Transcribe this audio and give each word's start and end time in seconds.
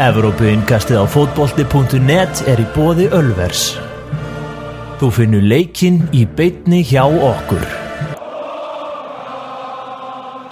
Evrópuinkastið 0.00 0.96
á 0.96 1.04
fótbolti.net 1.12 2.38
er 2.48 2.60
í 2.62 2.64
bóði 2.72 3.10
Ölvers. 3.12 3.74
Þú 4.96 5.10
finnur 5.12 5.44
leikinn 5.44 5.98
í 6.16 6.22
beitni 6.24 6.80
hjá 6.88 7.02
okkur. 7.04 7.66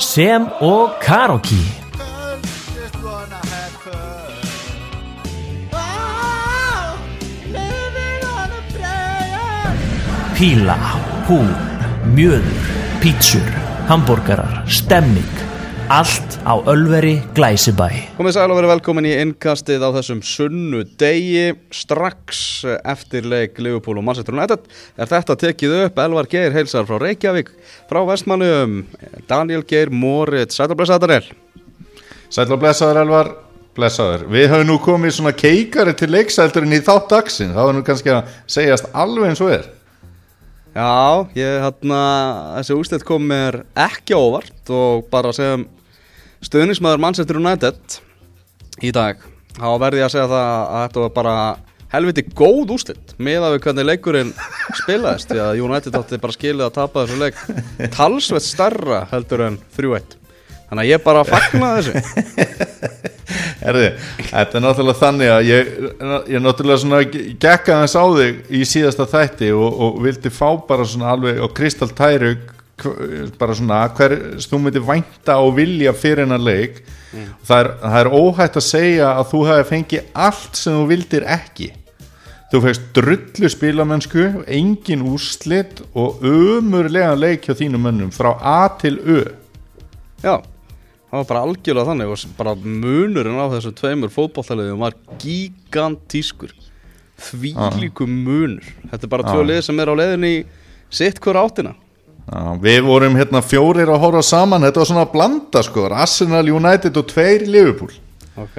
Sem 0.05 0.45
og 0.61 0.99
Karoki. 1.01 1.63
Píla, 10.37 10.77
húl, 11.25 11.49
mjöður, 12.13 12.71
pítsur, 13.01 13.53
hambúrgarar, 13.89 14.61
stemming. 14.69 15.38
Allt 15.89 16.37
á 16.45 16.53
Ölveri 16.69 17.15
Glæsibæ. 17.33 17.87
Komið 18.19 18.35
sæl 18.37 18.51
og 18.53 18.59
verið 18.59 18.71
velkomin 18.75 19.07
í 19.09 19.13
innkastið 19.23 19.81
á 19.81 19.89
þessum 19.95 20.19
sunnu 20.21 20.83
degi 21.01 21.55
strax 21.73 22.43
eftir 22.85 23.25
leik 23.25 23.57
Liverpool 23.57 23.97
og 23.97 24.05
Manchester 24.05 24.37
United 24.37 24.67
er 25.01 25.09
þetta 25.09 25.37
tekið 25.41 25.77
upp. 25.87 26.03
Elvar 26.05 26.29
Geir 26.29 26.53
heilsar 26.53 26.85
frá 26.85 26.99
Reykjavík 27.01 27.49
frá 27.89 28.03
Vestmannum 28.05 28.83
Daniel 29.31 29.65
Geir 29.65 29.89
Moritz 29.89 30.61
Sætarblæs 30.61 30.93
Adarel 30.93 31.31
Sæll 32.29 32.53
og 32.53 32.61
blessaður 32.61 33.01
Elvar, 33.07 33.33
blessaður. 33.73 34.27
Við 34.29 34.47
höfum 34.53 34.69
nú 34.69 34.77
komið 34.85 35.17
svona 35.17 35.33
keikari 35.33 35.97
til 35.97 36.11
leiksældurinn 36.13 36.77
í 36.77 36.85
þátt 36.85 37.09
dagsinn 37.15 37.57
Það 37.57 37.71
var 37.71 37.79
nú 37.79 37.87
kannski 37.89 38.13
að 38.13 38.37
segjast 38.45 38.93
alveg 38.93 39.33
eins 39.33 39.41
og 39.41 39.57
er. 39.57 39.73
Já, 40.77 41.25
ég 41.35 41.65
hérna 41.65 42.05
þessi 42.59 42.77
úslit 42.77 43.09
kom 43.09 43.25
mér 43.33 43.63
ekki 43.73 44.15
óvart 44.15 44.69
og 44.69 45.09
bara 45.09 45.33
sem 45.33 45.65
stuðnismæður 46.45 47.03
Manchester 47.03 47.41
United 47.41 47.99
í 48.85 48.93
dag. 48.95 49.23
Þá 49.59 49.69
verði 49.83 50.03
ég 50.03 50.07
að 50.07 50.15
segja 50.15 50.29
það 50.31 50.45
að 50.45 50.85
þetta 50.85 51.03
var 51.05 51.17
bara 51.17 51.35
helviti 51.93 52.25
góð 52.37 52.75
úslit 52.77 53.15
með 53.17 53.47
að 53.47 53.55
við 53.55 53.63
hvernig 53.65 53.89
leikurinn 53.89 54.33
spilaðist 54.83 55.33
því 55.33 55.41
að 55.45 55.63
United 55.65 55.99
átti 55.99 56.21
bara 56.21 56.37
skilið 56.37 56.65
að 56.67 56.75
tapa 56.77 57.05
þessu 57.07 57.21
leik 57.23 57.93
talsveit 57.97 58.45
starra 58.45 59.05
heldur 59.13 59.47
en 59.47 59.57
3-1 59.77 60.19
þannig 60.69 60.83
að 60.83 60.91
ég 60.91 61.05
bara 61.05 61.25
fagna 61.25 61.71
þessu. 61.79 62.03
Erði, 63.69 63.89
þetta 64.29 64.59
er 64.59 64.63
náttúrulega 64.65 65.01
þannig 65.01 65.33
að 65.33 65.49
ég, 65.49 65.73
ég 66.31 66.45
náttúrulega 66.45 66.83
svona 66.83 67.01
gekka 67.09 67.81
þess 67.83 67.97
á 67.99 68.05
þig 68.19 68.53
í 68.55 68.61
síðasta 68.69 69.09
þætti 69.09 69.51
og, 69.57 69.81
og 69.85 69.99
vildi 70.05 70.33
fá 70.33 70.49
bara 70.69 70.87
svona 70.89 71.11
alveg 71.15 71.41
og 71.45 71.57
Kristal 71.57 71.91
Tæru 71.97 72.37
bara 73.39 73.57
svona 73.57 73.81
hver 73.97 74.15
þú 74.43 74.61
myndir 74.63 74.85
vænta 74.87 75.39
og 75.43 75.57
vilja 75.59 75.93
fyrir 75.97 76.25
hennar 76.25 76.43
leik. 76.43 76.83
Það, 77.47 77.59
er, 77.59 77.71
það 77.83 77.99
er 78.01 78.11
óhætt 78.19 78.59
að 78.61 78.67
segja 78.67 79.11
að 79.17 79.29
þú 79.33 79.41
hefði 79.49 79.67
fengið 79.73 80.11
allt 80.27 80.61
sem 80.61 80.77
þú 80.77 80.85
vildir 80.93 81.27
ekki. 81.39 81.71
Þú 82.49 82.61
fegst 82.65 82.85
drullu 82.97 83.51
spilamennsku 83.53 84.29
engin 84.47 85.03
úrslit 85.05 85.83
og 85.93 86.23
ömurlega 86.25 87.17
leik 87.17 87.49
hjá 87.49 87.57
þínum 87.59 87.85
mönnum 87.85 88.13
frá 88.15 88.31
A 88.41 88.61
til 88.81 88.97
Ö. 89.05 89.19
Já, 90.25 90.39
það 91.11 91.19
var 91.19 91.27
bara 91.29 91.43
algjörlega 91.45 91.91
þannig 91.91 92.15
og 92.15 92.39
bara 92.39 92.55
munurinn 92.57 93.37
á 93.37 93.53
þessu 93.53 93.75
tveimur 93.77 94.13
fótballtaliðum 94.15 94.81
var 94.87 94.97
gigantískur. 95.21 96.55
Þvílíku 97.19 98.07
munur. 98.09 98.65
Þetta 98.89 99.05
er 99.05 99.13
bara 99.13 99.29
tvö 99.29 99.45
lið 99.45 99.61
sem 99.67 99.81
er 99.83 99.93
á 99.93 99.95
leiðinni 99.99 100.33
í 100.39 100.41
sitt 100.95 101.21
hver 101.21 101.41
áttina 101.43 101.75
Já, 102.29 102.43
við 102.61 102.83
vorum 102.85 103.17
hérna 103.17 103.41
fjórir 103.41 103.89
að 103.89 104.03
horfa 104.03 104.23
saman. 104.27 104.67
Þetta 104.67 104.83
var 104.83 104.89
svona 104.91 105.05
að 105.07 105.13
blanda 105.15 105.63
sko. 105.65 105.87
Arsenal 105.89 106.45
United 106.53 107.01
og 107.01 107.09
tveir 107.09 107.47
Liverpool. 107.49 107.95
Ok. 108.37 108.59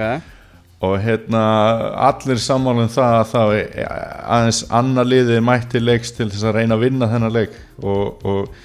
Og 0.86 0.96
hérna 1.04 1.44
allir 2.08 2.40
sammálum 2.42 2.90
það 2.90 3.18
að 3.20 3.30
það 3.34 3.54
er 3.60 3.94
aðeins 4.38 4.62
annar 4.80 5.10
liðið 5.12 5.42
mætti 5.46 5.82
leiks 5.84 6.16
til 6.16 6.30
þess 6.32 6.48
að 6.48 6.56
reyna 6.56 6.78
að 6.80 6.86
vinna 6.88 7.10
þennan 7.12 7.36
leik. 7.36 7.58
Og, 7.84 8.26
og, 8.26 8.64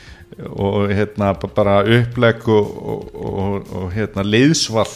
og 0.55 0.95
hérna 0.95 1.35
bara 1.45 1.83
upplegg 1.99 2.49
og, 2.55 2.71
og, 2.95 3.11
og, 3.15 3.75
og 3.83 3.93
hérna 3.93 4.25
leiðsval 4.25 4.89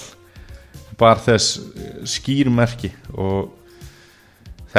bar 0.98 1.20
þess 1.22 1.60
skýrmerki 2.08 2.90
og 3.14 3.57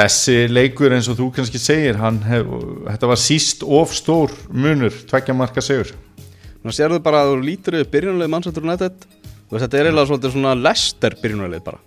þessi 0.00 0.36
leikur 0.50 0.92
eins 0.96 1.08
og 1.12 1.18
þú 1.18 1.30
kannski 1.36 1.60
segir 1.60 1.96
hef, 2.00 2.46
þetta 2.88 3.10
var 3.10 3.20
síst 3.20 3.62
of 3.66 3.92
stór 3.96 4.32
munur 4.50 4.94
tveggja 5.10 5.34
marka 5.36 5.60
segur 5.64 5.92
Nú 6.60 6.72
sérðu 6.76 6.98
bara 7.00 7.22
að 7.24 7.30
þú 7.32 7.44
lítur 7.46 7.78
yfir 7.80 8.04
Manchester 8.28 8.62
United. 8.62 8.92
Þú 9.48 9.54
veist, 9.56 9.62
þetta 9.64 9.78
er 9.78 9.86
eiginlega 9.88 10.08
svolítið 10.10 10.32
svona 10.34 10.50
Lester 10.60 11.14
byrjunarlið 11.22 11.62
bara. 11.64 11.78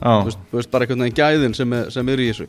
Já, 0.00 0.14
veist, 0.24 0.38
þú 0.50 0.56
veist 0.56 0.70
bara 0.72 0.86
einhvern 0.86 1.04
veginn 1.04 1.18
gæðin 1.18 1.56
sem 1.58 1.74
er, 1.76 1.90
sem 1.92 2.08
er 2.08 2.22
í 2.24 2.28
þessu. 2.30 2.46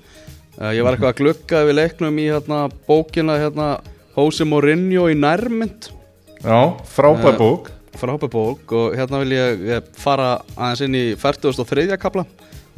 Uh, 0.55 0.71
Ég 0.71 0.85
var 0.87 0.95
eitthvað 0.95 1.11
að 1.11 1.19
glugga 1.19 1.63
við 1.67 1.75
leiknum 1.75 2.21
í 2.23 2.29
hérna, 2.31 2.61
bókina 2.87 3.35
hérna, 3.41 3.67
Jose 4.15 4.47
Mourinho 4.47 5.09
í 5.11 5.17
nærmynd. 5.19 5.91
Já 6.39 6.57
frábær 6.95 7.35
Eh, 7.35 7.37
bók. 7.37 7.69
frábæð 7.99 8.31
bók 8.31 8.71
og 8.71 8.95
hérna 8.95 9.19
vil 9.25 9.35
ég 9.35 9.67
eh, 9.75 9.81
fara 9.99 10.39
aðeins 10.55 10.81
inn 10.87 10.95
í 10.95 11.03
43. 11.19 11.97
kapla 11.99 12.23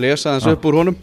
lesa 0.01 0.31
aðeins 0.33 0.47
Ah. 0.49 0.51
upp 0.57 0.65
úr 0.65 0.81
honum 0.81 0.97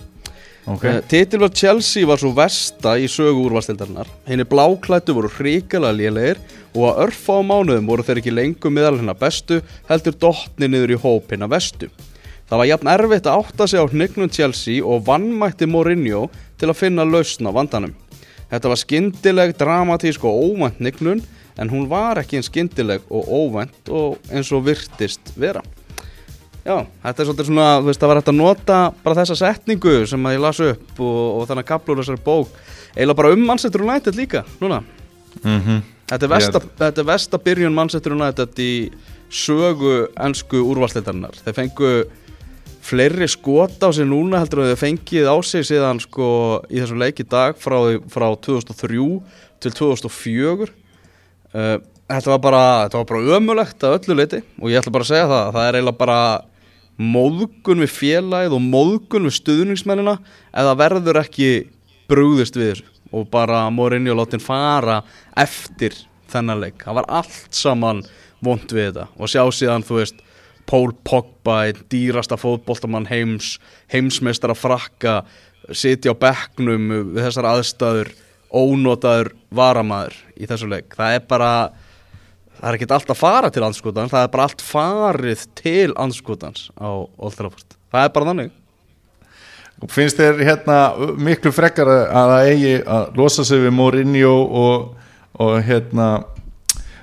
okay. 0.75 1.01
Titil 1.11 1.43
var 1.45 1.55
Chelsea 1.55 2.09
var 2.09 2.21
svo 2.21 2.33
versta 2.37 2.97
í 3.01 3.09
sögu 3.11 3.47
úrvalstildarinnar 3.49 4.11
henni 4.29 4.47
bláklættu 4.49 5.17
voru 5.17 5.33
hrikalega 5.39 5.97
lélegir 5.97 6.45
og 6.75 6.87
að 6.91 7.03
örfa 7.07 7.41
á 7.41 7.43
mánuðum 7.47 7.91
voru 7.91 8.07
þeir 8.07 8.23
ekki 8.23 8.37
lengur 8.37 8.75
meðal 8.75 8.99
hennar 9.01 9.19
bestu 9.19 9.61
heldur 9.91 10.17
dottni 10.27 10.71
niður 10.71 10.95
í 10.97 11.03
hóp 11.03 11.35
hennar 11.35 11.53
vestu 11.53 11.91
Það 12.51 12.59
var 12.59 12.67
jafn 12.67 12.89
erfitt 12.91 13.27
að 13.31 13.37
átta 13.45 13.67
sig 13.71 13.79
á 13.79 13.87
hnygnum 13.87 14.31
Chelsea 14.35 14.83
og 14.83 15.05
vannmætti 15.07 15.69
Mourinho 15.71 16.25
til 16.59 16.67
að 16.73 16.81
finna 16.81 17.05
lausn 17.07 17.47
á 17.47 17.55
vandanum. 17.55 17.93
Þetta 18.51 18.73
var 18.73 18.81
skyndileg, 18.81 19.53
dramatísk 19.55 20.25
og 20.27 20.41
óvænt 20.49 20.81
hnygnun 20.83 21.23
en 21.63 21.71
hún 21.71 21.87
var 21.87 22.19
ekki 22.19 22.41
eins 22.41 22.51
skyndileg 22.51 23.07
og 23.07 23.31
óvænt 23.31 23.93
og 23.95 24.19
eins 24.35 24.51
og 24.51 24.67
virtist 24.67 25.31
vera 25.39 25.63
Já, 26.60 26.76
þetta 27.03 27.22
er 27.22 27.28
svolítið 27.28 27.48
svona, 27.48 27.69
þú 27.81 27.88
veist, 27.88 28.00
það 28.03 28.10
var 28.10 28.21
hægt 28.21 28.32
að 28.32 28.41
nota 28.41 28.81
bara 29.04 29.19
þessa 29.22 29.38
setningu 29.41 29.94
sem 30.10 30.26
að 30.28 30.34
ég 30.37 30.43
las 30.44 30.60
upp 30.65 31.00
og, 31.00 31.21
og 31.38 31.47
þannig 31.48 31.65
að 31.65 31.71
kaplur 31.71 32.03
þessari 32.03 32.25
bók. 32.26 32.59
Eiginlega 32.97 33.21
bara 33.22 33.32
um 33.37 33.47
Manchester 33.48 33.87
United 33.87 34.19
líka, 34.19 34.44
núna. 34.60 34.82
Mhm. 35.41 35.81
Þetta 36.10 36.26
er 36.26 36.32
versta, 36.32 36.60
þetta 36.81 37.00
er 37.00 37.06
versta 37.06 37.38
byrjun 37.38 37.75
Manchester 37.75 38.15
United 38.16 38.59
í 38.59 38.72
sögu 39.31 40.09
ennsku 40.19 40.59
úrvalstættarinnar 40.59 41.38
Þeir 41.44 41.54
fengu 41.54 41.93
fleiri 42.82 43.28
skot 43.31 43.78
á 43.78 43.88
sig 43.94 44.09
núna 44.09 44.41
heldur 44.41 44.65
en 44.65 44.72
þeir 44.72 44.81
fengið 44.81 45.28
á 45.31 45.37
sig 45.47 45.66
síðan 45.69 46.00
sko 46.03 46.27
í 46.66 46.81
þessum 46.81 46.98
leik 46.98 47.22
í 47.22 47.28
dag 47.31 47.54
frá, 47.60 47.78
frá 48.10 48.27
2003 48.34 49.06
til 49.62 49.75
2004 49.78 50.66
uh, 50.66 51.78
Þetta 52.10 52.32
var 52.32 52.41
bara, 52.42 52.62
þetta 52.88 52.98
var 52.98 53.06
bara 53.06 53.37
ömulegt 53.38 53.84
að 53.87 54.00
öllu 54.00 54.16
leiti 54.19 54.41
og 54.59 54.72
ég 54.72 54.81
ætla 54.81 54.94
bara 54.97 55.06
að 55.06 55.12
segja 55.12 55.28
það, 55.31 55.50
það 55.54 55.69
er 55.69 55.77
eiginlega 55.78 56.00
bara 56.00 56.21
móðgun 57.00 57.83
við 57.84 57.93
félagið 57.97 58.56
og 58.56 58.65
móðgun 58.65 59.28
við 59.28 59.37
stuðningsmennina 59.38 60.16
eða 60.53 60.77
verður 60.81 61.21
ekki 61.22 61.50
brúðist 62.11 62.59
við 62.59 62.75
þessu? 62.75 62.88
Og 63.11 63.27
bara 63.33 63.65
Mourinho 63.75 64.15
látin 64.15 64.43
fara 64.43 65.00
eftir 65.39 65.97
þennan 66.31 66.60
leik. 66.62 66.84
Það 66.84 67.00
var 67.00 67.09
allt 67.21 67.56
saman 67.56 68.05
vond 68.44 68.71
við 68.71 68.93
þetta. 68.93 69.06
Og 69.19 69.33
sjá 69.33 69.43
síðan 69.50 69.87
þú 69.87 69.99
veist 69.99 70.21
Paul 70.71 70.93
Pogba, 71.03 71.65
einn 71.66 71.81
dýrasta 71.91 72.39
fótboltamann 72.39 73.09
heims, 73.10 73.56
heimsmeistara 73.91 74.55
frakka 74.55 75.25
sitja 75.75 76.15
á 76.15 76.21
bekknum 76.21 76.93
við 77.15 77.25
þessar 77.25 77.49
aðstæður 77.56 78.12
ónotaður 78.50 79.33
varamaður 79.55 80.16
í 80.39 80.47
þessu 80.50 80.71
leik. 80.71 80.94
Það 80.94 81.16
er 81.16 81.27
bara 81.31 81.50
það 82.60 82.71
er 82.71 82.78
ekkert 82.78 82.94
allt 82.97 83.12
að 83.12 83.21
fara 83.21 83.50
til 83.53 83.65
anskotans 83.66 84.12
það 84.12 84.25
er 84.25 84.32
bara 84.32 84.47
allt 84.48 84.65
farið 84.65 85.44
til 85.59 85.93
anskotans 85.97 86.69
á 86.76 86.91
Old 86.93 87.37
Trafford. 87.38 87.76
Það 87.91 88.06
er 88.06 88.12
bara 88.15 88.31
þannig. 88.31 88.57
Og 89.80 89.89
finnst 89.91 90.18
þér 90.21 90.42
hérna 90.45 90.80
miklu 91.16 91.53
frekkar 91.57 91.89
að 91.89 92.34
það 92.34 92.51
eigi 92.51 92.74
að 92.84 93.16
losa 93.16 93.47
sig 93.48 93.62
við 93.62 93.72
Mourinho 93.78 94.34
og, 94.60 94.91
og 95.41 95.57
hérna 95.65 96.10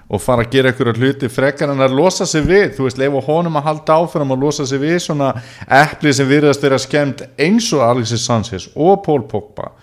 og 0.07 0.21
fara 0.23 0.45
að 0.45 0.53
gera 0.53 0.71
einhverja 0.71 0.95
hluti 0.95 1.29
frekkar 1.31 1.73
en 1.73 1.83
að 1.83 1.95
losa 1.97 2.25
sig 2.29 2.45
við, 2.47 2.69
þú 2.77 2.85
veist, 2.85 2.99
leifa 3.01 3.23
honum 3.25 3.57
að 3.59 3.65
halda 3.65 3.97
áfram 3.97 4.31
að 4.31 4.45
losa 4.45 4.67
sig 4.69 4.79
við 4.79 5.01
svona 5.03 5.33
epli 5.67 6.13
sem 6.15 6.29
virðast 6.29 6.63
vera 6.63 6.79
skemmt 6.79 7.25
eins 7.35 7.67
og 7.75 7.83
Alexis 7.83 8.23
Sanchez 8.23 8.69
og 8.75 9.01
Paul 9.03 9.25
Pogba. 9.27 9.73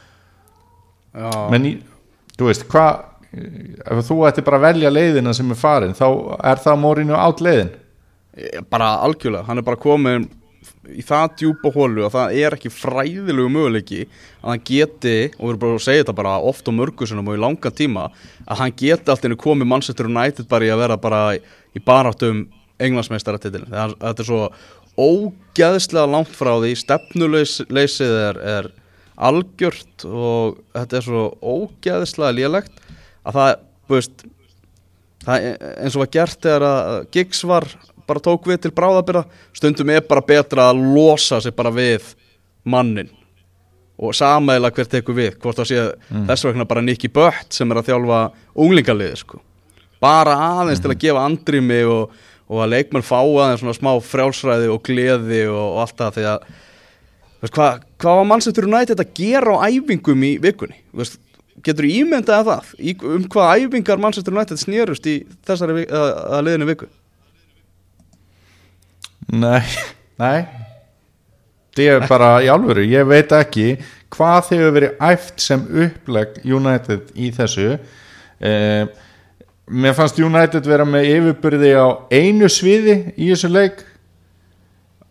Já. 1.15 1.31
menn 1.53 1.69
þú 2.35 2.49
veist, 2.49 2.65
hvað 2.71 3.05
ef 3.35 4.07
þú 4.09 4.21
ætti 4.29 4.45
bara 4.47 4.61
að 4.61 4.67
velja 4.69 4.93
leiðina 4.93 5.35
sem 5.37 5.51
er 5.53 5.59
farin 5.59 5.97
þá 5.97 6.07
er 6.39 6.63
það 6.63 6.81
Mourinho 6.83 7.19
átt 7.19 7.43
leiðin? 7.45 7.75
Eh, 8.35 8.63
bara 8.71 8.97
algjörlega, 9.07 9.47
hann 9.49 9.61
er 9.61 9.67
bara 9.67 9.81
komin 9.81 10.29
í 10.91 11.03
það 11.05 11.37
djúpa 11.41 11.73
hólu 11.75 12.05
að 12.07 12.15
það 12.17 12.37
er 12.41 12.57
ekki 12.57 12.73
fræðilegu 12.73 13.51
möguleiki 13.53 14.03
að 14.05 14.49
hann 14.51 14.63
geti, 14.69 15.17
og 15.39 15.43
við 15.43 15.51
erum 15.53 15.63
bara 15.63 15.79
að 15.79 15.85
segja 15.87 16.05
þetta 16.05 16.17
bara 16.19 16.35
oft 16.51 16.69
og 16.69 16.77
mörgusunum 16.79 17.31
og 17.31 17.39
í 17.39 17.43
langan 17.45 17.77
tíma 17.79 18.07
að 18.45 18.61
hann 18.61 18.77
geti 18.77 19.13
allt 19.13 19.27
einu 19.27 19.39
komið 19.41 19.71
Manchester 19.71 20.11
United 20.11 20.49
bara 20.51 20.69
í 20.69 20.73
að 20.75 20.85
vera 20.85 21.01
bara 21.01 21.23
í 21.37 21.85
baráttum 21.85 22.47
englandsmeistaratitilin 22.83 23.71
þetta 23.71 24.15
er 24.15 24.29
svo 24.29 24.49
ógeðslega 24.95 26.07
langt 26.11 26.35
frá 26.35 26.53
því 26.63 26.75
stefnuleysið 26.79 28.17
er, 28.29 28.41
er 28.59 28.71
algjört 29.15 30.07
og 30.07 30.61
þetta 30.75 30.99
er 30.99 31.07
svo 31.09 31.27
ógeðslega 31.41 32.37
lélegt 32.39 32.84
að 33.25 33.39
það, 33.39 33.51
veist 33.93 34.25
það 35.25 35.49
er 35.49 35.67
eins 35.81 35.97
og 35.97 36.05
var 36.05 36.13
gert 36.19 36.41
þegar 36.47 36.67
að 36.69 36.95
Giggs 37.15 37.45
var 37.49 37.69
bara 38.05 38.23
tók 38.25 38.49
við 38.51 38.65
til 38.65 38.73
bráðabyrða 38.77 39.25
stundum 39.57 39.93
er 39.95 40.05
bara 40.09 40.25
betra 40.25 40.69
að 40.71 40.83
losa 40.95 41.41
sig 41.41 41.55
bara 41.57 41.73
við 41.75 42.13
mannin 42.69 43.11
og 43.95 44.15
samæla 44.17 44.73
hver 44.75 44.91
tekur 44.91 45.17
við 45.17 45.39
hvort 45.39 45.61
það 45.61 45.71
sé 45.71 45.83
þess 46.29 46.47
vegna 46.49 46.69
bara 46.69 46.83
Nicky 46.85 47.09
Butt 47.15 47.55
sem 47.55 47.71
er 47.71 47.81
að 47.81 47.91
þjálfa 47.93 48.21
unglingaliði 48.65 49.19
sko. 49.21 49.41
bara 50.03 50.35
aðeins 50.61 50.83
til 50.83 50.91
að 50.91 51.01
gefa 51.07 51.25
andrými 51.25 51.81
og, 51.89 52.15
og 52.51 52.65
að 52.65 52.73
leikmenn 52.75 53.07
fá 53.07 53.21
aðeins 53.23 53.63
svona 53.63 53.77
smá 53.79 53.93
frjálsræði 54.05 54.71
og 54.73 54.83
gleði 54.85 55.45
og, 55.49 55.63
og 55.63 55.83
allt 55.85 56.01
það 56.01 56.19
því 56.19 56.27
að 56.33 56.49
hvað, 57.55 57.85
hvað 58.01 58.19
var 58.19 58.29
mannsættur 58.33 58.69
United 58.69 59.01
að 59.05 59.15
gera 59.17 59.57
á 59.57 59.69
æfingum 59.71 60.27
í 60.27 60.35
vikunni? 60.43 60.81
Veist, 60.97 61.21
getur 61.67 61.89
ímyndaði 61.89 62.47
það 62.51 62.73
í, 62.79 62.95
um 63.09 63.25
hvað 63.33 63.65
æfingar 63.65 64.03
mannsættur 64.03 64.37
United 64.37 64.61
snérust 64.61 65.07
í 65.11 65.17
þessari 65.47 65.87
að 65.91 66.43
liðinu 66.49 66.69
viku? 66.73 66.91
Nei, 69.35 69.63
nei? 70.21 70.45
Það 71.75 71.89
er 71.91 72.05
bara 72.07 72.29
í 72.45 72.49
alvöru 72.53 72.85
Ég 72.87 73.07
veit 73.11 73.33
ekki 73.35 73.65
hvað 74.15 74.45
þau 74.47 74.53
hefur 74.61 74.75
verið 74.77 75.01
æft 75.09 75.41
sem 75.43 75.65
uppleg 75.85 76.37
United 76.47 77.09
í 77.19 77.33
þessu. 77.35 77.73
Eh, 78.39 78.85
Mér 79.65 79.95
fannst 79.97 80.19
United 80.21 80.67
vera 80.69 80.85
með 80.85 81.07
yfirbyrði 81.09 81.71
á 81.73 81.87
einu 82.13 82.51
sviði 82.53 82.99
í 83.17 83.31
þessu 83.33 83.49
leik. 83.49 83.79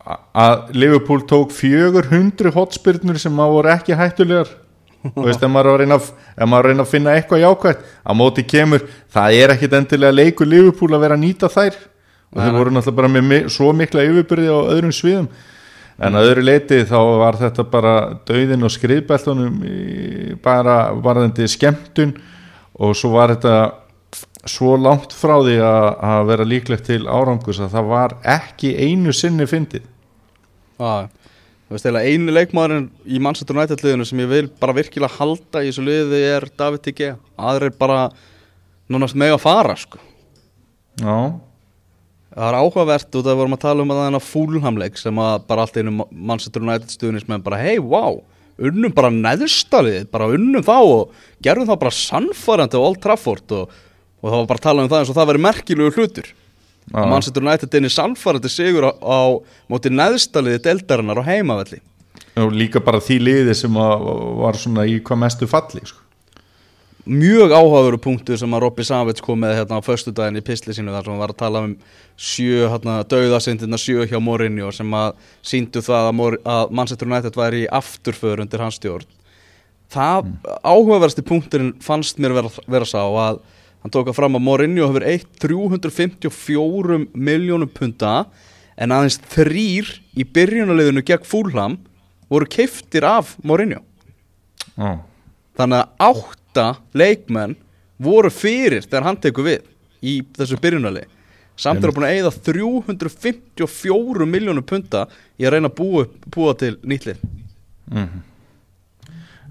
A- 0.05 0.19
að 0.37 0.75
Liverpool 0.77 1.23
tók 1.25 1.51
400 1.57 2.51
hotspyrnur 2.53 3.17
sem 3.19 3.33
maður 3.33 3.55
voru 3.57 3.71
ekki 3.73 3.97
hættulegar 3.97 4.51
og 5.03 5.25
veist, 5.27 5.43
ef 5.43 5.51
maður, 5.51 5.81
að 5.83 5.95
að- 5.97 6.11
ef 6.37 6.47
maður 6.47 6.63
að 6.63 6.69
reyna 6.71 6.83
að 6.85 6.91
finna 6.93 7.15
eitthvað 7.17 7.41
jákvætt 7.43 7.81
á 8.07 8.11
móti 8.15 8.43
kemur, 8.47 8.85
það 9.13 9.39
er 9.43 9.53
ekkit 9.55 9.73
endilega 9.79 10.15
leikur 10.15 10.47
Liverpool 10.47 10.93
að 10.95 11.03
vera 11.03 11.17
að 11.17 11.23
nýta 11.25 11.49
þær. 11.51 11.75
Og 12.33 12.41
þeir 12.41 12.55
voru 12.57 12.71
náttúrulega 12.73 12.95
bara 12.97 13.07
með 13.13 13.23
mi 13.29 13.39
svo 13.49 13.73
mikla 13.77 14.05
yfirbyrði 14.07 14.47
á 14.49 14.59
öðrum 14.73 14.93
sviðum. 14.95 15.27
En 16.01 16.15
að 16.17 16.29
öðru 16.31 16.43
leiti 16.47 16.79
þá 16.89 16.97
var 17.19 17.35
þetta 17.37 17.63
bara 17.69 17.91
dauðin 18.25 18.63
og 18.65 18.71
skriðbeltunum 18.73 19.59
bara 20.41 20.77
varðandi 20.97 21.45
skemmtun. 21.47 22.15
Og 22.79 22.95
svo 22.97 23.11
var 23.13 23.35
þetta 23.35 23.57
svo 24.49 24.73
langt 24.81 25.13
frá 25.15 25.35
því 25.45 25.59
að, 25.61 25.89
að 26.03 26.25
vera 26.31 26.47
líklegt 26.49 26.87
til 26.89 27.03
árangus 27.07 27.59
að 27.63 27.75
það 27.77 27.85
var 27.91 28.15
ekki 28.23 28.73
einu 28.81 29.13
sinni 29.13 29.45
fyndið. 29.47 29.85
Þú 30.79 31.22
veist, 31.73 31.87
einu 31.87 32.35
leikmaðurinn 32.35 32.89
í 33.05 33.21
Manchester 33.23 33.57
United 33.57 33.83
liðinu 33.83 34.05
sem 34.07 34.21
ég 34.23 34.29
vil 34.31 34.43
bara 34.61 34.75
virkilega 34.77 35.17
halda 35.19 35.63
í 35.63 35.71
þessu 35.71 35.85
liði 35.87 36.21
er 36.33 36.47
David 36.59 36.83
T. 36.85 36.93
G. 36.97 37.13
Aðrir 37.37 37.73
bara 37.79 38.05
nánast 38.91 39.17
með 39.17 39.37
að 39.37 39.43
fara, 39.45 39.75
sko. 39.79 40.01
Já, 41.01 41.33
Það 42.33 42.47
er 42.47 42.55
áhugavert 42.57 43.15
og 43.17 43.25
það 43.27 43.35
vorum 43.37 43.53
að 43.53 43.61
tala 43.61 43.83
um 43.83 43.91
að 43.93 43.99
það 43.99 44.15
er 44.17 44.23
fúlhamleik 44.25 44.95
sem 44.97 45.19
að 45.21 45.33
bara 45.49 45.65
allt 45.65 45.75
einu 45.77 46.05
Manchester 46.09 46.63
United 46.65 46.89
stuðnismenn 46.89 47.43
bara, 47.45 47.59
hei, 47.61 47.75
wow, 47.77 48.23
unnum 48.57 48.93
bara 48.95 49.11
neðstalið, 49.13 50.07
bara 50.13 50.31
unnum 50.33 50.65
þá 50.65 50.77
og 50.79 51.19
gerðum 51.45 51.69
þá 51.69 51.75
bara 51.83 51.93
sannfærandi 51.93 52.79
á 52.81 52.85
Old 52.85 53.01
Trafford 53.03 53.53
og, 53.53 53.75
og 54.23 54.25
það 54.25 54.39
var 54.39 54.49
bara 54.49 54.61
að 54.61 54.65
tala 54.65 54.85
um 54.85 54.89
það 54.89 55.03
eins 55.03 55.11
og 55.13 55.19
það 55.19 55.29
veri 55.29 55.43
merkilegu 55.45 55.93
hlutur. 55.93 56.31
Manchester 56.91 57.43
United 57.43 57.73
einni 57.73 57.89
sannfærandi 57.91 58.51
sigur 58.51 58.89
á, 58.89 58.91
á 58.99 59.19
móti 59.71 59.91
neðstaliði 59.93 60.61
deldarinnar 60.67 61.21
á 61.23 61.29
heimavelli. 61.29 61.81
og 62.35 62.53
líka 62.53 62.81
bara 62.83 63.01
því 63.01 63.19
liði 63.21 63.53
sem 63.55 63.75
að, 63.77 64.07
var 64.41 64.57
svona 64.57 64.87
í 64.89 64.99
hvað 64.99 65.21
mestu 65.21 65.47
falli 65.47 65.83
sko. 65.85 65.99
mjög 67.05 67.51
áhugaveru 67.51 67.99
punktur 67.99 68.37
sem 68.39 68.53
að 68.53 68.63
Robby 68.63 68.83
Savage 68.83 69.23
kom 69.23 69.39
með 69.39 69.57
hérna 69.59 69.79
á 69.79 69.85
föstudaginn 69.85 70.39
í 70.39 70.45
pisli 70.45 70.73
sínu 70.73 70.91
þar 70.91 71.03
sem 71.03 71.13
hann 71.13 71.23
var 71.23 71.33
að 71.33 71.41
tala 71.41 71.63
um 71.67 71.73
sjö 72.17 72.69
hérna, 72.71 73.01
dauðasindina 73.03 73.77
sjö 73.77 74.07
hjá 74.07 74.19
Mourinho 74.23 74.71
sem 74.71 74.93
að 74.93 75.17
síndu 75.41 75.81
það 75.83 76.07
að, 76.07 76.15
Mor 76.15 76.39
að 76.45 76.71
Manchester 76.71 77.07
United 77.07 77.35
væri 77.35 77.65
í 77.65 77.71
afturför 77.71 78.43
undir 78.43 78.63
hans 78.63 78.79
stjórn 78.79 79.07
það 79.93 80.23
mm. 80.23 80.37
áhugaversti 80.63 81.25
punkturinn 81.27 81.75
fannst 81.83 82.19
mér 82.23 82.35
vera, 82.37 82.51
vera 82.67 82.87
sá 82.87 83.01
að 83.03 83.43
hann 83.83 83.93
tók 83.93 84.09
að 84.09 84.17
fram 84.17 84.37
að 84.39 84.45
Mourinho 84.47 84.89
hefur 84.89 85.05
eitt 85.07 85.29
354 85.43 86.99
miljónum 87.13 87.71
punta 87.71 88.25
en 88.79 88.93
aðeins 88.95 89.19
þrýr 89.33 89.89
í 90.17 90.25
byrjunaliðinu 90.25 91.03
gegn 91.05 91.27
Fúlham 91.27 91.77
voru 92.31 92.47
keiftir 92.49 93.05
af 93.05 93.35
Mourinho. 93.43 93.83
Já. 94.73 95.03
þannig 95.59 95.83
að 95.83 96.07
átta 96.07 96.67
leikmenn 96.97 97.57
voru 98.01 98.31
fyrir 98.33 98.81
þegar 98.85 99.05
hann 99.05 99.19
tekur 99.21 99.45
við 99.45 99.67
í 100.01 100.15
þessu 100.33 100.57
byrjunali 100.63 101.03
samt 101.59 101.83
er 101.83 101.91
hann 101.91 101.97
búin 101.99 102.07
að 102.07 102.15
eigða 102.15 102.31
354 102.47 104.25
miljónum 104.25 104.65
punta 104.65 105.05
í 105.37 105.45
að 105.45 105.53
reyna 105.53 105.69
að 105.69 105.77
búa, 105.77 106.07
búa 106.33 106.55
til 106.57 106.75
nýtlið 106.81 107.21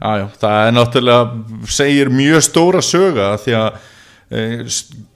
Já, 0.02 0.10
já, 0.18 0.26
það 0.34 0.56
er 0.58 0.72
náttúrulega 0.74 1.68
segir 1.70 2.08
mjög 2.10 2.42
stóra 2.42 2.80
söga 2.82 3.28
því 3.38 3.52
að 3.60 3.76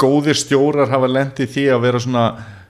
góðir 0.01 0.37
stjórar 0.37 0.91
hafa 0.93 1.09
lendið 1.09 1.51
því 1.55 1.65
að 1.73 1.85
vera 1.87 2.01
svona 2.03 2.25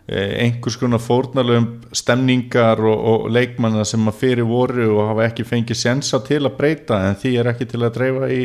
e, 0.07 0.21
einhvers 0.45 0.77
konar 0.79 1.03
fórnalöfum 1.03 1.69
stemningar 1.97 2.83
og, 2.87 3.07
og 3.13 3.31
leikmanna 3.35 3.85
sem 3.89 4.05
að 4.07 4.21
fyrir 4.21 4.47
voru 4.49 4.91
og 4.95 5.11
hafa 5.11 5.27
ekki 5.31 5.47
fengið 5.49 5.81
sensa 5.81 6.21
til 6.27 6.45
að 6.45 6.55
breyta 6.59 7.01
en 7.09 7.19
því 7.19 7.33
er 7.41 7.51
ekki 7.53 7.71
til 7.73 7.83
að 7.83 7.97
dreifa 7.99 8.29
í, 8.31 8.43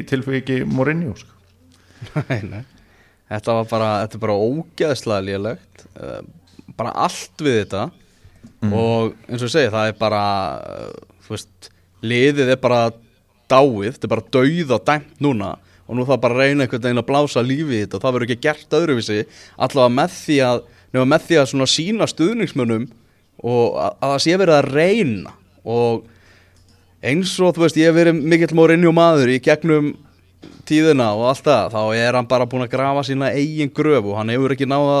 í 0.00 0.02
tilfengi 0.08 0.60
Mourinho 0.68 1.14
sko. 1.16 1.32
nei, 2.28 2.42
nei. 2.50 2.64
þetta 3.32 3.56
var 3.60 3.70
bara, 3.70 3.88
þetta 4.04 4.18
er 4.18 4.24
bara 4.26 4.42
ógeðslega 4.48 5.26
lélegt 5.30 5.86
uh, 5.96 6.20
bara 6.78 6.94
allt 7.06 7.42
við 7.42 7.62
þetta 7.62 7.88
og 8.68 9.14
eins 9.28 9.42
og 9.42 9.48
ég 9.48 9.54
segi 9.54 9.70
það 9.72 9.88
er 9.88 9.96
bara 9.98 10.22
þú 11.24 11.34
veist, 11.34 11.70
liðið 12.02 12.52
er 12.54 12.60
bara 12.60 12.82
dáið, 13.48 13.94
þetta 13.94 14.06
er 14.06 14.12
bara 14.12 14.26
dauð 14.36 14.74
og 14.76 14.84
dæmt 14.86 15.24
núna 15.24 15.54
og 15.88 15.96
nú 15.96 16.04
það 16.04 16.22
bara 16.22 16.36
að 16.36 16.42
reyna 16.44 16.64
einhvern 16.66 16.84
veginn 16.84 17.02
að 17.02 17.08
blása 17.08 17.44
lífið 17.44 17.82
þetta 17.82 17.96
og 17.96 18.04
það 18.04 18.14
verður 18.16 18.28
ekki 18.28 18.44
gert 18.44 18.76
öðruvísi 18.78 19.18
allavega 19.56 19.94
með 19.96 20.16
því 20.18 20.38
að 20.48 20.62
með 20.92 21.24
því 21.28 21.38
að 21.40 21.66
sína 21.72 22.08
stuðningsmönnum 22.08 22.88
og 23.44 23.78
að, 23.78 23.96
að 24.02 24.12
það 24.12 24.22
sé 24.24 24.36
verið 24.40 24.56
að 24.56 24.70
reyna. 24.72 25.34
Og 25.68 26.06
eins 27.04 27.34
og 27.38 27.54
þú 27.54 27.64
veist 27.64 27.78
ég 27.78 27.90
hef 27.90 27.96
verið 27.98 28.20
mikill 28.32 28.54
Mourinho 28.58 28.92
maður 28.94 29.32
í 29.34 29.40
gegnum 29.42 29.92
tíðina 30.68 31.12
og 31.16 31.28
allt 31.30 31.46
það 31.46 31.74
þá 31.74 31.82
er 31.96 32.18
hann 32.18 32.28
bara 32.30 32.46
búin 32.50 32.64
að 32.66 32.72
grafa 32.74 33.04
sína 33.06 33.32
eigin 33.34 33.72
gröf 33.74 34.04
og 34.04 34.18
hann 34.18 34.32
hefur 34.32 34.54
ekki 34.54 34.68
náða 34.68 34.98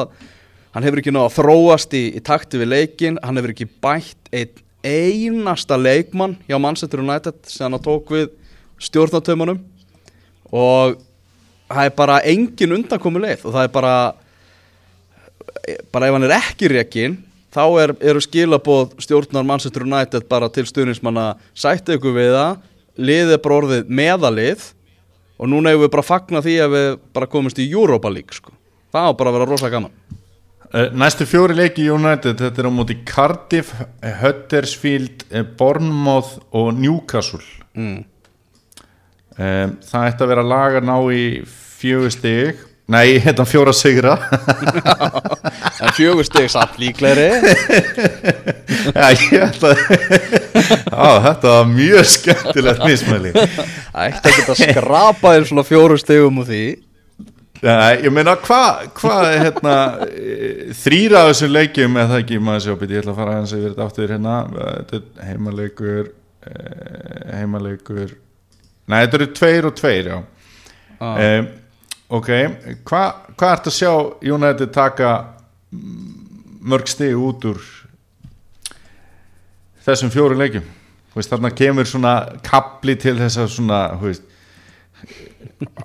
hann 0.74 0.86
hefur 0.86 1.02
ekki 1.02 1.14
náða 1.14 1.28
að 1.28 1.36
þróast 1.36 1.96
í, 1.98 2.04
í 2.18 2.22
takti 2.24 2.60
við 2.60 2.72
leikin 2.72 3.18
hann 3.22 3.38
hefur 3.38 3.54
ekki 3.54 3.68
bætt 3.82 4.30
einn 4.32 4.64
einasta 4.88 5.76
leikmann 5.78 6.36
hjá 6.46 6.56
Manchester 6.62 7.02
United 7.02 7.42
sem 7.50 7.66
hann 7.66 7.82
tók 7.82 8.12
við 8.14 8.30
stjórnatömanum 8.82 9.60
og 10.54 10.98
það 11.68 11.84
er 11.84 11.94
bara 11.98 12.18
engin 12.28 12.76
undankomu 12.78 13.22
leið 13.22 13.46
og 13.46 13.54
það 13.56 13.66
er 13.66 13.72
bara 13.74 13.94
bara 15.92 16.08
ef 16.08 16.16
hann 16.16 16.28
er 16.28 16.36
ekki 16.38 16.70
rekin 16.72 17.18
þá 17.54 17.62
er, 17.82 17.94
eru 18.10 18.22
skilaboð 18.24 18.96
stjórnar 19.02 19.46
Manchester 19.46 19.84
United 19.84 20.28
bara 20.30 20.48
til 20.52 20.66
stuðnismanna 20.68 21.30
sætti 21.56 21.98
ykkur 21.98 22.16
við 22.16 22.34
það 22.36 22.62
liðið 22.98 23.34
er 23.36 23.42
bara 23.44 23.60
orðið 23.62 23.92
meðalið 24.00 24.68
og 25.38 25.50
núna 25.52 25.72
hefur 25.72 25.86
við 25.86 25.94
bara 25.96 26.06
fagna 26.06 26.44
því 26.44 26.56
að 26.64 26.76
við 26.76 26.88
bara 27.14 27.30
komumst 27.30 27.60
í 27.62 27.68
Europa 27.70 28.10
League 28.10 28.34
sko. 28.34 28.54
það 28.92 29.12
á 29.12 29.18
bara 29.18 29.32
að 29.32 29.38
vera 29.38 29.50
rosa 29.52 29.70
gaman 29.72 29.94
Eh, 30.68 30.90
Næstu 30.92 31.24
fjóri 31.24 31.54
leiki 31.56 31.86
í 31.86 31.88
United 31.88 32.42
þetta 32.42 32.60
er 32.60 32.66
á 32.68 32.72
móti 32.76 32.98
Cardiff, 33.08 33.70
Huddersfield, 34.20 35.24
eh, 35.32 35.40
Bournemouth 35.56 36.42
og 36.52 36.74
Newcastle 36.76 37.40
mm. 37.72 38.02
Um, 39.38 39.76
Það 39.88 40.08
ætti 40.10 40.26
að 40.26 40.32
vera 40.34 40.48
lagar 40.54 40.86
ná 40.86 40.96
í 41.14 41.22
fjögur 41.78 42.12
stig. 42.12 42.64
Nei, 42.88 43.18
hérna 43.20 43.44
fjóra 43.44 43.72
sigra. 43.76 44.14
Fjögur 45.98 46.24
steg 46.24 46.48
samt 46.48 46.78
líklegri. 46.80 47.26
Já, 48.96 49.08
ég 49.12 49.42
ætla 49.44 49.74
Já, 49.76 51.10
þetta 51.26 51.52
var 51.52 51.68
mjög 51.68 52.08
skemmtilegt 52.08 52.84
mismæli. 52.88 53.32
Ætti 53.92 54.32
að 54.40 54.62
skrapa 54.62 55.34
þér 55.36 55.48
svona 55.50 55.64
fjóru 55.68 55.98
stegum 56.00 56.40
úr 56.40 56.48
því? 56.48 56.62
Nei, 57.58 58.06
ég 58.06 58.14
meina 58.14 58.36
hvað 58.40 58.86
hva, 59.02 59.18
hérna, 59.34 59.74
eh, 60.06 60.70
þrýra 60.78 61.24
af 61.24 61.32
þessum 61.32 61.52
leikjum 61.56 61.98
eða 62.00 62.20
ekki, 62.22 62.38
maður 62.40 62.64
sé 62.64 62.72
opið, 62.72 62.94
ég 62.94 63.02
ætla 63.02 63.12
að 63.12 63.20
fara 63.20 63.34
aðeins 63.34 63.54
yfir 63.58 63.74
þetta 63.74 63.88
aftur 63.90 64.14
hérna. 64.14 64.36
Er 64.88 65.28
heimaleikur 65.28 66.10
heimaleikur 67.34 68.16
Nei, 68.88 69.00
þetta 69.02 69.18
eru 69.20 69.30
tveir 69.36 69.68
og 69.68 69.78
tveir, 69.78 70.12
já 70.12 70.18
ah. 70.98 71.24
um, 71.24 71.48
Ok, 72.08 72.28
hvað 72.88 73.08
hva 73.36 73.48
ertu 73.52 73.68
að 73.68 73.76
sjá 73.76 73.90
United 74.24 74.70
taka 74.72 75.10
mörg 76.64 76.88
stig 76.88 77.12
út 77.12 77.44
úr 77.50 77.60
þessum 79.84 80.12
fjóru 80.12 80.38
veist, 81.18 81.32
þarna 81.32 81.50
kemur 81.54 81.88
svona 81.88 82.14
kapli 82.46 82.96
til 83.00 83.16
þess 83.18 83.40
að 83.42 83.50
svona 83.54 83.80
þú 83.98 84.10
veist, 84.10 84.26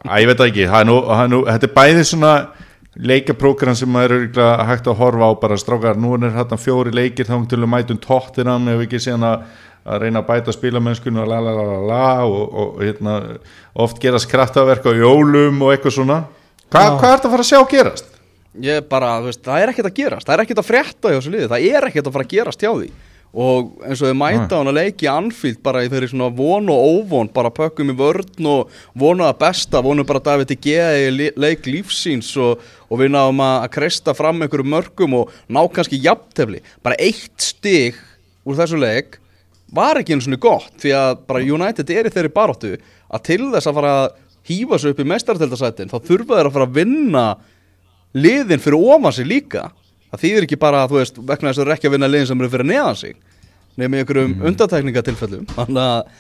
að 0.05 0.23
ég 0.23 0.29
veit 0.29 0.43
ekki 0.47 0.67
það 0.69 0.79
er 0.79 0.89
nú, 0.89 0.97
það 1.09 1.23
er 1.23 1.31
nú, 1.33 1.41
þetta 1.49 1.69
er 1.69 1.75
bæði 1.77 2.05
svona 2.09 2.33
leikaprógram 2.93 3.77
sem 3.77 3.89
maður 3.89 4.15
er 4.21 4.65
hægt 4.69 4.89
að 4.89 4.99
horfa 4.99 5.29
á 5.29 5.31
bara 5.41 5.57
strákar, 5.57 5.97
nú 5.97 6.13
er 6.19 6.33
hérna 6.35 6.59
fjóri 6.61 6.93
leikir 6.93 7.29
þá 7.29 7.35
til 7.49 7.61
að 7.63 7.71
mætum 7.73 8.01
tóttinam 8.01 8.69
ef 8.73 8.83
ekki 8.85 9.01
síðan 9.01 9.25
að, 9.31 9.47
að 9.83 10.05
reyna 10.05 10.23
að 10.23 10.29
bæta 10.29 10.55
spilamennskunum 10.55 11.23
og 11.25 11.29
la 11.29 11.39
la 11.43 11.53
la 11.57 11.63
la 11.67 11.79
la 11.89 12.07
og, 12.23 12.43
og, 12.53 12.81
hérna, 12.83 13.19
oft 13.75 13.99
gerast 14.01 14.29
kraftaverk 14.31 14.85
á 14.87 14.93
jólum 14.95 15.61
og 15.61 15.73
eitthvað 15.73 15.97
svona. 15.97 16.19
Hva, 16.71 16.93
hvað 16.97 17.09
er 17.09 17.17
þetta 17.17 17.29
að 17.29 17.33
fara 17.35 17.45
að 17.45 17.51
sjá 17.51 17.71
gerast? 17.71 18.11
Ég 18.63 18.85
bara, 18.89 19.15
veist, 19.25 19.41
það 19.43 19.63
er 19.63 19.71
ekkert 19.71 19.89
að 19.89 19.97
gerast. 19.97 20.27
Það 20.27 20.35
er 20.35 20.43
ekkert 20.43 20.61
að 20.61 20.69
frétta 20.69 21.09
hjá 21.09 21.17
þessu 21.17 21.33
liði. 21.33 21.49
Það 21.51 21.65
er 21.71 21.87
ekkert 21.89 22.07
að 22.07 22.15
fara 22.15 22.25
að 22.27 22.35
gerast 22.35 22.63
hjá 22.63 22.71
því. 22.71 22.89
Og 23.33 23.71
eins 23.81 24.01
og 24.03 24.11
þau 24.11 24.17
mæta 24.19 24.59
hann 24.59 24.69
að 24.69 24.75
leiki 24.77 25.07
Anfield 25.09 25.57
bara 25.65 25.81
í 25.81 25.87
þeirri 25.89 26.11
svona 26.11 26.27
von 26.37 26.67
og 26.69 26.83
óvon 26.85 27.31
bara 27.33 27.49
pökkum 27.49 27.89
í 27.89 27.95
vörn 27.97 28.49
og 28.51 28.75
vonu 28.93 29.25
að 29.25 29.39
besta 29.39 29.81
vonu 29.81 30.05
bara 30.05 30.21
David 30.21 30.53
í 30.53 30.57
geði 30.61 31.31
leik 31.41 31.65
lífsíns 31.65 32.29
og, 32.37 32.61
og 32.93 33.01
við 33.01 33.09
náum 33.15 33.41
að, 33.41 33.65
kreista 33.73 34.13
fram 34.13 34.45
einhverju 34.45 34.69
mörgum 34.69 35.17
og 35.17 35.33
ná 35.49 35.63
kannski 35.73 35.97
jafntefli. 36.03 36.61
Bara 36.85 36.99
eitt 37.01 37.41
stig 37.41 37.97
úr 38.45 38.61
þessu 38.61 38.77
leik 38.77 39.17
var 39.75 39.99
ekki 39.99 40.15
einu 40.15 40.25
svona 40.25 40.41
gott 40.41 40.73
því 40.81 40.93
að 40.97 41.23
bara 41.29 41.45
United 41.57 41.93
er 41.93 42.09
í 42.09 42.13
þeirri 42.13 42.33
baróttu 42.33 42.73
að 42.77 43.25
til 43.29 43.41
þess 43.53 43.69
að 43.69 43.77
fara 43.79 43.93
að 44.01 44.07
hýfa 44.49 44.79
sig 44.79 44.93
upp 44.93 45.01
í 45.01 45.09
mestartildasætin 45.09 45.91
þá 45.91 45.97
þurfa 46.07 46.39
þeir 46.39 46.49
að 46.49 46.55
fara 46.57 46.67
að 46.69 46.79
vinna 46.79 47.25
liðin 48.13 48.61
fyrir 48.61 48.89
ofan 48.93 49.15
sig 49.15 49.25
líka. 49.25 49.69
Það 50.11 50.23
þýðir 50.23 50.45
ekki 50.47 50.59
bara 50.61 50.83
að 50.83 50.91
þú 50.91 50.99
veist 50.99 51.15
vegna 51.21 51.49
þess 51.49 51.57
að 51.57 51.63
þú 51.63 51.69
er 51.69 51.75
ekki 51.77 51.89
að 51.89 51.95
vinna 51.95 52.09
liðin 52.11 52.29
sem 52.29 52.43
eru 52.43 52.53
fyrir 52.53 52.69
neðan 52.69 52.99
sig 52.99 53.15
nefnum 53.73 53.99
einhverjum 53.99 54.35
mm. 54.35 54.43
undatækningatilfellum 54.49 55.47
þannig 55.53 55.81
að 55.83 56.11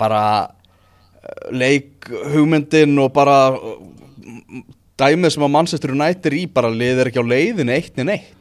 bara 0.00 0.22
eh, 0.46 1.48
leik 1.50 2.10
hugmyndin 2.32 2.94
og 3.02 3.10
bara 3.14 3.38
eh, 3.56 4.62
dæmið 5.00 5.34
sem 5.34 5.46
að 5.46 5.54
Manchester 5.56 5.94
United 5.96 6.30
er 6.30 6.38
í 6.38 6.44
bara 6.46 6.70
liðir 6.70 7.10
ekki 7.10 7.24
á 7.24 7.30
leiðin 7.32 7.72
eitt 7.74 7.98
en 7.98 8.14
eitt 8.14 8.38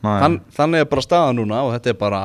Þann, 0.00 0.38
þannig 0.54 0.84
er 0.84 0.88
bara 0.88 1.02
staða 1.02 1.32
núna 1.34 1.64
og 1.66 1.72
þetta 1.74 1.90
er 1.92 1.96
bara 1.98 2.20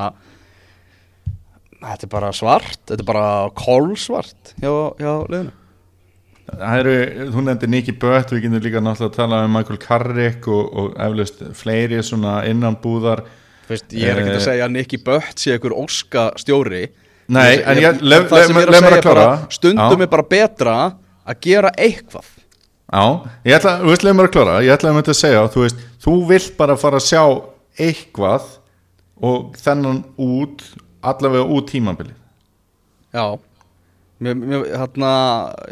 þetta 1.91 2.07
er 2.07 2.11
bara 2.15 2.31
svart 2.35 2.79
þetta 2.89 3.01
er 3.03 3.07
bara 3.09 3.27
kólsvart 3.57 4.53
hjá, 4.61 4.71
hjá 4.99 5.13
liðinu. 5.29 5.53
Það 6.45 6.75
eru, 6.79 6.91
þú 7.33 7.41
nefndir 7.47 7.69
Nicky 7.73 7.93
Butt 7.97 8.29
við 8.35 8.43
getum 8.43 8.61
líka 8.61 8.81
náttúrulega 8.85 9.09
að 9.09 9.15
tala 9.17 9.39
um 9.47 9.55
Michael 9.57 9.79
Carrick 9.81 10.45
og, 10.47 10.67
og 10.77 10.91
eflaust 11.01 11.39
fleiri 11.57 12.03
svona 12.05 12.35
innanbúðar. 12.45 13.23
Veist, 13.65 13.87
ég 13.97 14.11
er 14.11 14.19
ekki 14.21 14.29
að 14.35 14.37
Eh, 14.37 14.43
segja 14.45 14.67
að 14.67 14.75
Nicky 14.75 14.99
Butt 15.01 15.41
sé 15.41 15.55
einhver 15.55 15.73
óska 15.73 16.27
stjóri 16.37 16.83
Nei, 17.33 17.57
en 17.65 17.77
ég- 17.81 17.97
lef- 18.05 18.27
það 18.29 18.37
lef- 18.37 18.47
sem 18.51 18.55
ég 18.55 18.61
er 18.61 18.71
lef 18.75 18.77
að 18.77 18.85
mér 18.85 18.97
að 18.99 19.05
klára. 19.07 19.49
stundum 19.49 20.01
er 20.05 20.07
bara 20.13 20.23
betra 20.35 20.75
að 21.25 21.39
gera 21.41 21.71
eitthvað. 21.81 22.27
Já, 22.93 23.05
ég 23.49 23.55
ætla, 23.57 23.73
þú 23.81 23.89
veist, 23.89 24.03
leið 24.05 24.15
mér 24.19 24.27
að 24.29 24.33
klára. 24.37 24.59
Ég 24.61 24.75
ætla 24.77 24.89
að 24.91 24.95
mynda 24.99 25.11
að 25.15 25.21
segja, 25.23 25.41
þú 25.49 25.63
veist, 25.65 25.79
þú 26.05 26.13
vilt 26.29 26.57
bara 26.57 26.75
fara 26.77 26.97
að 27.01 27.07
sjá 27.09 27.23
eitthvað 27.81 28.43
og 29.25 29.55
þennan 29.57 30.03
út 30.21 30.61
allavega 31.12 31.45
út 31.55 31.69
tímabilið. 31.71 32.15
Já. 33.15 33.25
Mér, 34.19 34.35
mér, 34.39 34.65
hérna, 34.79 35.12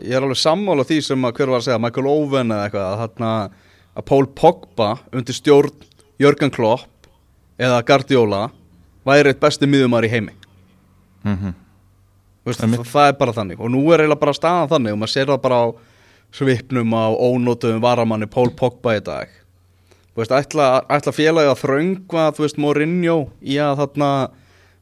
Ég 0.04 0.18
er 0.18 0.26
alveg 0.26 0.40
sammála 0.40 0.86
því 0.88 1.00
sem 1.06 1.28
að 1.28 1.38
hver 1.38 1.52
var 1.54 1.62
að 1.62 1.68
segja 1.70 1.82
Michael 1.82 2.10
Owen 2.12 2.52
eða 2.52 2.68
eitthvað 2.68 2.88
að, 2.90 3.00
hérna, 3.04 3.32
að 3.96 4.08
Paul 4.10 4.26
Pogba 4.36 4.90
undir 5.16 5.38
stjórn 5.38 5.90
Jörgen 6.22 6.52
Klopp 6.54 7.10
eða 7.58 7.82
Guardiola 7.88 8.46
væri 9.08 9.32
eitt 9.32 9.42
besti 9.44 9.70
miðumar 9.70 10.08
í 10.08 10.12
heimi. 10.12 10.36
Mm 11.24 11.54
Veist, 12.44 12.60
það, 12.60 12.82
það 12.84 13.06
er 13.08 13.14
bara 13.16 13.32
þannig. 13.32 13.60
Og 13.64 13.70
nú 13.72 13.82
er 13.94 14.02
eiginlega 14.04 14.20
bara 14.20 14.36
staðan 14.36 14.72
þannig 14.74 14.92
og 14.92 14.98
maður 15.00 15.12
sér 15.14 15.30
það 15.32 15.44
bara 15.46 15.60
á 15.64 15.68
svipnum 16.36 16.96
á 16.98 17.06
ónótuðum 17.16 17.84
varamanni 17.84 18.28
Paul 18.28 18.50
Pogba 18.52 18.98
í 18.98 19.04
dag. 19.06 19.30
Þú 20.12 20.22
veist, 20.22 20.34
ætla, 20.36 20.66
ætla 20.92 21.14
félagi 21.16 21.52
að 21.54 21.62
þröngva 21.62 22.26
þú 22.36 22.44
veist, 22.44 22.60
Mourinho 22.60 23.16
í 23.40 23.56
að 23.64 23.80
þarna 23.80 24.10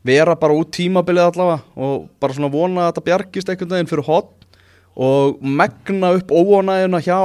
vera 0.07 0.35
bara 0.39 0.57
út 0.57 0.71
tímabilið 0.75 1.29
allavega 1.29 1.61
og 1.77 2.07
bara 2.21 2.35
svona 2.35 2.51
vona 2.53 2.85
að 2.85 2.91
þetta 2.91 3.07
bjargist 3.09 3.51
einhvern 3.51 3.75
veginn 3.75 3.91
fyrir 3.91 4.07
hot 4.07 4.31
og 4.95 5.41
megna 5.41 6.15
upp 6.17 6.31
óanæðuna 6.33 7.01
hjá 7.05 7.19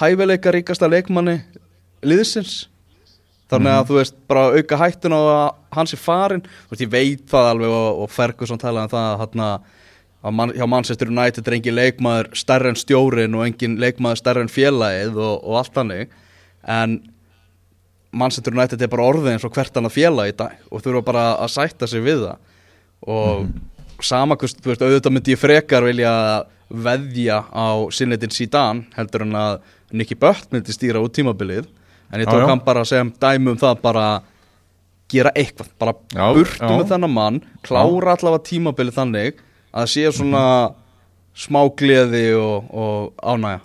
hæfileika 0.00 0.52
ríkasta 0.54 0.88
leikmanni 0.88 1.40
liðsins. 2.02 2.68
Þannig 3.52 3.74
að 3.74 3.88
þú 3.90 3.96
veist, 3.98 4.14
bara 4.30 4.44
auka 4.56 4.78
hættun 4.80 5.12
á 5.12 5.20
að 5.20 5.48
hans 5.76 5.92
er 5.92 6.00
farin, 6.00 6.40
þú 6.40 6.72
veist, 6.72 6.84
ég 6.86 6.92
veit 6.92 7.24
það 7.28 7.48
alveg 7.50 7.74
og, 7.76 7.88
og 8.04 8.12
Ferguson 8.12 8.60
talaði 8.60 8.88
um 8.88 8.92
það 8.94 9.08
að 9.10 9.22
þarna 9.22 9.48
að 10.22 10.36
man, 10.38 10.52
hjá 10.56 10.66
Manchester 10.70 11.10
United 11.10 11.48
er 11.48 11.56
engin 11.58 11.76
leikmaður 11.76 12.30
stærri 12.38 12.70
en 12.70 12.78
stjórin 12.78 13.36
og 13.36 13.44
engin 13.44 13.76
leikmaður 13.82 14.22
stærri 14.22 14.44
en 14.46 14.52
félagið 14.52 15.18
og, 15.18 15.34
og 15.42 15.58
allt 15.60 15.74
þannig. 15.76 16.14
En 16.62 16.96
Manchester 18.12 18.52
United 18.54 18.82
er 18.84 18.90
bara 18.92 19.06
orðið 19.08 19.30
eins 19.32 19.44
og 19.48 19.52
hvert 19.56 19.76
annað 19.80 19.94
félag 19.96 20.32
í 20.32 20.36
dag 20.36 20.56
og 20.70 20.82
þurfa 20.84 21.04
bara 21.06 21.26
að 21.40 21.52
sætta 21.54 21.88
sig 21.88 22.02
við 22.04 22.26
það. 22.26 22.40
Og 23.12 23.46
sama 24.04 24.36
hvort, 24.36 24.58
þú 24.62 24.72
veist, 24.72 24.82
auðvitað 24.84 25.14
myndi 25.16 25.32
ég 25.34 25.40
frekar 25.40 25.86
vilja 25.86 26.12
veðja 26.72 27.38
á 27.52 27.68
sinnleitin 27.92 28.32
Zidane 28.32 28.86
heldur 28.96 29.24
en 29.26 29.36
að 29.38 29.54
Nicky 29.92 30.16
Butt 30.18 30.52
myndi 30.52 30.74
stýra 30.74 31.00
út 31.04 31.14
tímabilið. 31.16 31.66
En 32.12 32.20
ég 32.20 32.28
Já, 32.28 32.32
tók 32.32 32.44
já. 32.44 32.48
hann 32.50 32.62
bara 32.64 32.84
sem 32.84 33.12
dæmi 33.20 33.52
um 33.54 33.58
það 33.60 33.80
bara 33.82 34.06
gera 35.12 35.32
eitthvað, 35.36 35.68
bara 35.80 35.94
Já, 36.12 36.26
burtu 36.36 36.60
já. 36.60 36.70
með 36.76 36.88
þennan 36.92 37.12
mann 37.12 37.40
klára 37.64 38.14
allavega 38.16 38.44
tímabilið 38.48 38.96
þannig 38.96 39.40
að 39.72 39.90
sé 39.92 40.04
svona 40.12 40.44
smá 41.36 41.60
gleði 41.76 42.26
og, 42.36 42.68
og 42.72 43.12
ánægja 43.24 43.60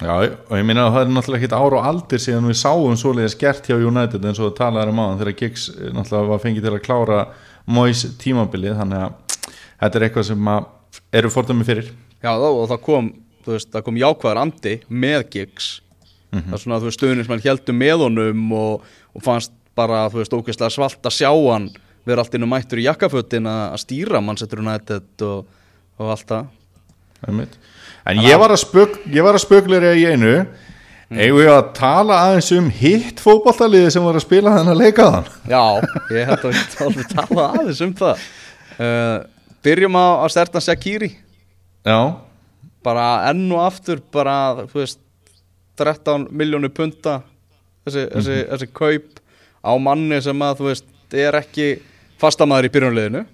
Já, 0.00 0.14
og 0.16 0.54
ég 0.56 0.64
minna 0.66 0.86
að 0.88 0.94
það 0.94 1.02
er 1.02 1.12
náttúrulega 1.14 1.40
ekkit 1.42 1.56
ár 1.56 1.76
og 1.76 1.88
aldir 1.90 2.22
síðan 2.24 2.48
við 2.48 2.58
sáum 2.62 2.96
svoleiðis 2.96 3.36
gert 3.40 3.68
hjá 3.68 3.76
United 3.76 4.24
eins 4.24 4.40
og 4.40 4.50
það 4.50 4.56
talaði 4.62 4.94
um 4.94 5.02
áðan 5.02 5.20
þegar 5.20 5.38
Giggs 5.42 5.66
eh, 5.74 5.90
náttúrulega 5.92 6.30
var 6.30 6.44
fengið 6.44 6.66
til 6.66 6.72
að 6.72 6.84
klára 6.86 7.18
Mois 7.70 8.06
tímabilið, 8.18 8.78
þannig 8.80 9.04
að 9.04 9.42
þetta 9.82 9.98
er 10.00 10.06
eitthvað 10.06 10.26
sem 10.30 10.48
eru 11.20 11.30
fordæmi 11.30 11.66
fyrir. 11.68 11.92
Já, 12.24 12.32
þá, 12.32 12.48
og 12.48 12.64
það 12.72 12.80
kom, 12.88 13.12
þú 13.44 13.54
veist, 13.54 13.70
það 13.74 13.86
kom 13.86 14.00
jákvæðar 14.00 14.42
andi 14.46 14.74
með 14.88 15.28
gigs 15.36 15.70
það 16.30 16.54
er 16.54 16.62
svona, 16.62 16.78
þú 16.80 16.90
veist, 16.90 17.30
hann 17.30 17.44
heldur 17.44 17.76
með 17.76 18.04
honum 18.04 18.52
og, 18.54 18.90
og 19.16 19.24
fannst 19.24 19.54
bara, 19.78 20.04
þú 20.12 20.20
veist, 20.20 20.36
ógeðslega 20.36 20.74
svalt 20.74 21.08
að 21.08 21.16
sjá 21.16 21.30
hann 21.32 21.70
vera 22.06 22.24
allt 22.24 22.36
innum 22.36 22.50
mættur 22.52 22.80
í 22.80 22.86
jakkafötin 22.86 23.48
að 23.50 23.76
stýra 23.82 24.22
Manchester 24.24 24.62
United 24.62 25.26
og, 25.26 25.50
og 26.00 26.14
allt 26.14 26.30
það. 26.30 26.50
En 28.10 28.20
ég 28.24 28.40
var 28.40 28.52
að 28.52 28.62
spök 28.64 28.98
ég 29.12 29.24
var 29.24 29.36
að 29.38 29.44
spökuleira 29.44 29.94
í 29.98 30.04
einu. 30.10 30.34
Eigum 31.10 31.40
við 31.40 31.48
að 31.50 31.72
tala 31.74 32.20
aðeins 32.28 32.48
um 32.54 32.68
hitt 32.70 33.18
fótballtaliði 33.18 33.88
sem 33.90 34.04
var 34.06 34.14
að 34.14 34.22
spila 34.22 34.52
þennan 34.54 34.78
leikaðan 34.78 35.24
Já, 35.50 35.62
ég 36.14 36.28
held 36.28 36.44
að 36.46 36.98
við 37.00 37.08
tala 37.10 37.46
aðeins 37.48 37.80
um 37.82 37.94
það. 37.98 38.26
Uh, 38.78 39.16
Byrjum 39.66 39.98
á 39.98 40.06
að 40.22 40.30
sterta 40.36 40.62
Shakiri 40.62 41.08
Já, 41.82 41.98
bara 42.86 43.08
enn 43.32 43.42
og 43.50 43.64
aftur 43.64 43.98
bara, 44.14 44.36
þú 44.70 44.84
veist 44.84 45.02
13 45.80 46.28
miljónu 46.30 46.70
punta 46.70 47.18
þessi, 47.88 48.06
þessi, 48.14 48.38
þessi 48.52 48.70
kaup 48.70 49.18
á 49.66 49.72
manni 49.82 50.20
sem 50.22 50.46
að, 50.46 50.60
þú 50.60 50.68
veist, 50.70 50.86
er 51.10 51.40
ekki 51.40 51.72
fastamæður 52.22 52.70
í 52.70 52.74
byrjunleginu 52.76 53.24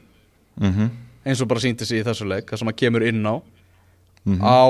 mm 0.65 0.95
eins 1.27 1.41
og 1.43 1.49
bara 1.51 1.59
síndi 1.59 1.87
sig 1.87 2.01
í 2.01 2.07
þessu 2.07 2.27
leik 2.29 2.47
það 2.47 2.61
sem 2.61 2.69
að 2.71 2.77
kemur 2.79 3.03
inn 3.03 3.25
á 3.27 3.35
á 4.27 4.67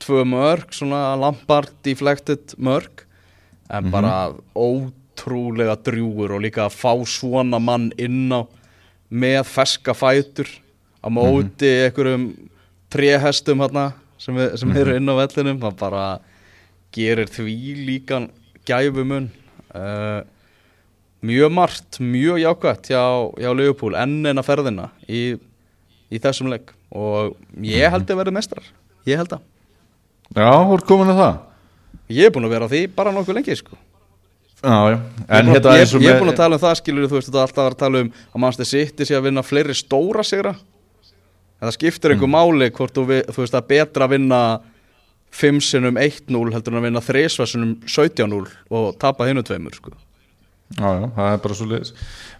tvö 0.00 0.24
mörg, 0.24 0.72
svona 0.72 1.14
Lampard 1.20 1.72
deflected 1.84 2.56
mörg 2.56 3.04
en 3.68 3.90
bara 3.92 4.32
ótrúlega 4.56 5.76
drjúgur 5.84 6.36
og 6.36 6.44
líka 6.44 6.66
að 6.66 6.76
fá 6.78 6.92
svona 7.04 7.60
mann 7.60 7.90
inn 8.00 8.32
á 8.32 8.48
með 9.12 9.44
feska 9.46 9.94
fætur 9.94 10.48
á 11.04 11.08
móti 11.12 11.68
einhverjum 11.84 12.28
tréhestum 12.92 13.60
hérna 13.60 13.92
sem, 14.18 14.34
við, 14.36 14.54
sem 14.60 14.76
eru 14.80 14.96
inn 14.96 15.10
á 15.10 15.14
vellinum 15.20 15.60
það 15.62 15.80
bara 15.80 16.04
gerir 16.94 17.28
því 17.28 17.56
líkan 17.84 18.30
gæfumun 18.64 19.28
uh, 19.74 20.22
mjög 21.24 21.52
margt, 21.52 22.00
mjög 22.00 22.40
jákvætt 22.40 22.92
hjá, 22.92 23.04
hjá 23.40 23.50
Leopold 23.56 23.98
enn 24.00 24.24
en 24.30 24.40
að 24.40 24.48
ferðina 24.48 24.88
í, 25.08 25.36
í 26.08 26.20
þessum 26.22 26.52
leik 26.52 26.72
og 26.94 27.36
ég 27.64 27.90
held 27.92 28.08
að 28.08 28.20
verði 28.22 28.36
mestrar 28.36 28.72
ég 29.10 29.18
held 29.20 29.32
að. 29.36 29.42
Já, 30.34 30.48
þú 30.50 30.76
ert 30.78 30.86
komin 30.88 31.12
að 31.14 31.20
það. 31.22 31.34
Ég 32.14 32.26
er 32.28 32.32
búin 32.34 32.46
að 32.48 32.54
vera 32.56 32.68
á 32.68 32.72
því 32.72 32.80
bara 32.96 33.12
nokkuð 33.14 33.36
lengi 33.38 33.56
sko. 33.56 33.76
Já, 34.64 34.76
já, 34.88 34.94
ég, 34.94 35.00
en 35.28 35.34
er 35.36 35.44
búin, 35.44 35.54
hérna 35.54 35.72
ég, 35.76 35.90
og 35.94 36.04
ég 36.04 36.14
er 36.14 36.20
búin 36.22 36.32
að 36.32 36.38
tala 36.40 36.56
um 36.56 36.62
það 36.62 36.78
skilur 36.80 37.08
þú 37.10 37.18
veist 37.18 37.28
þetta 37.28 37.40
er 37.42 37.46
alltaf 37.48 37.64
að 37.64 37.72
að 37.74 37.80
tala 37.84 38.00
um 38.04 38.12
að 38.32 38.40
Manchester 38.44 38.68
City 38.70 39.04
sé 39.08 39.16
að 39.18 39.26
vinna 39.28 39.42
fleiri 39.44 39.74
stóra 39.76 40.24
sigra. 40.24 40.54
En 41.60 41.68
það 41.68 41.74
skiptir 41.76 42.14
einhver 42.14 42.30
máli 42.32 42.70
hvort 42.72 42.94
þú, 42.96 43.04
vi- 43.10 43.24
þú 43.28 43.42
veist 43.44 43.54
er 43.58 43.66
betra 43.68 44.06
að 44.08 44.14
vinna 44.16 44.40
5 45.34 45.60
sinum 45.66 45.96
1-0 46.00 46.52
heldur 46.54 46.72
en 46.72 46.80
að 46.80 46.86
vinna 46.88 47.00
3 47.04 47.28
sinum 47.50 47.74
17-0 47.84 48.48
og 48.70 48.98
tapa 49.02 49.26
hinnu 49.28 49.42
tveimur 49.44 49.74
sko. 49.76 49.92
Já, 50.74 50.88
já, 50.96 51.08
það 51.14 51.26
er 51.34 51.40
bara 51.44 51.54
svo 51.58 51.66
liðis 51.70 51.90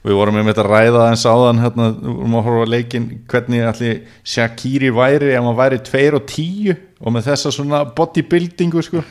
Við 0.04 0.16
vorum 0.19 0.35
með 0.37 0.49
þetta 0.50 0.62
að 0.64 0.71
ræða 0.73 1.02
eins 1.11 1.23
áðan 1.28 1.61
hérna, 1.62 1.85
við 1.97 2.14
vorum 2.19 2.35
að 2.38 2.47
horfa 2.49 2.64
leikin 2.73 3.04
hvernig 3.31 3.62
allir 3.69 3.99
Shakiri 4.28 4.90
væri 4.97 5.31
ef 5.33 5.45
hann 5.45 5.57
væri 5.57 5.78
2 5.87 6.02
og 6.19 6.25
10 6.33 6.75
og 7.04 7.12
með 7.14 7.26
þessa 7.28 7.52
svona 7.52 7.78
bodybuildingu 7.97 8.83
sko. 8.85 9.02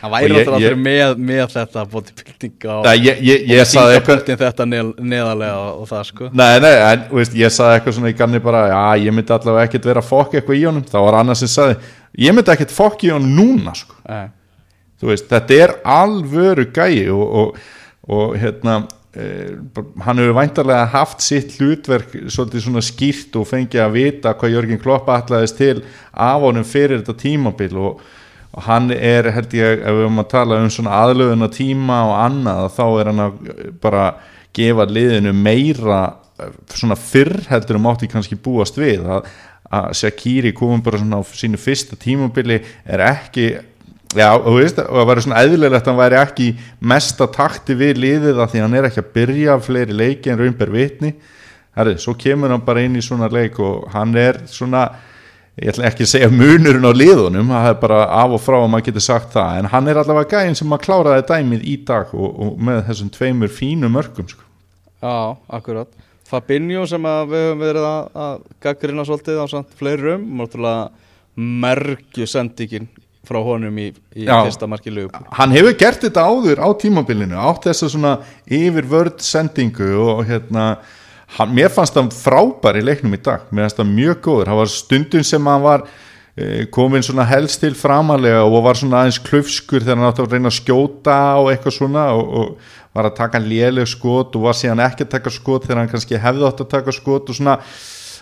Það 0.00 0.12
væri 0.14 0.36
Og 0.36 0.40
ég- 0.40 0.64
ég- 0.66 0.76
með, 0.80 1.14
með 1.30 1.42
þetta 1.54 1.84
bodybuilding 1.92 2.66
Nei, 2.84 2.96
ég, 3.06 3.22
saði 3.68 3.96
eitthvað 3.96 4.02
þingapöktin 4.02 4.40
þetta 4.42 4.66
neð, 4.72 4.90
neðarlega 5.14 5.56
og, 5.62 5.80
og 5.84 5.88
það 5.92 6.04
sko 6.10 6.30
Nei, 6.32 6.58
nei, 6.64 6.74
en 6.90 7.06
veist, 7.12 7.36
ég 7.36 7.52
saði 7.56 7.78
eitthvað 7.78 7.96
svona 8.00 8.12
í 8.12 8.18
ganni 8.18 8.42
bara, 8.44 8.64
já, 8.72 8.82
ég 9.06 9.16
myndi 9.16 9.36
allavega 9.36 9.68
ekkert 9.70 9.88
vera 9.92 10.00
að 10.04 10.10
fokka 10.10 10.40
eitthvað 10.40 10.60
í 10.60 10.66
honum, 10.68 10.84
þá 10.90 10.98
var 11.06 11.20
annars 11.20 11.44
sem 11.44 11.52
saði 11.54 11.78
ég 12.26 12.36
myndi 12.36 12.52
ekkert 12.56 12.76
fokka 12.76 13.08
í 13.08 13.12
honum 13.14 13.32
núna 13.36 13.76
sko. 13.76 13.96
Veist, 15.06 15.28
þetta 15.28 15.58
er 15.64 15.74
alvöru 15.84 16.68
gæi 16.72 17.08
og, 17.12 17.24
og, 17.40 17.58
og 18.06 18.36
hérna 18.38 18.84
eh, 19.16 19.56
hann 20.04 20.20
hefur 20.20 20.36
væntarlega 20.36 20.90
haft 20.92 21.24
sitt 21.24 21.56
hlutverk 21.58 22.12
svolítið 22.30 22.66
svona 22.66 22.82
skýrt 22.84 23.38
og 23.40 23.48
fengið 23.50 23.82
að 23.82 23.96
vita 23.96 24.34
hvað 24.38 24.54
Jörgen 24.54 24.82
Klopp 24.82 25.10
ætlaðist 25.10 25.58
til 25.58 25.80
af 26.12 26.44
honum 26.44 26.66
fyrir 26.66 27.00
þetta 27.00 27.16
tímabil. 27.22 27.74
Og, 27.80 28.04
og 28.56 28.68
hann 28.68 28.92
er, 28.94 29.32
held 29.34 29.56
ég, 29.58 29.82
ef 29.82 29.98
við 29.98 30.06
höfum 30.06 30.22
að 30.22 30.30
tala 30.36 30.60
um 30.62 30.70
svona 30.72 31.02
aðlöðuna 31.02 31.50
tíma 31.52 31.98
og 32.10 32.14
annað 32.20 32.70
þá 32.78 32.86
er 32.86 33.10
hann 33.10 33.26
að 33.26 33.42
bara 33.82 34.06
gefa 34.56 34.86
liðinu 34.88 35.34
meira 35.36 36.00
eh, 36.38 36.56
svona 36.72 36.98
fyrr 37.00 37.40
heldur 37.50 37.80
um 37.80 37.90
átti 37.90 38.10
kannski 38.12 38.38
búast 38.38 38.78
við. 38.78 39.02
Að, 39.02 39.32
að 39.66 39.94
Shakiri 39.98 40.54
komum 40.54 40.84
bara 40.84 41.02
svona 41.02 41.18
á 41.18 41.22
sínu 41.26 41.58
fyrsta 41.58 41.98
tímabili 41.98 42.62
er 42.86 43.02
ekki 43.10 43.56
Já, 44.14 44.28
og 44.36 44.46
þú 44.46 44.58
veist, 44.60 44.76
það 44.78 45.08
væri 45.08 45.22
svona 45.24 45.40
eðlilegt 45.42 45.80
að 45.80 45.90
hann 45.90 45.98
væri 45.98 46.18
ekki 46.20 46.44
í 46.46 46.52
mesta 46.92 47.26
takti 47.32 47.74
við 47.74 47.98
liðið 48.04 48.38
að 48.38 48.52
því 48.52 48.62
hann 48.62 48.76
er 48.78 48.86
ekki 48.86 49.02
að 49.02 49.10
byrja 49.16 49.56
fleiri 49.64 49.96
leiki 49.98 50.30
en 50.30 50.38
raunber 50.40 50.70
vitni 50.72 51.10
Herri, 51.76 51.96
svo 52.00 52.14
kemur 52.16 52.54
hann 52.54 52.62
bara 52.64 52.84
inn 52.86 52.96
í 52.96 53.02
svona 53.04 53.28
leik 53.28 53.58
og 53.60 53.88
hann 53.92 54.14
er 54.16 54.38
svona 54.48 54.86
ég 55.56 55.72
ætla 55.72 55.88
ekki 55.88 56.06
að 56.06 56.10
segja 56.12 56.30
munurinn 56.32 56.86
á 56.86 56.92
liðunum 56.92 57.52
það 57.52 57.68
er 57.70 57.78
bara 57.82 58.00
af 58.22 58.36
og 58.36 58.42
frá 58.44 58.56
að 58.60 58.70
maður 58.72 58.86
getur 58.90 59.04
sagt 59.06 59.30
það 59.34 59.60
en 59.60 59.70
hann 59.72 59.90
er 59.90 60.00
allavega 60.00 60.40
gæinn 60.40 60.58
sem 60.58 60.72
að 60.76 60.82
kláraði 60.86 61.26
dæmið 61.30 61.64
í 61.66 61.76
dag 61.88 62.12
og, 62.14 62.28
og 62.46 62.58
með 62.68 62.82
þessum 62.90 63.12
tveimur 63.12 63.52
fínu 63.52 63.90
mörgum 63.92 64.28
sko. 64.30 64.44
Já, 65.02 65.36
akkurat 65.58 65.90
Fabinho 66.26 66.84
sem 66.90 67.04
að 67.06 67.32
við 67.32 67.44
höfum 67.46 67.64
verið 67.66 67.88
að, 67.88 68.06
að 68.26 68.46
gaggrina 68.64 69.04
svolítið 69.06 69.42
á 69.42 69.46
fleirum 69.78 70.24
mergju 71.36 72.24
sendingin 72.28 72.88
frá 73.26 73.40
honum 73.44 73.80
í, 73.82 73.90
í 74.14 74.26
Já. 74.26 74.38
fyrsta 74.46 74.68
marki 74.70 74.92
lögum 74.94 75.26
hann 75.38 75.54
hefur 75.56 75.74
gert 75.78 76.04
þetta 76.06 76.26
áður 76.26 76.62
á 76.62 76.68
tímabilinu 76.78 77.40
átt 77.40 77.68
þessa 77.68 77.90
svona 77.92 78.18
yfir 78.46 78.86
vörd 78.90 79.24
sendingu 79.24 79.90
og 80.06 80.24
hérna 80.28 80.76
hann, 81.34 81.54
mér 81.54 81.72
fannst 81.74 81.96
hann 81.98 82.10
frábær 82.14 82.78
í 82.78 82.84
leiknum 82.84 83.16
í 83.16 83.22
dag. 83.22 83.46
Mér 83.50 83.66
fannst 83.66 83.82
hann 83.82 83.94
mjög 83.94 84.20
góður, 84.26 84.50
það 84.50 84.60
var 84.60 84.72
stundum 84.72 85.26
sem 85.26 85.50
hann 85.50 85.64
var 85.64 85.84
eh, 86.36 86.64
komin 86.72 87.04
svona 87.06 87.26
helst 87.28 87.62
til 87.64 87.74
framalega 87.78 88.44
og 88.46 88.62
var 88.66 88.78
svona 88.78 89.02
aðeins 89.02 89.20
klufskur 89.26 89.84
þegar 89.84 90.00
hann 90.00 90.10
átti 90.10 90.24
að 90.24 90.36
reyna 90.36 90.52
að 90.52 90.58
skjóta 90.60 91.18
og 91.42 91.52
eitthvað 91.52 91.78
svona 91.80 92.08
og, 92.16 92.32
og 92.40 92.74
var 92.96 93.10
að 93.10 93.18
taka 93.18 93.42
léleg 93.42 93.90
skot 93.90 94.38
og 94.38 94.48
var 94.48 94.56
síðan 94.56 94.84
ekki 94.86 95.04
að 95.04 95.14
taka 95.18 95.34
skot 95.34 95.66
þegar 95.66 95.82
hann 95.82 95.92
kannski 95.92 96.20
hefði 96.20 96.48
átt 96.48 96.64
að 96.64 96.72
taka 96.72 96.94
skot 96.96 97.32
og 97.32 97.38
svona 97.38 97.58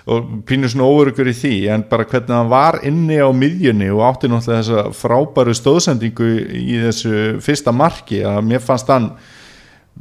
og 0.04 0.24
pínur 0.48 0.68
svona 0.68 0.88
óörugur 0.88 1.30
í 1.30 1.36
því 1.36 1.52
en 1.72 1.84
bara 1.88 2.04
hvernig 2.04 2.34
hann 2.34 2.50
var 2.52 2.80
inni 2.84 3.16
á 3.16 3.28
miðjunni 3.32 3.88
og 3.94 4.02
átti 4.10 4.28
náttúrulega 4.28 4.60
þessa 4.60 4.82
frábæru 4.98 5.54
stóðsendingu 5.56 6.32
í 6.60 6.82
þessu 6.82 7.22
fyrsta 7.44 7.72
marki 7.72 8.20
að 8.28 8.42
mér 8.50 8.64
fannst 8.64 8.92
hann 8.92 9.14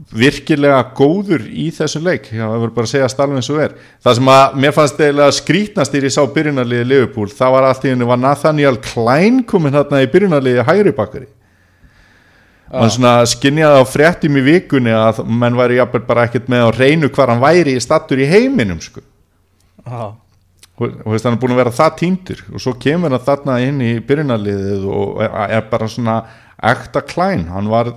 virkilega 0.10 0.79
góður 0.98 1.45
í 1.48 1.67
þessum 1.72 2.07
leik. 2.07 2.31
Já, 2.33 2.41
það 2.48 2.57
verður 2.57 2.74
bara 2.75 2.88
að 2.88 2.91
segja 2.91 3.10
alveg 3.24 3.39
eins 3.39 3.50
og 3.53 3.62
er. 3.62 3.75
Það 4.03 4.17
sem 4.17 4.31
að 4.33 4.57
mér 4.63 4.74
fannst 4.74 5.03
eiginlega 5.03 5.38
skrítnastýr 5.38 6.07
ég 6.10 6.15
sá 6.15 6.24
byrjunarliði 6.33 6.89
Liverpool, 6.89 7.29
það 7.29 7.55
var 7.55 7.67
allt 7.69 7.86
í 7.86 7.93
henni 7.93 8.10
var 8.10 8.19
Nathaniel 8.19 8.82
Klein 8.84 9.43
komin 9.47 9.78
þarna 9.78 10.01
í 10.04 10.12
byrjunarliði 10.12 10.67
hægri 10.67 10.95
bakkari 10.97 11.30
mann 12.73 12.89
svona 12.89 13.21
skinjaði 13.30 13.82
á 13.82 13.86
fréttum 13.86 14.38
í 14.39 14.43
vikunni 14.47 14.93
að 14.95 15.23
menn 15.30 15.58
væri 15.58 15.78
jafnvel 15.78 16.04
bara 16.08 16.28
ekkert 16.28 16.47
með 16.49 16.65
á 16.65 16.69
reynu 16.73 17.10
hvar 17.13 17.30
hann 17.30 17.43
væri 17.43 17.75
í 17.78 17.84
stattur 17.84 18.21
í 18.21 18.30
heiminum 18.30 18.80
sko 18.82 19.04
og 19.88 21.12
veist, 21.12 21.26
hann 21.26 21.36
er 21.36 21.41
búin 21.41 21.54
að 21.54 21.62
vera 21.62 21.76
það 21.76 21.98
týndur 22.00 22.39
og 22.50 22.63
svo 22.63 22.74
kemur 22.82 23.13
hann 23.13 23.26
þarna 23.28 23.60
inn 23.65 23.82
í 23.84 23.91
byrjunarliðið 24.08 24.88
og 24.89 25.22
er, 25.22 25.36
er 25.60 25.67
bara 25.69 25.89
svona 25.91 26.15
ekta 26.63 27.02
klæn, 27.04 27.50
hann 27.52 27.67
var, 27.72 27.89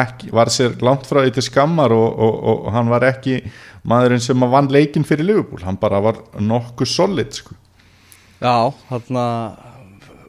ekki, 0.00 0.32
var 0.34 0.50
sér 0.50 0.74
langt 0.82 1.06
frá 1.06 1.22
því 1.22 1.32
til 1.36 1.44
skammar 1.46 1.94
og, 1.94 2.08
og, 2.10 2.34
og, 2.34 2.60
og 2.66 2.74
hann 2.74 2.90
var 2.90 3.06
ekki 3.06 3.38
maðurinn 3.88 4.22
sem 4.22 4.42
að 4.42 4.54
vann 4.56 4.70
leikinn 4.74 5.06
fyrir 5.06 5.28
Liverpool, 5.28 5.62
hann 5.62 5.78
bara 5.78 6.00
var 6.02 6.18
nokkuð 6.42 6.90
solid 6.90 7.38
sko. 7.38 7.54
Já 8.42 8.70
þarna 8.90 9.24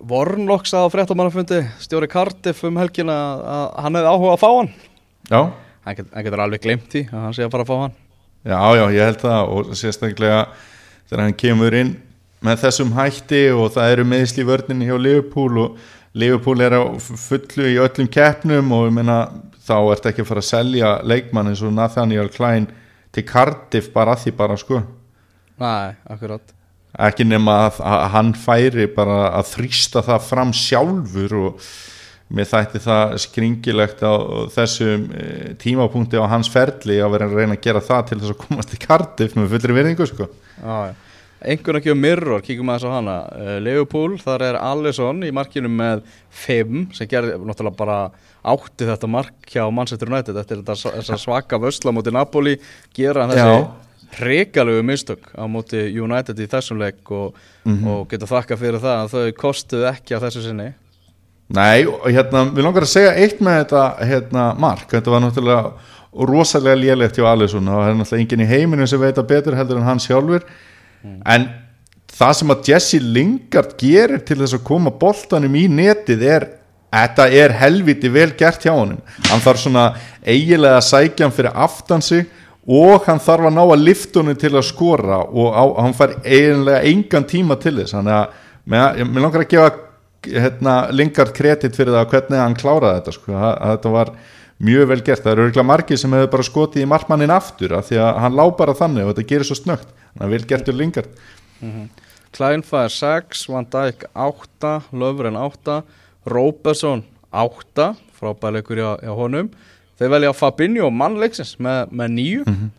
Vornlokks 0.10 0.72
á 0.72 0.88
fréttamannafundi 0.88 1.60
stjóri 1.84 2.08
Cardiff 2.10 2.64
um 2.64 2.78
helgina 2.80 3.16
að 3.44 3.66
hann 3.84 3.98
hefði 4.00 4.14
áhuga 4.14 4.36
að 4.36 4.42
fá 4.42 4.50
hann. 4.54 4.70
Já, 5.30 5.42
hann, 5.84 5.98
get, 5.98 6.14
hann 6.14 6.26
getur 6.26 6.44
alveg 6.46 6.64
glemt 6.64 6.88
því 6.94 7.04
að 7.10 7.26
hann 7.26 7.36
sé 7.36 7.46
að 7.46 7.52
fara 7.56 7.66
að 7.66 7.72
fá 7.72 7.80
hann. 7.84 7.98
Já, 8.48 8.60
já, 8.80 8.84
ég 8.96 9.10
held 9.10 9.24
það 9.26 9.52
og 9.58 9.74
sérstaklega 9.76 10.44
þegar 11.10 11.26
hann 11.26 11.40
kemur 11.40 11.76
inn 11.76 11.96
með 12.46 12.62
þessum 12.64 12.94
hætti 12.96 13.48
og 13.52 13.74
það 13.76 13.94
eru 13.94 14.06
meðsli 14.08 14.46
vörninni 14.48 14.88
hjá 14.88 14.96
Liverpool 14.96 15.64
og 15.64 15.80
Liverpool 16.20 16.62
er 16.64 16.76
á 16.78 16.84
fullu 17.00 17.68
í 17.70 17.80
öllum 17.82 18.10
keppnum 18.12 18.72
og 18.76 18.88
ég 18.88 18.96
meina 18.96 19.18
þá 19.66 19.76
ert 19.94 20.08
ekki 20.10 20.24
að 20.24 20.30
fara 20.32 20.44
að 20.44 20.50
selja 20.50 20.94
leikmann 21.06 21.52
eins 21.52 21.66
og 21.66 21.76
Nathaniel 21.76 22.32
Klein 22.34 22.70
til 23.14 23.26
Cardiff 23.28 23.92
bara 23.94 24.16
að 24.16 24.24
því 24.24 24.34
bara 24.38 24.58
sko. 24.58 24.82
Nei, 25.60 25.92
akkurat. 26.10 26.56
Ekki 27.10 27.26
nema 27.28 27.60
að, 27.68 27.84
að 27.86 28.08
hann 28.16 28.34
færi 28.38 28.88
bara 28.94 29.20
að 29.38 29.52
þrýsta 29.52 30.02
það 30.06 30.26
fram 30.26 30.54
sjálfur 30.56 31.36
og 31.38 31.70
mér 32.34 32.50
þætti 32.50 32.82
það 32.86 33.16
skringilegt 33.26 34.02
á 34.06 34.14
þessum 34.54 35.08
e, 35.18 35.26
tímapunkti 35.62 36.18
á 36.22 36.30
hans 36.30 36.50
ferli 36.54 37.00
að 37.02 37.14
vera 37.16 37.30
að 37.30 37.38
reyna 37.40 37.58
að 37.58 37.64
gera 37.66 37.82
það 37.86 38.04
til 38.10 38.20
þess 38.20 38.34
að 38.34 38.42
komast 38.44 38.74
í 38.74 38.82
Cardiff 38.82 39.38
með 39.38 39.56
fullri 39.56 39.78
virðingu 39.78 40.10
sko 40.10 40.30
Einhvern 41.40 41.80
ekki 41.80 41.94
um 41.94 42.02
Mirror, 42.04 42.42
kíkum 42.44 42.68
aðeins 42.68 42.84
á 42.84 42.92
hana. 42.98 43.18
Uh, 43.32 43.52
Leopold, 43.64 44.20
þar 44.26 44.44
er 44.50 44.58
Alisson 44.60 45.24
í 45.24 45.30
markinu 45.36 45.72
með 45.72 46.02
5 46.46 46.90
sem 46.98 47.08
gerði 47.08 47.38
náttúrulega 47.40 47.80
bara 47.80 48.00
átti 48.44 48.88
þetta 48.88 49.08
mark 49.12 49.48
hjá 49.48 49.64
Manchester 49.72 50.12
United 50.12 50.40
eftir 50.40 50.64
þetta 50.64 51.20
svaka 51.20 51.60
vösla 51.60 51.94
múti 51.96 52.12
Napoli 52.16 52.58
gera 52.96 53.24
hann 53.24 53.34
þessi 53.36 53.56
Já. 53.56 54.12
hrikalegu 54.20 54.84
mistök 54.88 55.32
á 55.36 55.44
móti 55.52 55.82
United 55.96 56.40
í 56.40 56.48
þessum 56.52 56.80
leik 56.80 57.12
og, 57.12 57.40
og 57.68 58.06
geta 58.12 58.28
þakka 58.28 58.60
fyrir 58.60 58.84
það 58.84 59.04
að 59.06 59.16
þau 59.16 59.40
kostuðu 59.40 59.90
ekki 59.94 60.20
á 60.20 60.24
þessu 60.24 60.44
sinni. 60.44 60.72
Nei, 61.50 61.88
og 61.90 62.04
hérna, 62.14 62.44
við 62.54 62.68
langar 62.68 62.86
að 62.86 62.92
segja 62.92 63.16
eitt 63.18 63.40
með 63.42 63.64
þetta 63.64 63.86
hérna, 64.06 64.44
mark, 64.62 64.92
þetta 64.92 65.16
var 65.16 65.24
náttúrulega 65.24 65.72
rosalega 66.14 66.78
lélegt 66.80 67.18
hjá 67.20 67.28
Alisson. 67.30 67.68
Og 67.68 67.82
það 67.82 67.90
er 67.90 67.98
náttúrulega 68.00 68.24
enginn 68.26 68.46
í 68.46 68.50
heiminu 68.50 68.88
sem 68.90 69.02
veit 69.02 69.18
að 69.18 69.30
betur 69.34 69.58
heldur 69.58 69.82
en 69.82 69.90
hann 69.90 70.04
sjálfur. 70.04 70.46
En 71.26 71.50
það 72.20 72.38
sem 72.40 72.54
að 72.54 72.72
Jesse 72.72 73.02
Lingard 73.04 73.76
gerir 73.80 74.24
til 74.26 74.40
þess 74.42 74.58
að 74.58 74.66
koma 74.68 74.92
boltanum 74.92 75.56
í 75.56 75.68
netið 75.72 76.26
er 76.28 76.48
þetta 76.90 77.28
er 77.38 77.54
helviti 77.60 78.10
vel 78.12 78.32
gert 78.38 78.66
hjá 78.66 78.74
honum. 78.74 79.02
Hann 79.30 79.44
þarf 79.44 79.64
svona 79.64 79.86
eigilega 80.26 80.80
að 80.80 80.88
sækja 80.90 81.28
hann 81.28 81.36
fyrir 81.36 81.60
aftan 81.68 82.04
sig 82.06 82.26
og 82.70 83.06
hann 83.08 83.22
þarf 83.24 83.50
að 83.50 83.56
ná 83.56 83.62
að 83.64 83.84
lifta 83.86 84.22
honum 84.22 84.40
til 84.40 84.54
að 84.56 84.68
skora 84.68 85.22
og 85.26 85.54
á, 85.54 85.64
hann 85.84 85.96
fær 85.98 86.18
eiginlega 86.26 86.82
engan 86.90 87.30
tíma 87.30 87.60
til 87.62 87.78
þess. 87.78 87.96
Þannig 87.98 88.18
að 88.18 88.42
mér, 88.66 89.06
mér 89.06 89.26
langar 89.26 89.46
að 89.46 89.54
gefa 89.54 89.70
hérna, 90.30 90.76
Lingard 90.92 91.32
kredit 91.38 91.78
fyrir 91.78 91.96
það 91.96 92.10
hvernig 92.12 92.42
hann 92.42 92.58
kláraði 92.60 93.00
þetta 93.00 93.16
sko. 93.16 93.36
að, 93.38 93.54
að 93.54 93.76
þetta 93.76 93.94
var 93.96 94.14
mjög 94.64 94.90
vel 94.92 95.02
gert. 95.06 95.24
Það 95.24 95.32
eru 95.34 95.46
örgulega 95.48 95.68
margir 95.68 96.00
sem 96.00 96.14
hefur 96.16 96.32
bara 96.34 96.48
skotið 96.48 96.84
í 96.84 96.90
markmannin 96.90 97.34
aftur 97.34 97.78
af 97.78 97.88
því 97.90 98.02
að 98.04 98.20
hann 98.26 98.38
lá 98.40 98.46
bara 98.60 98.76
þannig 98.78 99.08
og 99.08 99.14
þetta 99.14 99.30
gerir 99.32 99.50
svo 99.50 99.58
snögt 99.60 99.90
þannig 99.94 100.26
að 100.28 100.36
vel 100.36 100.46
gertur 100.52 100.78
Lingard. 100.80 101.16
Klein 102.36 102.64
fær 102.64 102.92
6, 102.94 103.48
Van 103.50 103.68
Dijk 103.74 104.06
8 104.14 104.74
Löfren 104.92 105.40
8 105.40 105.80
Róbersson 106.30 107.04
8 107.32 107.90
frábæleikur 108.20 108.80
hjá, 108.80 108.92
hjá 109.02 109.14
honum. 109.16 109.50
Þeir 110.00 110.14
velja 110.14 110.36
Fabinho 110.36 110.90
mannleiksins 110.92 111.56
með, 111.60 111.92
með 111.92 112.16
9 112.20 112.70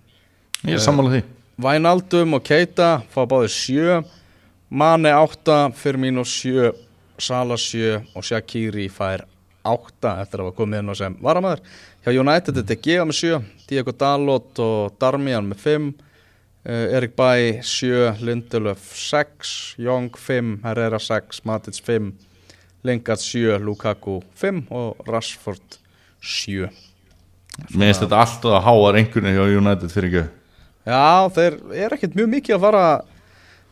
ég 0.69 0.77
er 0.77 0.83
sammála 0.85 1.17
því. 1.17 1.23
Vænaldum 1.61 2.37
og 2.39 2.45
Keita 2.45 3.01
fá 3.13 3.25
báðir 3.29 3.53
7 3.53 4.01
Mane 4.71 5.11
8, 5.17 5.73
Firmino 5.75 6.23
7 6.25 6.71
Sala 7.21 7.57
7 7.59 8.15
og 8.15 8.25
Shaqiri 8.25 8.87
fær 8.93 9.27
8 9.67 10.13
eftir 10.23 10.41
að 10.41 10.49
hafa 10.49 10.57
komið 10.59 10.83
inn 10.83 10.93
á 10.93 10.95
sem 10.99 11.17
varamæður 11.25 11.63
hjá 12.05 12.13
United 12.23 12.61
er 12.61 12.67
De 12.69 12.77
Gea 12.81 13.05
með 13.09 13.19
7 13.21 13.41
Diego 13.69 13.95
Dalot 13.97 14.63
og 14.63 14.97
Darmian 15.01 15.51
með 15.51 15.63
5 15.67 15.91
uh, 15.91 16.97
Erik 16.97 17.17
Bæ 17.19 17.61
7 17.67 18.25
Lindelöf 18.25 18.91
6 18.97 19.55
Young 19.83 20.11
5, 20.17 20.59
Herrera 20.65 21.01
6 21.03 21.45
Matic 21.49 21.81
5 21.85 22.13
Lingard 22.87 23.21
7, 23.21 23.59
Lukaku 23.61 24.21
5 24.41 24.67
og 24.73 25.05
Rashford 25.09 25.81
7 26.21 26.71
Mér 27.75 27.91
finnst 27.91 28.05
þetta 28.05 28.21
alltaf 28.25 28.57
að 28.57 28.63
háa 28.65 28.93
einhvern 28.97 29.35
hjá 29.35 29.43
United 29.45 29.93
fyrir 29.93 30.11
ekki? 30.11 30.29
Já, 30.89 31.29
þeir 31.37 31.57
er 31.77 31.95
ekkert 31.95 32.15
mjög 32.17 32.31
mikið 32.39 32.57
að 32.57 32.63
fara 32.65 32.85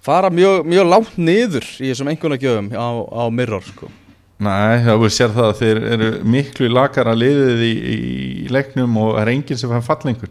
fara 0.04 0.30
mjög, 0.30 0.66
mjög 0.68 0.88
langt 0.88 1.16
niður 1.20 1.66
í 1.80 1.90
þessum 1.90 2.10
einhvernagjöfum 2.12 2.70
á, 2.76 2.88
á 3.08 3.22
Mirror 3.32 3.64
sko. 3.66 3.90
Nei, 4.38 4.84
það 4.84 5.00
við 5.02 5.14
sér 5.16 5.32
það 5.34 5.48
að 5.48 5.62
þeir 5.62 5.80
eru 5.94 6.10
miklu 6.34 6.68
lakara 6.70 7.14
liðið 7.18 7.64
í, 7.66 7.72
í 7.94 8.50
leiknum 8.54 9.00
og 9.02 9.16
er 9.18 9.32
enginn 9.32 9.58
sem 9.58 9.72
fann 9.72 9.86
fallengur 9.86 10.30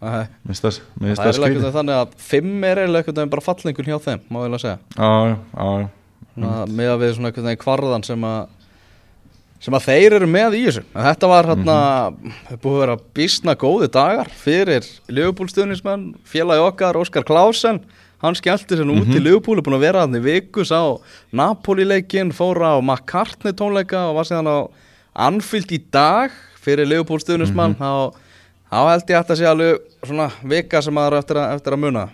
Mér 0.00 0.28
finnst 0.48 0.64
það, 0.64 0.78
er 1.26 1.36
skrítið 1.36 1.74
þannig 1.74 1.98
að 1.98 2.12
fimm 2.24 2.62
er 2.64 2.78
einhvern 2.86 3.18
veginn 3.18 3.32
bara 3.34 3.44
fallengur 3.44 3.88
hjá 3.88 3.98
þeim, 4.00 4.22
má 4.32 4.38
ég 4.46 4.54
að 4.56 4.62
segja. 4.62 4.78
Já, 4.96 5.10
já, 5.28 5.66
já, 6.40 6.46
með 6.72 6.92
að 6.94 7.02
við 7.02 7.12
svona 7.16 7.30
einhvern 7.30 7.48
veginn 7.50 7.60
kvarðan 7.66 8.06
sem 8.08 8.24
að 8.30 8.56
sem 9.60 9.76
að 9.76 9.86
þeir 9.90 10.16
eru 10.16 10.28
með 10.32 10.56
í 10.56 10.62
þessu. 10.64 10.82
En 10.94 11.04
þetta 11.04 11.28
var 11.34 11.48
hérna 11.50 11.76
mm 12.14 12.38
búið 12.60 12.76
að 12.78 12.80
vera 12.80 12.94
bísna 13.16 13.54
góði 13.60 13.90
dagar 13.92 14.30
fyrir 14.40 14.88
Liverpool-stuðnismenn, 15.12 16.06
félagi 16.28 16.64
okkar 16.64 16.96
Óskar 17.00 17.26
Klásen, 17.28 17.82
hann 18.20 18.36
skellti 18.36 18.76
sér 18.76 18.86
nú 18.88 18.98
út 19.00 19.10
í 19.10 19.20
Liverpool, 19.22 19.58
er 19.58 19.64
búin 19.66 19.78
að 19.78 19.86
vera 19.86 20.04
hann 20.04 20.18
í 20.18 20.22
viku 20.24 20.64
sá 20.68 20.80
Napoli-leikin, 21.36 22.32
fóra 22.36 22.76
á 22.76 22.78
McCartney 22.78 23.56
tónleika 23.56 24.08
og 24.10 24.20
var 24.20 24.28
síðan 24.28 24.50
á 24.50 24.58
Anfield 25.26 25.72
í 25.74 25.80
dag 25.92 26.34
fyrir 26.60 26.88
Liverpool-stuðnismann 26.90 27.76
þá, 27.80 28.16
þá 28.70 28.80
held 28.92 29.12
ég 29.12 29.18
að 29.18 29.22
þetta 29.24 29.38
sé 29.40 29.48
alveg 29.48 29.84
svona 30.06 30.30
vika 30.52 30.82
sem 30.84 30.96
maður 30.96 31.16
á 31.16 31.20
eftir 31.22 31.40
að, 31.40 31.54
eftir 31.58 31.76
að 31.76 31.82
muna. 31.86 32.06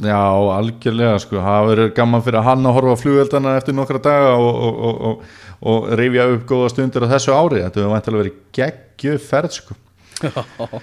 Já, 0.00 0.16
algjörlega 0.56 1.18
sko, 1.20 1.40
það 1.44 1.66
verður 1.68 1.90
gaman 1.96 2.22
fyrir 2.24 2.46
hann 2.46 2.64
að 2.64 2.76
horfa 2.78 2.96
á 2.96 3.02
flugeldana 3.02 3.56
eftir 3.60 3.76
nokkra 3.76 4.00
daga 4.00 4.30
og, 4.40 4.48
og, 4.50 4.78
og, 4.88 5.02
og, 5.10 5.34
og 5.70 5.90
reyfja 6.00 6.28
upp 6.34 6.46
góða 6.48 6.70
stundir 6.72 7.04
á 7.04 7.12
þessu 7.12 7.34
ári, 7.36 7.60
þetta 7.66 7.82
hefur 7.82 7.92
væntalega 7.94 8.22
verið 8.24 8.40
geggjöf 8.56 9.28
ferð 9.30 9.60
sko. 9.60 9.78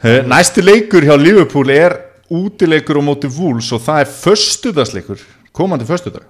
Eh, 0.00 0.22
Næsti 0.24 0.62
leikur 0.64 1.04
hjá 1.04 1.12
Liverpool 1.20 1.68
er 1.74 1.92
útileikur 2.30 3.00
á 3.00 3.02
móti 3.02 3.28
Wolves 3.38 3.72
og 3.74 3.82
það 3.84 4.00
er 4.04 4.10
föstudagsleikur, 4.14 5.22
komandi 5.52 5.84
föstudag. 5.88 6.22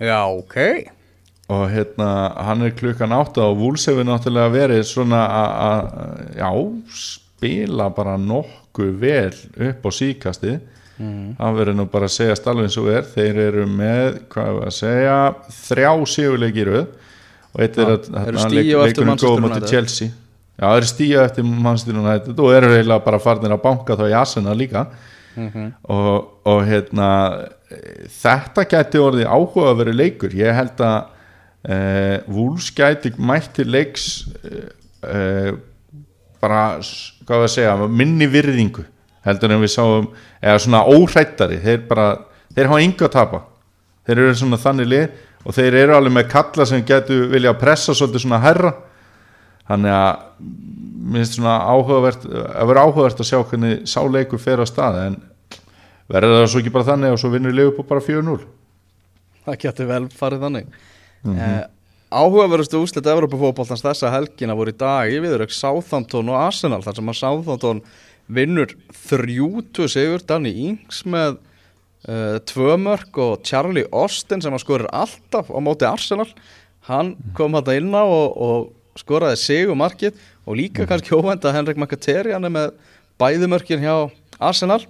Já, 0.00 0.20
ok. 0.28 0.56
Og 1.52 1.68
hérna 1.70 2.32
hann 2.46 2.62
er 2.62 2.70
klukkan 2.76 3.12
átta 3.12 3.42
og 3.48 3.58
Wolves 3.60 3.86
hefur 3.88 4.04
náttúrulega 4.08 4.52
verið 4.54 4.84
svona 4.88 5.22
að- 5.28 6.36
já, 6.36 6.50
spila 6.92 7.88
bara 7.90 8.16
nokkuð 8.16 8.92
vel 9.00 9.32
upp 9.68 9.82
á 9.86 9.90
síkasti 9.90 10.60
það 11.02 11.56
verður 11.56 11.74
nú 11.74 11.84
bara 11.90 12.06
að 12.06 12.12
segja 12.14 12.36
eins 12.62 12.76
og 12.78 12.88
er. 12.92 13.02
Þeir 13.02 13.38
eru 13.48 13.64
með, 13.66 14.20
hvað 14.30 14.58
er 14.60 14.66
að 14.68 14.76
segja 14.76 15.16
þrjá 15.50 15.92
röð. 16.68 16.86
Og 17.52 17.60
eitt 17.64 17.78
er 17.78 17.90
að 17.96 18.04
eftir 18.38 18.84
leikurinn 18.86 19.08
Manchester 19.10 19.28
góð 19.28 19.40
United. 19.56 19.68
Chelsea. 19.72 20.08
Já, 20.60 20.66
þeir 20.68 20.76
eru 20.76 20.86
stíja 20.92 21.24
eftir 21.26 21.44
United 21.98 22.38
og 22.38 22.52
eru 22.54 22.70
eiginlega 22.76 23.04
bara 23.04 23.18
farnir 23.18 23.50
að 23.56 23.62
banka 23.64 23.96
þá 23.98 24.04
í 24.12 24.14
Asena 24.20 24.54
líka 24.54 24.86
og, 25.36 26.28
og 26.44 26.62
hérna 26.68 27.08
þetta 28.12 28.66
gæti 28.68 29.00
orðið 29.00 29.28
áhuga 29.28 29.70
að 29.70 29.82
vera 29.82 29.96
leikur. 29.96 30.34
Ég 30.36 30.56
held 30.56 30.82
að 30.84 30.98
e, 31.64 31.76
Wolves 32.28 32.70
gæti 32.76 33.14
mætti 33.16 33.64
leiks 33.64 34.08
e, 34.42 35.54
bara, 36.42 36.64
hvað 37.26 37.46
að 37.46 37.52
segja 37.54 37.76
minni 37.88 38.28
virðingu 38.30 38.84
heldur 39.22 39.54
en 39.54 39.62
við 39.62 39.74
sáum 39.76 40.08
eða 40.42 40.60
svona 40.62 40.84
óhrættari 40.90 41.60
þeir 41.62 41.84
bara, 41.88 42.06
þeir 42.54 42.70
hafa 42.72 42.86
yngu 42.86 43.06
að 43.06 43.14
tapa. 43.16 43.44
Þeir 44.02 44.18
eru 44.24 44.38
svona 44.40 44.58
þannig 44.58 44.90
lið 44.90 45.20
og 45.42 45.56
þeir 45.56 45.76
eru 45.84 45.96
alveg 45.96 46.16
með 46.16 46.32
kalla 46.32 46.66
sem 46.66 46.82
getur 46.86 47.28
vilja 47.30 47.54
pressa 47.58 47.94
svolítið 47.94 48.24
svona 48.24 48.42
herra 48.42 48.72
þannig 49.68 49.94
að 49.94 50.26
mér 51.02 51.22
finnst 51.22 51.36
svona 51.38 51.58
áhugavert 51.66 52.24
að 52.30 52.70
vera 52.70 52.86
áhugavert 52.86 53.20
að 53.20 53.28
sjá 53.28 53.38
hvernig 53.42 53.86
sáleikur 53.90 54.42
fer 54.42 54.62
á 54.62 54.66
stað 54.68 54.98
en 55.06 55.20
verður 56.12 56.40
það 56.40 56.50
svo 56.52 56.62
ekki 56.62 56.74
bara 56.74 56.90
þannig 56.92 57.14
og 57.14 57.20
svo 57.22 57.30
vinnur 57.32 57.54
Liverpool 57.56 57.88
bara 57.88 58.04
4-0 58.04 58.42
Það 59.42 59.62
getur 59.64 59.88
vel 59.90 60.04
farið 60.14 60.44
þannig. 60.46 60.66
Mm 61.22 61.36
-hmm. 61.36 61.62
Áhugaverustu 62.12 62.78
úslit 62.82 63.06
Evropafótboltans 63.08 63.82
þessa 63.82 64.10
helgina 64.12 64.54
voru 64.54 64.70
í 64.70 64.76
dag 64.76 65.08
í 65.08 65.20
viðrökk 65.22 65.50
Southampton 65.50 66.28
og 66.28 66.36
Arsenal 66.36 66.82
þar 66.82 66.96
sem 66.96 67.08
að 67.08 67.20
Southampton 67.20 67.80
vinnur 68.28 68.74
30 69.08 69.88
sigur. 69.88 70.20
Danny 70.26 70.52
Ings 70.68 71.02
með 71.04 71.38
uh, 72.08 72.38
tvö 72.44 72.76
mörg 72.76 73.18
og 73.18 73.42
Charlie 73.42 73.88
Austin 73.90 74.42
sem 74.42 74.52
að 74.52 74.60
skorur 74.60 74.92
alltaf 74.92 75.48
á 75.50 75.58
móti 75.58 75.88
Arsenal. 75.88 76.28
Hann 76.86 77.16
kom 77.34 77.52
þetta 77.52 77.76
inn 77.76 77.94
á 77.94 78.04
og, 78.04 78.36
og 78.36 78.72
skoraði 78.98 79.36
sigur 79.36 79.74
markið 79.74 80.12
og 80.46 80.58
líka 80.58 80.86
kannski 80.88 81.14
óvænt 81.14 81.44
að 81.46 81.56
Henrik 81.58 81.78
Mkhitaryan 81.80 82.40
hann 82.40 82.50
er 82.50 82.56
með 82.56 82.74
bæði 83.20 83.48
mörkin 83.50 83.84
hjá 83.84 83.94
Arsenal. 84.42 84.82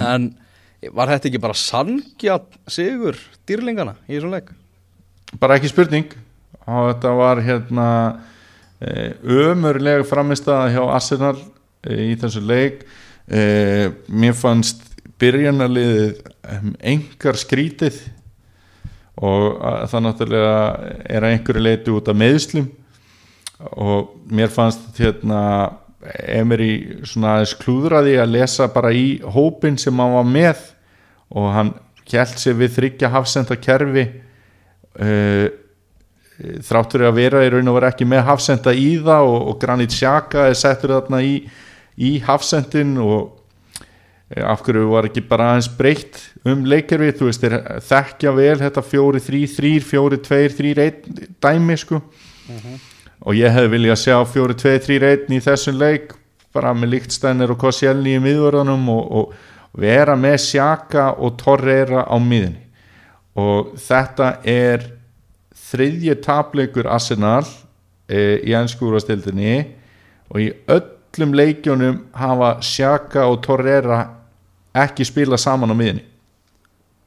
En 0.00 0.32
var 0.92 1.12
þetta 1.12 1.30
ekki 1.30 1.40
bara 1.40 1.56
sangja 1.56 2.40
sigur 2.68 3.18
dýrlingana 3.48 3.96
í 4.08 4.16
þessum 4.16 4.34
leik? 4.34 4.52
bara 5.40 5.58
ekki 5.58 5.70
spurning. 5.72 6.12
Og 6.64 6.94
þetta 6.94 7.12
var 7.18 7.42
hérna 7.44 7.88
ömurlega 9.24 10.04
framistaða 10.08 10.70
hjá 10.72 10.82
Arsenal 10.96 11.36
e, 11.84 12.10
í 12.10 12.14
þessu 12.20 12.42
leik. 12.44 12.84
E, 13.28 13.90
mér 14.08 14.36
fannst 14.36 14.84
byrjanarliðið 15.20 16.22
um, 16.56 16.72
engar 16.94 17.38
skrítið. 17.40 18.00
Og 19.24 19.60
að, 19.62 19.84
það 19.92 20.06
náttúrulega 20.08 20.56
er 21.06 21.26
að 21.26 21.36
einhverju 21.36 21.64
leiti 21.64 21.94
út 21.94 22.10
af 22.10 22.18
meðslum 22.18 22.70
og 23.60 24.14
mér 24.34 24.50
fannst 24.52 24.98
hérna 24.98 25.40
Emery 26.28 27.00
svona 27.06 27.38
aðeins 27.38 27.54
klúðraði 27.62 28.18
að 28.20 28.34
lesa 28.34 28.68
bara 28.72 28.92
í 28.92 29.20
hópin 29.24 29.78
sem 29.80 30.00
hann 30.00 30.16
var 30.18 30.26
með. 30.28 30.64
Og 31.34 31.50
hann 31.54 31.72
kjælt 32.04 32.40
sér 32.42 32.58
við 32.58 32.74
þryggja 32.76 33.12
hafsenda 33.14 33.56
kerfi 33.56 34.04
uh, 35.00 35.46
þráttur 36.66 37.06
að 37.08 37.16
vera 37.20 37.44
í 37.46 37.52
raun 37.54 37.70
og 37.70 37.78
vera 37.78 37.92
ekki 37.94 38.06
með 38.08 38.26
hafsenda 38.28 38.74
í 38.74 38.90
það 39.04 39.30
og, 39.30 39.38
og 39.50 39.58
Granit 39.62 39.94
Xhaka 39.94 40.48
er 40.50 40.58
settur 40.58 40.96
þarna 40.96 41.22
í, 41.24 41.34
í 41.94 42.10
hafsendin 42.26 42.96
og 43.02 43.84
eh, 44.34 44.42
af 44.42 44.64
hverju 44.66 44.88
var 44.90 45.06
ekki 45.08 45.22
bara 45.28 45.52
aðeins 45.52 45.70
breytt 45.78 46.18
um 46.44 46.66
leikerfi, 46.66 47.12
þú 47.20 47.30
veist, 47.30 47.46
þekkja 47.86 48.34
vel 48.34 48.56
þetta 48.64 48.82
fjóri, 48.84 49.22
þrý, 49.22 49.44
þrýr, 49.54 49.86
fjóri, 49.86 50.18
tveir, 50.26 50.58
þrýr, 50.58 50.82
einn 50.88 51.22
dæmi 51.38 51.78
sko 51.80 52.02
og 53.24 53.38
ég 53.38 53.52
hefði 53.52 53.72
viljað 53.72 54.00
sjá 54.02 54.18
fjóri, 54.28 54.56
tveir, 54.60 54.82
þrýr, 54.84 55.06
einn 55.08 55.36
í 55.36 55.40
þessum 55.42 55.80
leik 55.80 56.12
bara 56.54 56.74
með 56.76 56.94
líktstænir 56.94 57.50
og 57.50 57.58
Koscielny 57.58 58.14
í 58.14 58.22
miðvörðunum 58.22 58.88
og, 58.92 59.04
og 59.18 59.80
vera 59.80 60.14
með 60.18 60.36
Xhaka 60.44 61.08
og 61.18 61.38
Torreira 61.40 62.04
á 62.06 62.16
miðinni 62.22 62.62
og 63.34 63.72
þetta 63.82 64.36
er 64.46 64.84
þriðji 65.64 66.14
tapleikur 66.22 66.86
Arsenal 66.86 67.42
e, 68.06 68.38
í 68.46 68.54
ennskúrastildinni 68.54 69.56
og 70.30 70.44
í 70.44 70.50
öllum 70.70 71.34
leikjónum 71.34 72.04
hafa 72.14 72.58
Xhaka 72.62 73.26
og 73.30 73.40
Torreira 73.42 74.04
ekki 74.84 75.06
spila 75.06 75.40
saman 75.40 75.74
á 75.74 75.76
miðinni 75.78 76.06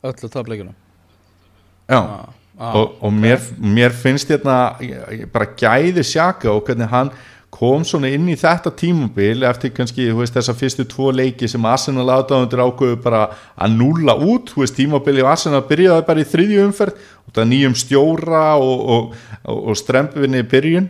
Öllu 0.08 0.30
tapleikuna 0.32 0.76
Já, 1.88 2.02
ah, 2.02 2.28
og, 2.58 2.98
og 3.06 3.14
mér, 3.14 3.42
mér 3.62 3.94
finnst 3.94 4.30
hérna 4.34 4.78
bara 5.34 5.50
gæði 5.58 6.06
Xhaka 6.06 6.50
og 6.50 6.64
hvernig 6.66 6.90
hann 6.90 7.12
kom 7.54 7.84
svona 7.88 8.10
inn 8.12 8.28
í 8.30 8.36
þetta 8.38 8.72
tímabil 8.76 9.46
eftir 9.48 9.72
kannski, 9.74 10.10
veist, 10.14 10.36
þessa 10.36 10.56
fyrstu 10.58 10.86
tvo 10.90 11.10
leiki 11.16 11.48
sem 11.50 11.64
Arsenal 11.66 12.06
aðdáðundur 12.18 12.64
ákveðu 12.66 12.98
bara 13.02 13.22
að 13.56 13.78
núla 13.80 14.18
út, 14.20 14.52
þú 14.52 14.62
veist, 14.64 14.76
tímabili 14.78 15.24
og 15.24 15.32
Arsenal 15.32 15.64
byrjaði 15.70 16.06
bara 16.10 16.24
í 16.24 16.28
þriðju 16.28 16.66
umferð 16.68 17.00
og 17.24 17.36
það 17.38 17.50
nýjum 17.54 17.78
stjóra 17.82 18.44
og, 18.62 18.84
og, 18.96 19.18
og, 19.42 19.62
og 19.72 19.80
strempvinni 19.80 20.44
í 20.44 20.50
byrjun. 20.52 20.90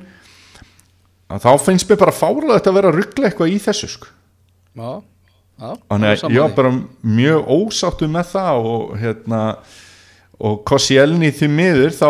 Að 1.27 1.43
þá 1.45 1.51
finnst 1.67 1.89
mér 1.91 2.01
bara 2.01 2.15
fárlega 2.15 2.58
þetta 2.58 2.73
að 2.73 2.80
vera 2.80 2.91
að 2.91 2.99
ruggla 3.01 3.30
eitthvað 3.30 3.53
í 3.53 3.58
þessu 3.63 3.91
sko. 3.93 4.12
Já, 4.77 4.91
já 5.62 5.71
Þannig 5.91 6.13
að 6.13 6.36
ég 6.36 6.45
var 6.45 6.56
bara 6.58 6.75
mjög 7.21 7.51
ósáttu 7.58 8.10
með 8.12 8.32
það 8.34 8.71
og 8.71 8.95
hérna 9.01 9.41
og 10.39 10.60
Koscielny 10.69 11.32
því 11.34 11.47
miður 11.50 11.95
þá 11.97 12.10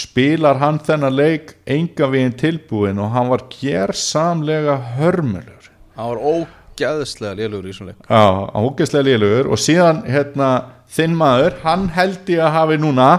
spilar 0.00 0.60
hann 0.60 0.78
þennan 0.86 1.16
leik 1.18 1.54
enga 1.66 2.06
veginn 2.12 2.36
tilbúin 2.38 3.00
og 3.02 3.10
hann 3.10 3.28
var 3.32 3.42
gersamlega 3.50 4.76
hörmulur. 4.96 5.66
Það 5.96 6.12
var 6.12 6.20
ógæðslega 6.30 7.34
lélugur 7.40 7.66
í 7.66 7.72
þessum 7.74 7.90
leik. 7.90 7.98
Já, 8.06 8.22
ógeðslega 8.54 9.08
lélugur 9.10 9.50
og 9.50 9.58
síðan 9.60 10.04
hérna 10.06 10.50
þinn 10.90 11.16
maður, 11.18 11.58
hann 11.64 11.88
held 11.94 12.30
ég 12.30 12.40
að 12.46 12.54
hafi 12.54 12.78
núna 12.80 13.10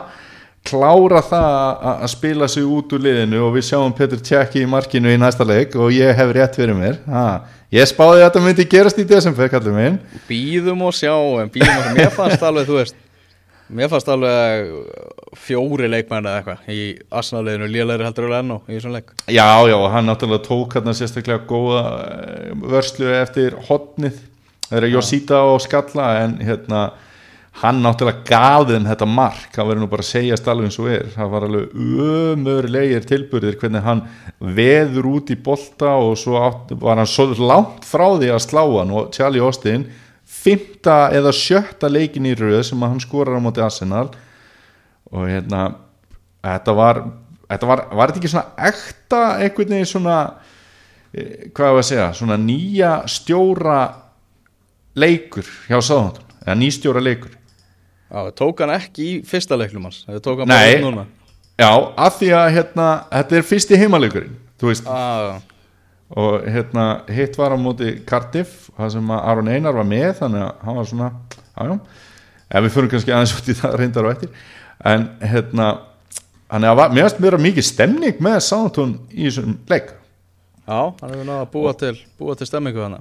klára 0.63 1.22
það 1.26 1.84
að- 1.91 2.08
spila 2.15 2.48
sig 2.48 2.63
út 2.63 2.91
úr 2.94 3.02
liðinu 3.02 3.39
og 3.48 3.56
við 3.56 3.67
sjáum 3.67 3.94
Petr 3.98 4.20
Tjekki 4.22 4.62
í 4.63 4.70
markinu 4.70 5.10
í 5.10 5.17
næsta 5.20 5.44
leik 5.46 5.76
og 5.76 5.91
ég 5.91 6.15
hef 6.15 6.34
rétt 6.36 6.56
fyrir 6.56 6.76
mér. 6.78 6.98
Ha, 7.08 7.41
ég 7.74 7.84
spáði 7.89 8.22
að 8.22 8.28
þetta 8.30 8.44
myndi 8.46 8.65
gerast 8.70 8.98
í 9.00 9.04
desember 9.08 9.50
kallið 9.50 9.74
minn. 9.76 10.00
Býðum 10.30 10.82
og 10.88 10.94
sjáum, 10.94 11.50
býðum 11.52 11.78
og 11.91 11.98
Mér 11.98 12.12
fannst 12.15 12.44
alveg, 12.44 12.67
þú 12.70 12.78
veist 12.80 12.96
Mér 13.72 13.92
fannst 13.92 14.10
alveg 14.12 14.72
fjóri 15.40 15.88
leikmenn 15.88 16.28
eða 16.28 16.42
eitthvað 16.42 16.74
í 16.76 16.82
Arsenal-liðinu. 17.22 17.70
Lélæri 17.72 18.08
heldur 18.08 18.28
alveg 18.28 18.44
ennú 18.44 18.58
í 18.68 18.76
þessum 18.76 18.98
leik. 18.98 19.14
Já, 19.28 19.48
já, 19.70 19.78
og 19.78 19.88
hann 19.94 20.12
náttúrulega 20.12 20.48
tók 20.48 20.76
hérna 20.76 20.96
sérstaklega 20.98 21.46
góða 21.48 21.86
eh, 22.10 22.52
vörslu 22.74 23.14
eftir 23.22 23.56
hotnið 23.70 24.20
það 24.72 24.78
er 24.80 24.92
Jósíta 24.94 25.40
og 25.52 25.62
Skalla 25.64 26.12
en 26.22 26.38
hérna 26.44 26.82
hann 27.62 27.82
náttúrulega 27.84 28.24
gaf 28.28 28.70
þeim 28.70 28.88
þetta 28.88 29.08
mark. 29.10 29.50
Hann 29.58 29.68
verður 29.68 29.84
nú 29.84 29.90
bara 29.92 30.06
að 30.06 30.12
segjast 30.14 30.48
alveg 30.48 30.70
eins 30.70 30.80
og 30.80 30.92
er. 30.92 31.10
Það 31.16 31.34
var 31.34 31.48
alveg 31.48 31.74
ömurlegir 32.08 33.08
tilburðir 33.10 33.58
hvernig 33.60 33.84
hann 33.86 34.06
veður 34.40 35.10
út 35.12 35.34
í 35.34 35.38
bolta 35.44 35.98
og 36.00 36.16
svo 36.20 36.40
átt, 36.40 36.72
var 36.80 37.02
hann 37.02 37.10
svo 37.10 37.28
langt 37.36 37.88
frá 37.88 38.08
því 38.16 38.32
að 38.32 38.46
slá 38.46 38.64
hann. 38.64 38.96
Og 38.96 39.12
Charlie 39.16 39.44
Austin 39.44 39.90
fymta 40.42 40.98
eða 41.16 41.34
sjötta 41.36 41.90
leikin 41.92 42.28
í 42.30 42.36
röð 42.38 42.64
sem 42.72 42.84
hann 42.86 43.02
skorar 43.04 43.38
á 43.38 43.42
móti 43.44 43.64
Arsenal. 43.64 44.10
Og 45.12 45.28
hérna 45.28 45.68
þetta 46.42 46.76
var, 46.78 47.02
þetta 47.50 47.70
var, 47.70 47.84
var 47.92 48.12
þetta 48.12 48.22
ekki 48.22 48.32
svona 48.34 48.70
ekta 48.70 49.22
einhvern 49.38 49.76
veginn 49.76 49.92
svona 49.92 50.18
eh, 51.14 51.50
hvað 51.52 51.76
var 51.76 51.84
að 51.84 51.90
segja, 51.92 52.08
svona 52.18 52.40
nýja 52.42 52.94
stjóra 53.12 53.80
leikur 54.98 55.48
hjá 55.70 55.80
Sáðantón, 55.80 56.28
eða 56.44 56.58
nýstjóra 56.60 57.04
leikur? 57.04 57.36
Já, 58.12 58.32
tók 58.36 58.60
hann 58.60 58.74
ekki 58.76 59.08
í 59.08 59.12
fyrsta 59.28 59.56
leiknum 59.56 59.86
hans 59.88 60.02
Það 60.04 60.24
tók 60.26 60.42
hann 60.42 60.52
bara 60.52 60.80
núna. 60.84 61.06
Já, 61.62 61.70
af 61.72 62.18
því 62.18 62.32
að 62.36 62.48
hérna, 62.58 62.88
þetta 63.14 63.38
er 63.38 63.46
fyrsti 63.48 63.80
heimaleikurinn 63.80 64.34
þú 64.62 64.72
veist, 64.72 64.90
ah, 64.90 65.40
og 66.17 66.47
hérna 66.52 66.86
hitt 67.12 67.38
var 67.39 67.56
á 67.56 67.58
móti 67.60 67.93
Cardiff 68.08 68.69
það 68.76 68.95
sem 68.95 69.13
Aron 69.15 69.52
Einar 69.52 69.78
var 69.78 69.88
með 69.88 70.10
þannig 70.19 70.43
að 70.47 70.65
hann 70.65 70.80
var 70.80 70.89
svona, 70.89 71.12
jájá 71.56 71.78
en 72.52 72.65
við 72.65 72.76
fyrir 72.76 72.91
kannski 72.91 73.15
aðeins 73.15 73.38
út 73.38 73.47
í 73.47 73.56
það 73.56 73.78
reyndar 73.80 74.10
og 74.10 74.15
eftir. 74.15 74.34
En 74.84 75.08
hérna 75.24 75.69
hann 76.52 76.67
er 76.67 76.76
að 76.76 76.97
mér 77.00 77.38
að 77.38 77.45
mikið 77.45 77.67
stemning 77.69 78.19
með 78.19 78.41
Sáðantón 78.43 78.97
í 79.13 79.30
þessum 79.30 79.56
leik. 79.71 79.93
Já, 80.67 80.91
hann 81.00 81.13
hefur 81.13 81.26
náða 81.30 81.45
að 81.45 81.52
búa 81.56 81.74
til, 81.80 81.95
búa 82.19 82.36
til 82.38 82.50
stemmingu 82.50 82.84
hana 82.84 83.00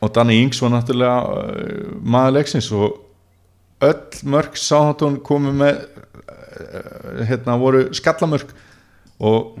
og 0.00 0.14
Danny 0.14 0.42
Ings 0.42 0.62
var 0.62 0.72
náttúrulega 0.72 1.18
uh, 1.26 1.94
maður 2.02 2.36
leiksins 2.38 2.70
og 2.74 3.00
öll 3.84 4.30
mörg 4.30 4.58
Sáhantón 4.58 5.18
komu 5.26 5.52
með 5.54 5.80
uh, 5.82 7.24
hérna 7.26 7.58
voru 7.58 7.88
skallamörg 7.96 8.52
og 9.18 9.58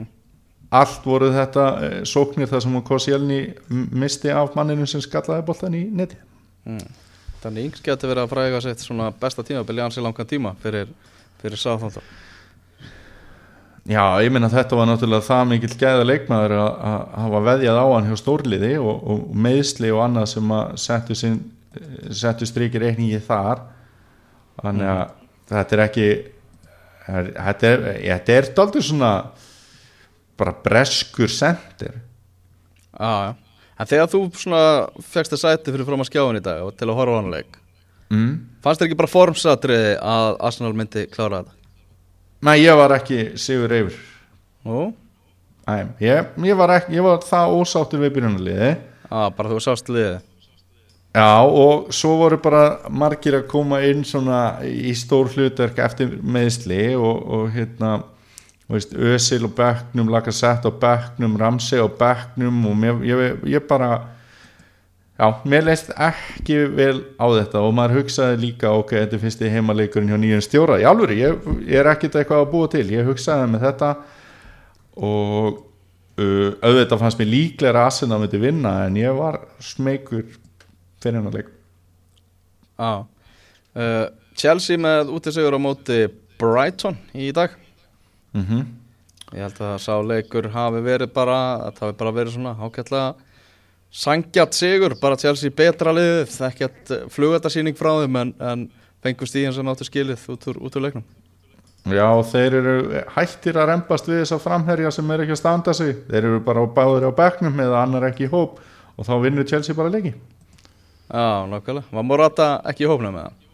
allt 0.70 1.04
voru 1.08 1.30
þetta 1.32 1.66
uh, 1.74 1.98
sóknir 2.08 2.50
þar 2.50 2.64
sem 2.64 2.78
Koscielny 2.84 3.40
misti 3.68 4.32
af 4.34 4.56
manninu 4.58 4.86
sem 4.86 5.00
skallaði 5.04 5.46
boltan 5.48 5.76
í 5.78 5.84
neti. 5.88 6.18
Þannig 7.42 7.68
yngs 7.68 7.84
getur 7.86 8.10
verið 8.10 8.24
að 8.26 8.32
fræga 8.32 8.60
sitt 8.64 8.82
svona 8.82 9.12
besta 9.14 9.44
tímabili 9.46 9.80
ansi 9.84 10.02
langan 10.04 10.26
tíma 10.28 10.56
fyrir, 10.62 10.90
fyrir 11.40 11.60
Sáþóntó 11.60 12.02
Já, 13.88 14.02
ég 14.20 14.28
minna 14.34 14.50
þetta 14.52 14.76
var 14.76 14.88
náttúrulega 14.90 15.24
það 15.24 15.46
mikill 15.48 15.76
gæða 15.80 16.02
leikmaður 16.04 16.52
að 16.58 17.04
hafa 17.22 17.38
veðjað 17.46 17.78
á 17.80 17.86
hann 17.88 18.08
hjá 18.10 18.18
stórliði 18.20 18.72
og, 18.82 18.98
og 19.14 19.22
meðsli 19.46 19.92
og 19.94 20.02
annað 20.04 20.26
sem 20.34 20.50
að 20.52 20.74
settu, 20.82 21.16
sin, 21.16 21.38
settu 22.12 22.48
strykir 22.50 22.84
reikningi 22.84 23.22
þar. 23.24 23.62
Þannig 24.60 24.90
að 24.92 25.14
þetta 25.54 25.76
er 25.78 25.82
ekki 25.86 26.08
er- 26.10 27.32
þetta 27.38 27.70
er, 27.70 27.86
þetta 28.02 28.36
er 28.36 28.50
dálítið 28.58 28.86
svona 28.90 29.12
bara 30.38 30.56
breskur 30.64 31.32
sendir 31.32 32.00
já 32.94 33.36
En 33.78 33.86
þegar 33.86 34.08
þú 34.10 34.24
fegst 35.06 35.34
að 35.36 35.42
sæti 35.44 35.70
fyrir 35.70 35.86
fram 35.86 36.02
að 36.02 36.08
skjáin 36.10 36.40
í 36.40 36.42
dag 36.42 36.64
og 36.66 36.72
til 36.74 36.88
að 36.88 36.96
horfa 36.98 37.14
á 37.14 37.18
hann 37.20 37.30
leik 37.30 37.58
mm. 38.10 38.32
Fannst 38.64 38.80
þér 38.80 38.88
ekki 38.88 38.98
bara 38.98 39.12
formsatriði 39.12 39.92
að 40.02 40.30
Arsenal 40.48 40.72
myndi 40.74 41.04
klára 41.12 41.44
þetta? 41.44 41.54
Nei, 42.48 42.56
ég 42.64 42.78
var 42.78 42.94
ekki 42.96 43.20
sigur 43.38 43.74
yfir 43.76 44.00
Nú? 44.66 44.88
Æ, 45.68 45.84
ég, 46.02 46.32
ég, 46.42 46.56
var 46.58 46.74
ekki, 46.74 46.96
ég 46.96 47.06
var 47.06 47.22
það 47.22 47.54
ósáttur 47.60 48.02
við 48.02 48.16
byrjunarliði 48.16 48.72
Já, 48.72 49.20
bara 49.38 49.52
þú 49.52 49.62
sást 49.62 49.92
liðið 49.92 50.18
Já 51.18 51.30
og 51.46 51.88
svo 51.94 52.16
voru 52.20 52.38
bara 52.42 52.62
margir 52.90 53.38
að 53.38 53.48
koma 53.50 53.80
inn 53.86 54.02
svona 54.06 54.58
í 54.66 54.90
stór 54.98 55.30
hlutverk 55.32 55.78
eftir 55.86 56.18
meðsli 56.22 56.96
og, 56.98 57.22
og 57.22 57.50
hérna 57.54 57.98
veist, 58.68 58.92
Ösil 58.92 59.46
og 59.48 59.54
Becknum, 59.56 60.10
Lacazette 60.12 60.68
og 60.68 60.78
Becknum, 60.82 61.36
Ramsey 61.40 61.80
og 61.80 61.96
Becknum 61.98 62.66
og 62.68 62.76
mér, 62.76 63.02
ég, 63.06 63.42
ég 63.48 63.66
bara 63.68 63.90
já, 65.18 65.30
mér 65.48 65.64
leist 65.70 65.92
ekki 65.94 66.58
vel 66.76 67.00
á 67.16 67.26
þetta 67.32 67.62
og 67.64 67.72
maður 67.78 68.02
hugsaði 68.02 68.40
líka 68.44 68.72
ok, 68.76 68.94
þetta 68.98 69.18
er 69.18 69.24
fyrsti 69.24 69.52
heimaleikurinn 69.54 70.12
hjá 70.12 70.20
nýjum 70.20 70.44
stjóra. 70.44 70.78
Í 70.82 70.86
alvöru, 70.88 71.16
ég, 71.16 71.48
ég 71.64 71.80
er 71.80 71.90
ekkert 71.94 72.20
eitthvað 72.20 72.44
að 72.44 72.52
búa 72.52 72.70
til 72.74 72.84
ég 72.92 73.08
hugsaði 73.08 73.50
með 73.54 73.66
þetta 73.68 73.92
og 74.98 75.62
uh, 76.20 76.50
auðvitað 76.60 77.02
fannst 77.04 77.22
mér 77.22 77.32
líklega 77.32 77.74
að 77.74 77.84
Arsenal 77.86 78.20
myndi 78.22 78.42
vinna 78.42 78.74
en 78.86 78.98
ég 79.00 79.16
var 79.16 79.40
smeykur 79.64 80.26
fyrir 81.00 81.20
hennar 81.20 81.40
leik. 81.40 81.54
Já 82.78 82.92
uh, 83.78 84.06
Chelsea 84.38 84.78
með 84.78 85.10
útisegur 85.16 85.56
á 85.56 85.60
móti 85.60 86.04
Brighton 86.38 86.98
í 87.16 87.32
dag 87.34 87.56
mm 88.38 88.74
Ég 89.28 89.44
held 89.44 89.58
að 89.60 89.74
sá 89.84 89.92
leikur 90.00 90.46
hafi 90.48 90.80
verið 90.80 91.10
bara 91.12 91.70
það 91.76 91.82
hafi 91.82 91.96
bara 91.98 92.12
verið 92.16 92.32
svona 92.32 92.54
ágætlega 92.56 93.08
sangjart 93.92 94.56
sigur, 94.56 94.94
bara 95.00 95.18
Chelsea 95.20 95.52
betra 95.52 95.92
liðið, 95.92 96.32
ekkert 96.48 96.92
flugatasýning 97.12 97.76
frá 97.76 97.90
þeim 98.00 98.16
en, 98.22 98.32
en 98.40 98.62
fengust 99.04 99.36
í 99.36 99.44
eins 99.44 99.58
og 99.60 99.66
náttu 99.68 99.84
skilið 99.84 100.24
út 100.32 100.48
úr, 100.48 100.62
út 100.64 100.76
úr 100.76 100.86
leiknum. 100.86 101.04
Já, 101.88 102.08
þeir 102.32 102.56
eru 102.62 102.74
hættir 103.14 103.60
að 103.60 103.68
rempast 103.70 104.08
við 104.08 104.22
þessa 104.22 104.40
framherja 104.40 104.90
sem 104.96 105.12
er 105.12 105.24
ekki 105.24 105.36
að 105.36 105.40
standa 105.40 105.76
sig. 105.76 105.94
Þeir 106.08 106.22
eru 106.22 106.40
bara 106.44 106.64
báður 106.64 107.08
á 107.08 107.12
bekknum 107.20 107.60
eða 107.64 107.84
annar 107.84 108.08
ekki 108.10 108.26
í 108.26 108.32
hóp 108.32 108.58
og 108.98 109.06
þá 109.06 109.14
vinnur 109.22 109.46
Chelsea 109.48 109.76
bara 109.78 109.92
leiki 109.92 110.12
Já, 111.08 111.46
nákvæmlega, 111.48 111.86
var 111.92 112.04
Morata 112.04 112.48
ekki 112.68 112.84
í 112.84 112.90
hópnum 112.90 113.14
með 113.14 113.28
það? 113.28 113.47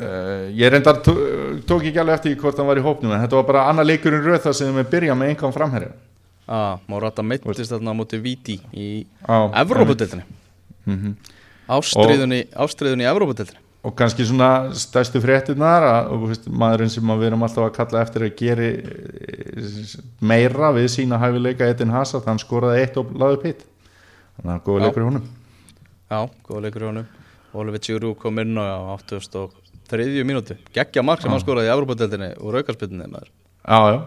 Uh, 0.00 0.48
Ég 0.56 0.70
reyndar 0.72 1.00
tó- 1.04 1.18
tók 1.66 1.84
ekki 1.84 1.98
alveg 2.00 2.14
eftir 2.20 2.36
hvort 2.40 2.56
hann 2.56 2.66
var 2.66 2.76
í 2.80 2.84
hópnum 2.84 3.12
en 3.12 3.20
þetta 3.24 3.36
var 3.40 3.44
bara 3.50 3.66
annar 3.70 3.84
leikurinn 3.84 4.24
röð 4.24 4.40
þar 4.46 4.52
sem 4.54 4.74
við 4.74 4.90
byrja 4.90 5.14
með 5.18 5.28
einhverjum 5.34 5.52
framherja 5.58 5.92
Já, 6.48 6.78
Morata 6.88 7.22
meittist 7.22 7.70
þarna 7.72 7.92
á 7.92 7.98
móti 8.00 8.18
Viti 8.22 8.60
í 8.74 9.06
á, 9.28 9.50
Evrópudeldinni 9.62 10.24
Mhm. 10.86 11.12
Ástriðunni, 11.70 12.48
ástriðunni 12.58 13.04
í 13.06 13.10
Evrópudeldinni 13.10 13.60
og 13.82 13.96
kannski 13.98 14.22
svona 14.26 14.70
stærstu 14.78 15.18
og, 16.10 16.28
veist, 16.28 16.44
maðurinn 16.46 16.90
sem 16.90 17.02
við 17.02 17.26
erum 17.26 17.42
alltaf 17.42 17.64
að 17.66 17.72
kalla 17.74 18.02
eftir 18.02 18.22
að 18.22 18.36
geri 18.38 18.68
eh, 18.78 19.96
meira 20.20 20.70
við 20.74 20.86
sína 20.88 21.18
hæfileika 21.18 21.66
Edin 21.66 21.90
Hazard, 21.90 22.24
hann 22.26 22.38
skoraði 22.38 22.80
eitt 22.84 22.96
og 22.96 23.10
laði 23.18 23.34
upp 23.38 23.42
hitt. 23.48 23.64
Þannig 24.38 24.54
að 24.54 24.62
góða 24.68 24.78
Já. 24.78 24.84
leikur 24.86 25.02
í 25.02 25.08
honum. 25.08 25.26
Já, 26.10 26.20
góða 26.46 26.62
leikur 26.62 26.82
í 26.82 26.86
honum. 26.92 27.06
Oliver 27.54 27.78
Giroud 27.80 28.18
kom 28.22 28.38
inn 28.38 28.54
á 28.54 28.94
83. 29.92 30.26
mínútu 30.26 30.58
Gekkja 30.74 31.04
mark 31.06 31.22
sem 31.22 31.32
hann 31.32 31.42
skoraði 31.44 31.70
í 31.70 31.74
Evrópudeldinni 31.76 32.34
úr 32.40 32.60
aukarspilninni 32.62 33.08
maður 33.12 33.32
Já, 33.62 33.78
já, 33.92 33.98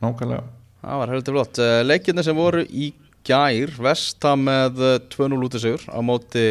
nákvæmlega 0.00 0.44
Það 0.82 0.98
var 0.98 1.10
heldur 1.12 1.36
flott. 1.36 1.58
Leikirni 1.86 2.22
sem 2.26 2.34
voru 2.34 2.62
í 2.66 2.88
gær, 3.26 3.70
Vesta 3.82 4.34
með 4.38 4.80
eh, 4.82 4.96
2-0 5.14 5.38
útisigur 5.46 5.84
á 5.86 5.98
móti 6.02 6.46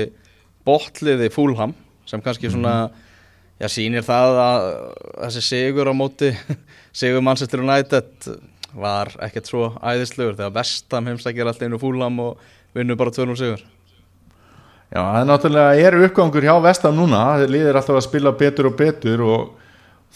botliði 0.68 1.28
Fúlham 1.34 1.74
sem 2.08 2.22
kannski 2.24 2.52
svona, 2.52 2.92
já 3.60 3.68
sýnir 3.72 4.06
það 4.08 4.40
að 4.44 4.68
þessi 5.26 5.44
sigur 5.50 5.92
á 5.92 5.94
móti 5.96 6.32
sigur 7.02 7.24
Manchester 7.26 7.64
United 7.64 8.32
var 8.72 9.12
ekkert 9.28 9.52
svo 9.52 9.74
æðislegur 9.84 10.38
þegar 10.40 10.56
Vestam 10.62 11.12
heimsækir 11.12 11.48
alltaf 11.48 11.68
einu 11.68 11.82
Fúlham 11.82 12.24
og 12.24 12.40
vinnur 12.76 13.00
bara 13.00 13.12
2-0 13.12 13.36
sigur. 13.40 13.66
Já, 14.92 15.00
það 15.00 15.18
er 15.22 15.28
náttúrulega 15.30 15.88
er 15.88 15.96
uppgangur 16.06 16.44
hjá 16.44 16.56
Vestam 16.66 16.98
núna, 17.00 17.22
þeir 17.40 17.54
liðir 17.56 17.78
alltaf 17.80 17.96
að 18.02 18.06
spila 18.10 18.34
betur 18.36 18.68
og 18.68 18.74
betur 18.80 19.22
og 19.24 19.44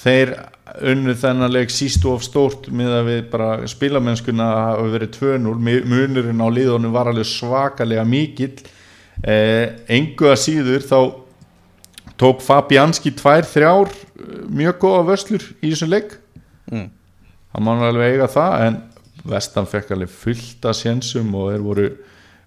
þeir 0.04 0.34
unnu 0.92 1.14
þennan 1.16 1.54
leik 1.54 1.72
sístu 1.72 2.10
of 2.12 2.26
stórt 2.26 2.68
með 2.76 2.92
að 2.98 3.06
við 3.08 3.22
bara 3.32 3.50
spilamennskuna 3.72 4.48
hafa 4.52 4.88
verið 4.92 5.14
2-0, 5.16 5.54
Mi- 5.64 5.84
munurinn 5.88 6.44
á 6.44 6.48
liðunum 6.52 6.92
var 6.92 7.08
alveg 7.08 7.28
svakalega 7.30 8.04
mikill. 8.04 8.58
Eh, 9.24 9.78
engu 9.96 10.28
að 10.28 10.42
síður 10.44 10.84
þá 10.84 11.00
tók 12.20 12.44
Fabianski 12.44 13.14
tvær, 13.16 13.48
þrjár 13.48 13.88
eh, 13.94 14.42
mjög 14.52 14.82
góða 14.84 15.06
vöslur 15.14 15.46
í 15.62 15.72
þessum 15.72 15.94
leik. 15.96 16.18
Mm. 16.72 16.90
hann 17.54 17.64
má 17.64 17.72
nú 17.78 17.86
alveg 17.88 18.16
eiga 18.18 18.28
það 18.34 18.54
en 18.66 18.78
Vestam 19.32 19.68
fekk 19.70 19.92
alveg 19.96 20.10
fullt 20.12 20.66
að 20.68 20.76
sénsum 20.82 21.32
og 21.38 21.52
þeir 21.54 21.64
voru 21.64 21.86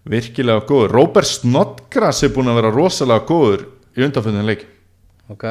virkilega 0.08 0.64
góður. 0.68 0.94
Robert 0.96 1.28
Snodgrass 1.28 2.24
er 2.24 2.32
búin 2.34 2.50
að 2.50 2.60
vera 2.62 2.74
rosalega 2.74 3.26
góður 3.28 3.66
í 3.96 4.06
undanfjöndin 4.06 4.48
leik. 4.48 4.64
Ok, 5.28 5.44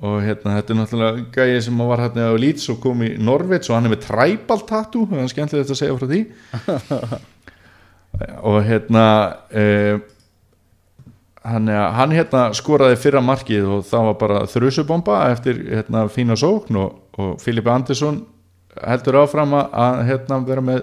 og 0.00 0.20
hérna 0.24 0.56
þetta 0.58 0.72
er 0.72 0.78
náttúrulega 0.78 1.24
gæði 1.34 1.58
sem 1.66 1.82
var 1.90 2.04
hérna 2.04 2.30
á 2.30 2.34
Leeds 2.40 2.70
og 2.72 2.78
kom 2.84 3.02
í 3.04 3.10
Norvits 3.18 3.70
og 3.70 3.76
hann 3.76 3.90
er 3.90 3.94
með 3.96 4.06
tribal 4.06 4.60
tattoo 4.68 5.08
það 5.10 5.24
er 5.24 5.34
skemmtilegt 5.34 5.74
að 5.74 5.80
segja 5.82 5.98
frá 5.98 6.08
því. 6.10 6.22
Og 8.50 8.56
hérna 8.66 9.02
eh, 9.54 10.00
að 11.46 11.68
hann 11.96 12.12
hérna 12.12 12.40
skoraði 12.56 12.98
fyrra 13.00 13.22
markið 13.24 13.68
og 13.70 13.84
það 13.88 14.08
var 14.08 14.16
bara 14.20 14.40
þrjusubomba 14.50 15.20
eftir 15.30 15.60
hérna 15.70 16.02
fína 16.12 16.36
sókn 16.36 16.76
og, 16.82 16.98
og 17.16 17.38
Filipe 17.40 17.70
Andersson 17.72 18.24
heldur 18.76 19.22
áfram 19.22 19.54
að 19.56 20.02
hérna 20.08 20.40
vera 20.46 20.64
með 20.64 20.82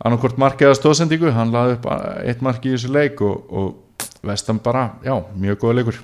annarkvort 0.00 0.40
markið 0.40 0.70
að 0.72 0.78
stóðsendingu 0.80 1.32
hann 1.36 1.52
laði 1.54 1.76
upp 1.76 1.88
eitt 2.24 2.42
markið 2.44 2.72
í 2.72 2.76
þessu 2.78 2.92
leik 2.94 3.22
og, 3.24 3.52
og 3.52 4.10
vestan 4.26 4.60
bara, 4.62 4.90
já, 5.04 5.14
mjög 5.36 5.62
góða 5.62 5.78
leikur. 5.80 6.00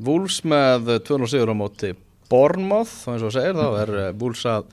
Wolves 0.00 0.40
með 0.48 0.94
200 1.06 1.32
sigur 1.34 1.52
á 1.52 1.56
móti 1.56 1.94
Bournemouth, 2.30 2.92
þá 3.02 3.08
eins 3.14 3.24
og 3.26 3.34
segir 3.34 3.56
þá 3.58 3.66
er 3.82 3.92
eh, 3.98 4.12
Wolves 4.20 4.44
að, 4.48 4.68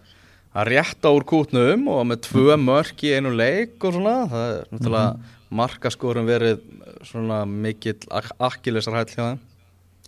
að 0.54 0.70
rétta 0.72 1.12
úr 1.14 1.26
kútnum 1.28 1.88
og 1.90 2.04
með 2.12 2.22
tvö 2.28 2.58
mörk 2.62 3.02
í 3.08 3.16
einu 3.18 3.34
leik 3.34 3.82
og 3.82 3.98
svona, 3.98 4.18
það 4.30 4.46
er 4.52 4.70
náttúrulega 4.76 5.34
markaskorum 5.58 6.28
verið 6.28 6.62
svona 7.08 7.42
mikill 7.50 7.98
ak 8.14 8.30
akkilesar 8.50 9.00
hæll 9.00 9.10
hjá 9.10 9.24
þeim. 9.24 9.42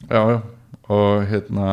Já, 0.10 0.22
já, 0.30 0.40
og 0.94 1.26
hérna 1.30 1.72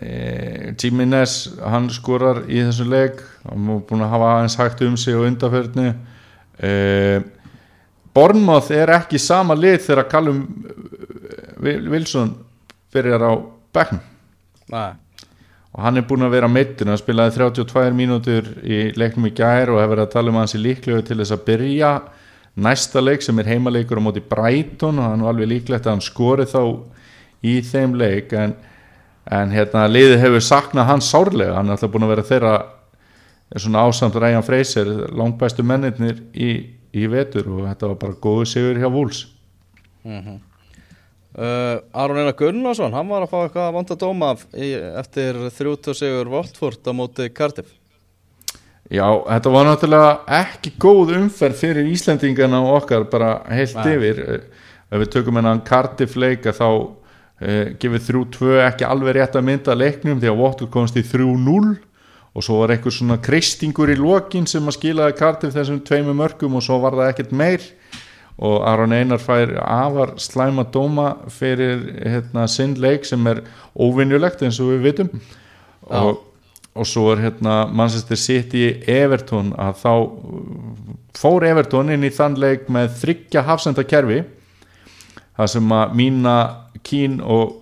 e, 0.00 0.72
Jimenez 0.80 1.36
hann 1.62 1.88
skorar 1.92 2.42
í 2.48 2.62
þessu 2.64 2.86
leik. 2.88 3.20
Hann 3.44 3.70
er 3.76 3.84
búin 3.88 4.04
að 4.04 4.12
hafa 4.14 4.32
aðeins 4.38 4.58
hægt 4.60 4.82
um 4.86 4.96
sig 5.00 5.16
og 5.18 5.28
undarferðinu 5.28 5.94
e, 6.58 6.72
Bournemouth 8.14 8.70
er 8.70 8.92
ekki 8.94 9.18
sama 9.18 9.56
lið 9.58 9.80
þegar 9.88 10.10
Callum 10.10 10.42
Wil- 11.64 11.88
Wilson 11.90 12.34
byrjar 12.94 13.24
á 13.26 13.32
bekknum. 13.74 14.02
Nei, 14.70 14.92
og 15.74 15.80
hann 15.82 15.98
er 15.98 16.06
búin 16.06 16.22
að 16.24 16.36
vera 16.36 16.48
meittur 16.48 16.88
hann 16.88 17.00
spilaði 17.00 17.34
32 17.40 17.90
mínútur 17.98 18.46
í 18.62 18.92
leiknum 18.96 19.26
í 19.28 19.34
gær 19.34 19.72
og 19.74 19.82
hefur 19.82 20.04
að 20.04 20.12
tala 20.14 20.30
um 20.30 20.38
að 20.38 20.46
hans 20.46 20.54
í 20.56 20.62
líklegu 20.62 21.02
til 21.04 21.18
þess 21.18 21.34
að 21.34 21.42
byrja 21.48 21.90
næsta 22.64 23.02
leik 23.02 23.24
sem 23.26 23.38
er 23.42 23.50
heimaleikur 23.50 23.98
á 23.98 24.06
móti 24.06 24.22
Brighton 24.22 25.00
og 25.02 25.08
hann 25.10 25.24
var 25.26 25.34
alveg 25.34 25.50
líklegt 25.50 25.88
að 25.88 25.96
hann 25.96 26.04
skori 26.06 26.46
þá 26.46 26.60
í 27.44 27.58
þeim 27.66 27.96
leik. 27.98 28.30
En, 28.38 28.54
en 29.32 29.52
hérna 29.54 29.86
liðið 29.88 30.18
hefur 30.20 30.44
saknað 30.44 30.88
hann 30.90 31.04
sárlega, 31.04 31.54
hann 31.56 31.70
er 31.70 31.76
alltaf 31.76 31.92
búin 31.92 32.06
að 32.06 32.14
vera 32.14 32.26
þeirra 32.28 32.54
svona 33.56 33.84
ásamt 33.88 34.16
Ræjan 34.20 34.44
Freyser 34.44 34.90
langbæstu 35.14 35.64
mennirnir 35.66 36.20
í, 36.34 36.50
í 36.92 37.06
vetur. 37.10 37.46
Og 37.52 37.68
þetta 37.68 37.92
var 37.92 38.00
bara 38.00 38.18
góðu 38.24 38.48
sigur 38.50 38.80
hjá 38.80 38.88
Wools 38.90 39.26
uh, 40.04 41.78
Aron 41.92 42.18
Einar 42.20 42.36
Gunnarsson 42.38 42.92
hann 42.92 43.08
var 43.08 43.24
að 43.24 43.32
fá 43.32 43.38
eitthvað 43.44 43.68
að 43.68 43.78
vanda 43.78 43.96
dóma 44.00 44.32
eftir 45.00 45.40
30 45.48 45.98
sigur 46.00 46.30
Voltford 46.32 46.84
á 46.84 46.92
móti 46.96 47.30
Cardiff. 47.34 47.72
Já, 48.92 49.06
þetta 49.08 49.52
var 49.54 49.64
náttúrulega 49.64 50.10
ekki 50.42 50.74
góð 50.80 51.14
umferð 51.16 51.56
fyrir 51.62 51.88
Íslendingana 51.88 52.60
og 52.66 52.82
okkar 52.82 53.06
bara 53.08 53.38
heilt 53.48 53.78
Nei. 53.80 53.94
yfir. 53.94 54.20
Ef 54.92 55.00
við 55.00 55.12
tökum 55.14 55.40
hennan 55.40 55.64
Cardiff 55.64 56.18
leika 56.20 56.52
þá 56.52 56.68
uh, 57.42 57.74
gefið 57.80 58.06
3-2 58.10 58.54
ekki 58.68 58.86
alveg 58.88 59.18
rétt 59.18 59.38
að 59.38 59.48
mynda 59.48 59.76
leiknum 59.78 60.20
því 60.22 60.30
að 60.30 60.40
Watford 60.40 60.72
komst 60.74 60.98
í 61.00 61.04
3-0 61.06 61.74
og 62.34 62.42
svo 62.42 62.58
var 62.60 62.74
einhver 62.74 62.94
svona 62.94 63.20
kristingur 63.22 63.92
í 63.92 63.98
lokin 63.98 64.46
sem 64.50 64.66
að 64.66 64.78
skilaði 64.78 65.16
Cardiff 65.20 65.54
þessum 65.54 65.78
tveimu 65.86 66.16
mörgum 66.18 66.56
og 66.58 66.64
svo 66.66 66.80
var 66.82 66.96
það 66.98 67.10
ekkert 67.12 67.34
meir. 67.36 67.68
Og 68.34 68.64
Aron 68.66 68.90
Einar 68.90 69.22
fær 69.22 69.52
afar 69.62 70.16
slæma 70.18 70.64
dóma 70.74 71.12
fyrir 71.30 71.84
hérna, 72.02 72.48
sinn 72.50 72.74
leik 72.82 73.06
sem 73.06 73.22
er 73.30 73.44
óvinnjulegt 73.78 74.42
eins 74.42 74.58
og 74.58 74.72
við 74.72 74.88
vitum. 74.88 75.12
Og, 75.86 76.18
og 76.74 76.88
svo 76.90 77.12
er 77.12 77.22
hérna 77.28 77.60
Manchester 77.70 78.18
City 78.18 78.80
Everton 78.90 79.52
að 79.54 79.78
þá 79.84 79.92
fór 81.14 81.46
Everton 81.46 81.94
inn 81.94 82.02
í 82.02 82.10
þann 82.10 82.34
leik 82.42 82.66
með 82.72 82.96
þryggja 83.04 83.46
hafsenda 83.46 83.86
kerfi 83.86 84.24
það 85.38 85.50
sem 85.54 85.74
að 85.76 85.94
Mína, 85.98 86.36
Kín 86.84 87.20
og, 87.20 87.54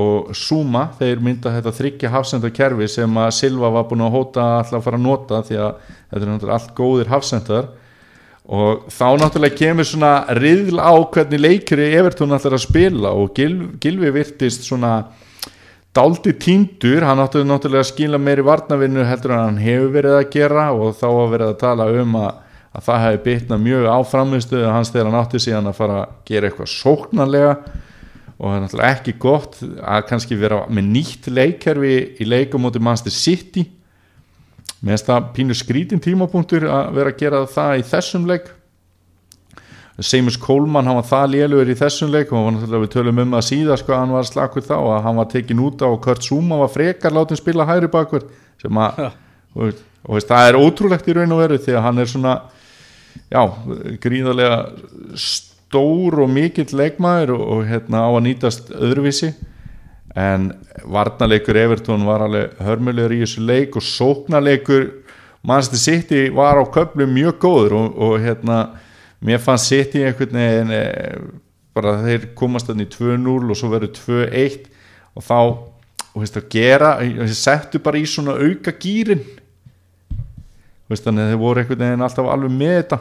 og 0.00 0.30
Zuma 0.36 0.88
þeir 0.98 1.22
mynda 1.24 1.54
þetta 1.56 1.74
þryggja 1.78 2.12
hafsenda 2.14 2.52
kerfi 2.54 2.88
sem 2.90 3.18
að 3.22 3.34
Silva 3.38 3.72
var 3.74 3.88
búin 3.90 4.04
að 4.06 4.16
hóta 4.16 4.46
alltaf 4.60 4.80
að 4.80 4.86
fara 4.88 5.00
að 5.00 5.06
nota 5.08 5.42
því 5.46 5.60
að 5.64 5.74
þetta 5.90 6.22
er 6.22 6.30
náttúrulega 6.30 6.58
allt 6.60 6.72
góðir 6.78 7.12
hafsendar. 7.12 7.68
Og 8.46 8.86
þá 8.94 9.06
náttúrulega 9.18 9.58
kemur 9.58 9.86
svona 9.88 10.12
riðl 10.38 10.78
á 10.78 10.94
hvernig 11.14 11.40
leikir 11.42 11.82
í 11.82 11.92
Everton 11.98 12.34
ætlar 12.36 12.54
að 12.58 12.66
spila 12.68 13.14
og 13.18 13.32
Gil, 13.34 13.56
Gilvi 13.82 14.12
virtist 14.14 14.68
svona 14.68 15.00
dáldi 15.96 16.34
tíndur, 16.36 17.04
hann 17.08 17.20
átti 17.22 17.40
náttúrulega 17.46 17.84
að 17.84 17.90
skila 17.90 18.18
meiri 18.20 18.44
varnavinnu 18.44 19.04
heldur 19.08 19.32
en 19.32 19.44
hann 19.46 19.60
hefur 19.62 19.94
verið 19.94 20.16
að 20.18 20.28
gera 20.34 20.66
og 20.76 20.96
þá 20.98 21.06
að 21.08 21.30
verið 21.32 21.52
að 21.52 21.58
tala 21.62 21.86
um 22.02 22.18
að, 22.20 22.28
að 22.76 22.86
það 22.88 23.02
hefði 23.04 23.20
bitnað 23.24 23.62
mjög 23.64 23.88
á 23.88 23.98
framistuðu 24.10 24.70
hans 24.74 24.92
þegar 24.92 25.08
hann 25.08 25.20
átti 25.22 25.42
síðan 25.42 25.70
að 25.70 25.78
fara 25.78 25.98
að 26.02 26.14
gera 26.28 26.50
eitthvað 26.50 26.72
sóknarlega 26.74 27.54
og 28.36 28.50
það 28.50 28.56
er 28.56 28.62
náttúrulega 28.64 28.96
ekki 28.98 29.14
gott 29.20 29.58
að 29.64 30.02
kannski 30.10 30.36
vera 30.36 30.64
með 30.68 30.90
nýtt 30.92 31.30
leikkerfi 31.32 31.96
í 32.20 32.28
leikum 32.28 32.66
móti 32.66 32.82
Manchester 32.82 33.14
City. 33.14 33.64
Finnst 34.82 35.08
það 35.08 35.30
pínur 35.36 35.56
skrítin 35.56 36.02
tímapunktur 36.04 36.68
að 36.68 36.90
vera 36.98 37.12
að 37.14 37.22
gera 37.22 37.42
það 37.48 37.80
í 37.80 37.86
þessum 37.90 38.28
leik. 38.28 38.50
Seamus 39.96 40.36
Coleman, 40.36 40.84
hann 40.84 40.98
var 40.98 41.06
það 41.08 41.30
lélugur 41.32 41.70
í 41.72 41.78
þessum 41.80 42.10
leik 42.12 42.28
og 42.28 42.36
hann 42.36 42.44
var 42.44 42.56
náttúrulega 42.58 42.84
við 42.84 42.90
tölum 42.92 43.20
um 43.22 43.36
að 43.38 43.46
síða 43.46 43.78
sko 43.80 43.94
að 43.94 44.02
hann 44.02 44.12
var 44.12 44.28
slakur 44.28 44.66
þá 44.66 44.74
að 44.76 44.98
hann 45.06 45.20
var 45.22 45.30
tekin 45.32 45.62
út 45.64 45.80
á 45.80 45.88
og 45.88 46.02
Kurt 46.04 46.26
Zuma 46.26 46.58
var 46.60 46.68
frekar 46.74 47.16
látin 47.16 47.40
spila 47.40 47.64
hægri 47.64 47.88
bakur 47.88 48.26
sem 48.60 48.82
að 48.84 49.06
og, 49.56 49.80
og 50.04 50.18
veist, 50.18 50.28
það 50.28 50.50
er 50.50 50.58
ótrúlegt 50.60 51.08
í 51.08 51.16
raun 51.16 51.32
og 51.32 51.40
veru 51.40 51.58
því 51.64 51.78
að 51.78 51.86
hann 51.86 52.02
er 52.02 52.12
svona 52.12 52.34
já, 53.32 53.40
gríðarlega 54.04 54.58
stór 55.66 56.20
og 56.22 56.30
mikill 56.30 56.70
leikmaður 56.78 57.34
og, 57.36 57.42
og 57.56 57.66
hérna 57.66 58.06
á 58.06 58.10
að 58.10 58.24
nýtast 58.28 58.70
öðruvísi. 58.70 59.32
En 60.16 60.52
varnarleikur 60.88 61.58
Everton 61.60 62.06
var 62.06 62.24
alveg 62.24 62.54
hörmulegur 62.62 63.16
í 63.16 63.22
þessu 63.24 63.42
leik 63.44 63.76
og 63.76 63.84
sóknarleikur 63.84 64.86
Manchester 65.46 65.78
City 65.78 66.30
var 66.34 66.58
á 66.58 66.64
köflu 66.64 67.06
mjög 67.06 67.38
góður 67.42 67.74
og, 67.78 67.98
og 67.98 68.20
hérna 68.22 68.78
mér 69.20 69.42
fannst 69.42 69.68
City 69.70 70.02
einhvern 70.02 70.38
veginn 70.38 70.72
eh, 70.74 71.18
bara 71.76 71.98
þeir 72.02 72.30
komast 72.38 72.70
þannig 72.70 72.90
2-0 72.94 73.50
og 73.52 73.58
svo 73.58 73.70
verður 73.74 73.92
2-1 73.98 74.70
og 75.16 75.26
þá 75.26 75.38
og 76.16 76.22
veist 76.22 76.38
að 76.40 76.48
gera, 76.50 76.94
þeir 77.02 77.36
settu 77.36 77.80
bara 77.84 78.00
í 78.00 78.06
svona 78.08 78.38
auka 78.40 78.72
gýrin 78.72 79.22
veist 80.88 81.04
þannig 81.04 81.26
að 81.26 81.32
þeir 81.34 81.42
voru 81.42 81.62
einhvern 81.62 81.84
veginn 81.84 82.06
alltaf 82.06 82.30
alveg 82.32 82.56
með 82.56 82.76
þetta 82.78 83.00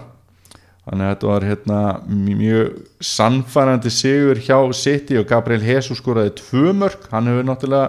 þannig 0.86 1.06
að 1.06 1.14
þetta 1.14 1.28
var 1.32 1.44
hérna 1.50 1.80
mjög 2.08 2.68
sannfærandi 3.02 3.92
sigur 3.94 4.38
hjá 4.38 4.60
City 4.78 5.18
og 5.18 5.26
Gabriel 5.30 5.66
Jesus 5.66 5.98
skoraði 6.02 6.36
tvö 6.40 6.74
mörg, 6.78 7.08
hann 7.12 7.32
hefur 7.32 7.46
náttúrulega 7.50 7.88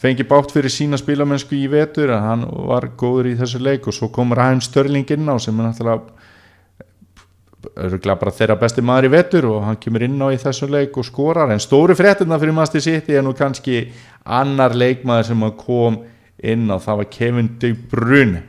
fengið 0.00 0.28
bátt 0.30 0.52
fyrir 0.54 0.72
sína 0.72 0.96
spilamennsku 1.00 1.54
í 1.58 1.66
vetur 1.70 2.10
en 2.14 2.24
hann 2.24 2.42
var 2.68 2.84
góður 2.98 3.26
í 3.32 3.38
þessu 3.38 3.58
leik. 3.62 3.86
Og 3.88 3.96
svo 3.96 4.08
kom 4.12 4.34
Raheim 4.36 4.60
Störling 4.64 5.08
inn 5.12 5.28
á 5.28 5.36
sem 5.40 5.60
er 5.60 5.64
náttúrulega 5.68 8.16
bara 8.16 8.32
þeirra 8.32 8.56
besti 8.60 8.84
maður 8.84 9.10
í 9.10 9.14
vetur 9.16 9.44
og 9.50 9.64
hann 9.66 9.80
kemur 9.80 10.06
inn 10.06 10.24
á 10.24 10.26
í 10.32 10.40
þessum 10.40 10.70
leik 10.72 10.96
og 10.96 11.08
skorar. 11.08 11.52
En 11.52 11.60
stóru 11.60 11.94
fréttina 11.98 12.40
fyrir 12.40 12.56
Master 12.56 12.82
City 12.84 13.12
er 13.16 13.26
nú 13.26 13.32
kannski 13.36 13.76
annar 14.24 14.72
leikmaður 14.76 15.28
sem 15.28 15.44
kom 15.60 15.94
inn 16.40 16.64
á. 16.72 16.76
Það 16.80 16.98
var 17.02 17.12
Kevin 17.12 17.48
De 17.60 17.70
Bruyne. 17.92 18.40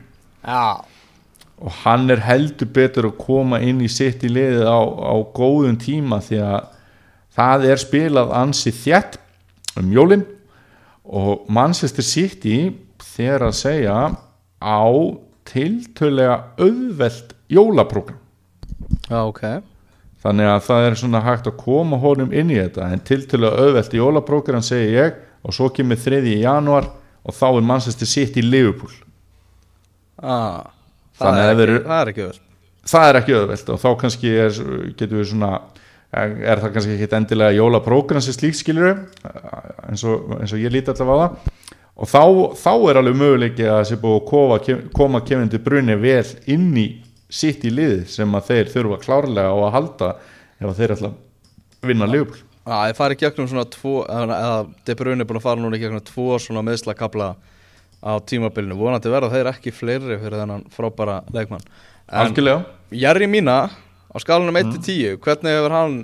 Já, 0.42 0.64
og 1.62 1.74
hann 1.84 2.10
er 2.10 2.22
heldur 2.26 2.70
betur 2.74 3.06
að 3.10 3.18
koma 3.22 3.60
inn 3.62 3.80
í 3.84 3.90
sitt 3.90 4.24
í 4.26 4.30
liðið 4.32 4.66
á, 4.66 4.80
á 4.82 5.14
góðum 5.34 5.78
tíma 5.78 6.18
því 6.24 6.40
að 6.42 6.70
það 7.36 7.66
er 7.70 7.82
spilað 7.82 8.32
ansi 8.36 8.72
þjætt 8.74 9.18
um 9.78 9.92
jólin. 9.94 10.24
Og 11.02 11.46
Manchester 11.50 12.04
City 12.06 12.56
þegar 13.02 13.48
að 13.48 13.58
segja 13.60 13.98
á 14.62 14.86
tiltölega 15.48 16.38
auðvelt 16.58 17.34
jólaprógram. 17.52 18.18
Já, 19.08 19.22
ok. 19.22 19.42
Þannig 20.22 20.48
að 20.48 20.60
það 20.68 20.86
er 20.86 20.98
svona 20.98 21.22
hægt 21.24 21.48
að 21.50 21.58
koma 21.62 21.98
honum 22.02 22.34
inn 22.34 22.50
í 22.52 22.58
þetta. 22.58 22.90
En 22.90 23.02
tiltölega 23.02 23.64
auðvelt 23.64 23.96
jólaprógram 23.98 24.62
segi 24.64 24.94
ég. 24.94 25.18
Og 25.42 25.54
svo 25.54 25.66
kemur 25.74 25.98
3. 25.98 26.22
januar 26.38 26.86
og 27.22 27.34
þá 27.34 27.48
er 27.48 27.66
Manchester 27.66 28.06
City 28.06 28.44
Liverpool. 28.44 28.92
Ah, 30.22 30.62
það, 30.62 30.68
Þannig 31.20 31.42
er 31.42 31.52
að 31.52 31.76
það 31.84 32.00
er 32.00 32.12
ekki 32.14 32.26
öll 32.30 32.40
það 32.88 33.08
er 33.08 33.18
ekki 33.20 33.36
auðvelt 33.36 33.70
og 33.72 33.80
þá 33.80 33.88
kannski 34.00 34.34
er, 34.42 34.58
getur 34.98 35.20
við 35.20 35.28
svona 35.30 35.52
er 36.12 36.60
það 36.60 36.74
kannski 36.74 36.96
ekki 36.96 37.16
endilega 37.16 37.56
jólaprógram 37.56 38.24
sem 38.24 38.36
slíkt 38.36 38.58
skilur 38.58 39.04
eins 39.86 40.02
og, 40.04 40.34
eins 40.40 40.52
og 40.52 40.60
ég 40.60 40.74
líti 40.74 40.92
allavega 40.92 41.14
á 41.14 41.22
það. 41.22 41.58
Og 42.02 42.08
þá, 42.08 42.22
þá 42.58 42.72
er 42.90 42.98
alveg 42.98 43.18
möguleiki 43.20 43.66
að 43.68 43.82
sé 43.90 43.98
búið 44.00 44.18
að 44.18 44.28
koma, 44.30 44.58
koma 44.96 45.20
Kevin 45.28 45.50
De 45.52 45.60
Bruyne 45.62 45.96
vel 46.00 46.24
inn 46.50 46.70
í 46.80 46.86
sitt 47.32 47.64
í 47.68 47.72
lið 47.72 48.06
sem 48.12 48.32
að 48.36 48.48
þeir 48.48 48.72
þurfa 48.72 48.98
klárlega 49.04 49.52
á 49.52 49.56
að 49.56 49.74
halda 49.76 50.08
ef 50.58 50.66
að 50.70 50.80
þeir 50.80 50.94
ætla 50.96 51.12
að 51.12 51.92
vinna 51.92 52.08
Liverpool. 52.08 52.42
Já, 52.62 52.76
ég 52.88 52.96
fari 52.96 53.18
gegnum 53.18 53.48
svona 53.50 53.66
tvo 53.70 54.02
eða, 54.06 54.38
eða 54.38 54.58
De 54.88 54.96
Bruyne 54.98 55.24
er 55.24 55.28
búin 55.28 55.40
að 55.40 55.46
fara 55.46 55.62
núna 55.62 55.80
gegnum 55.80 56.04
tvo 56.06 56.38
svona 56.40 56.64
meðslakabla 56.66 57.32
á 58.02 58.12
tímabilinu. 58.26 58.76
Vonandi 58.76 59.12
verða 59.12 59.30
þeir 59.32 59.52
ekki 59.54 59.72
fleiri 59.74 60.18
fyrir 60.18 60.40
þennan 60.42 60.66
frábæra 60.74 61.22
leikmann. 61.32 61.64
Algjörlega. 62.10 62.66
Jerry 62.92 63.30
Mína 63.30 63.70
á 64.12 64.16
skalunum 64.20 64.58
1-10 64.60 65.16
hvernig 65.22 65.56
hefur 65.56 65.72
hann 65.72 65.96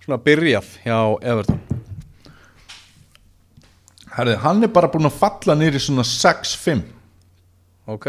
svona 0.00 0.20
byrjað 0.24 0.72
hjá 0.84 0.96
Everton? 1.20 1.60
Herði, 4.10 4.38
hann 4.42 4.64
er 4.64 4.72
bara 4.74 4.90
búin 4.90 5.06
að 5.06 5.20
falla 5.20 5.56
í 5.60 5.82
svona 5.82 6.06
6-5 6.06 6.82
Ok, 7.90 8.06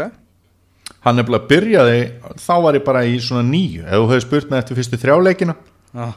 hann 1.02 1.18
er 1.18 1.26
bara 1.26 1.40
að 1.40 1.48
byrjaði 1.50 2.00
þá 2.40 2.52
var 2.64 2.78
ég 2.78 2.84
bara 2.86 3.04
í 3.06 3.16
svona 3.22 3.44
9 3.48 3.84
ef 3.84 3.94
þú 3.94 4.10
hefur 4.10 4.24
spurt 4.26 4.50
mig 4.50 4.62
eftir 4.62 4.78
fyrstu 4.78 5.00
þrjáleikina 5.02 5.54
já, 5.92 6.12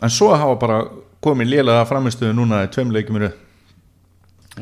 en 0.00 0.12
svo 0.12 0.30
hafa 0.34 0.58
bara 0.60 0.78
komið 1.24 1.52
lélega 1.52 1.88
framistöðu 1.88 2.36
núna 2.36 2.64
í 2.64 2.70
tveim 2.72 2.94
leikjum 2.94 3.20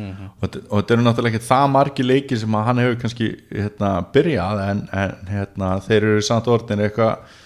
í 0.00 0.08
röð 0.10 0.26
og, 0.26 0.42
þetta- 0.44 0.62
og 0.70 0.74
þetta 0.80 0.94
eru 0.96 1.04
náttúrulega 1.06 1.38
ekki 1.38 1.48
það 1.48 1.66
margi 1.74 2.06
leiki 2.06 2.38
sem 2.40 2.56
hann 2.68 2.82
hefur 2.82 3.00
kannski 3.04 3.28
hérna, 3.52 3.90
byrjað 4.14 4.62
en, 4.68 4.82
en 4.92 5.14
hérna, 5.30 5.70
þeir 5.86 6.08
eru 6.10 6.22
samt 6.26 6.50
orðin 6.50 6.82
eitthvað 6.86 7.40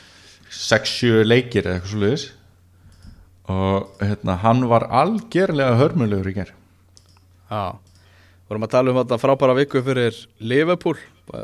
6-7 0.58 1.24
leikir 1.28 1.66
eða 1.68 1.76
eitthvað 1.78 1.92
svo 1.92 2.02
liðis 2.04 2.26
og 3.48 4.04
hérna, 4.04 4.36
hann 4.42 4.64
var 4.68 4.86
algerlega 4.92 5.76
hörmulegur 5.80 6.28
í 6.32 6.34
ger 6.36 6.50
já. 7.48 7.62
Vorum 8.48 8.64
að 8.64 8.72
tala 8.72 8.92
um 8.92 8.98
þetta 9.02 9.18
frábæra 9.20 9.54
viku 9.58 9.80
fyrir 9.84 10.16
Liverpool. 10.40 10.96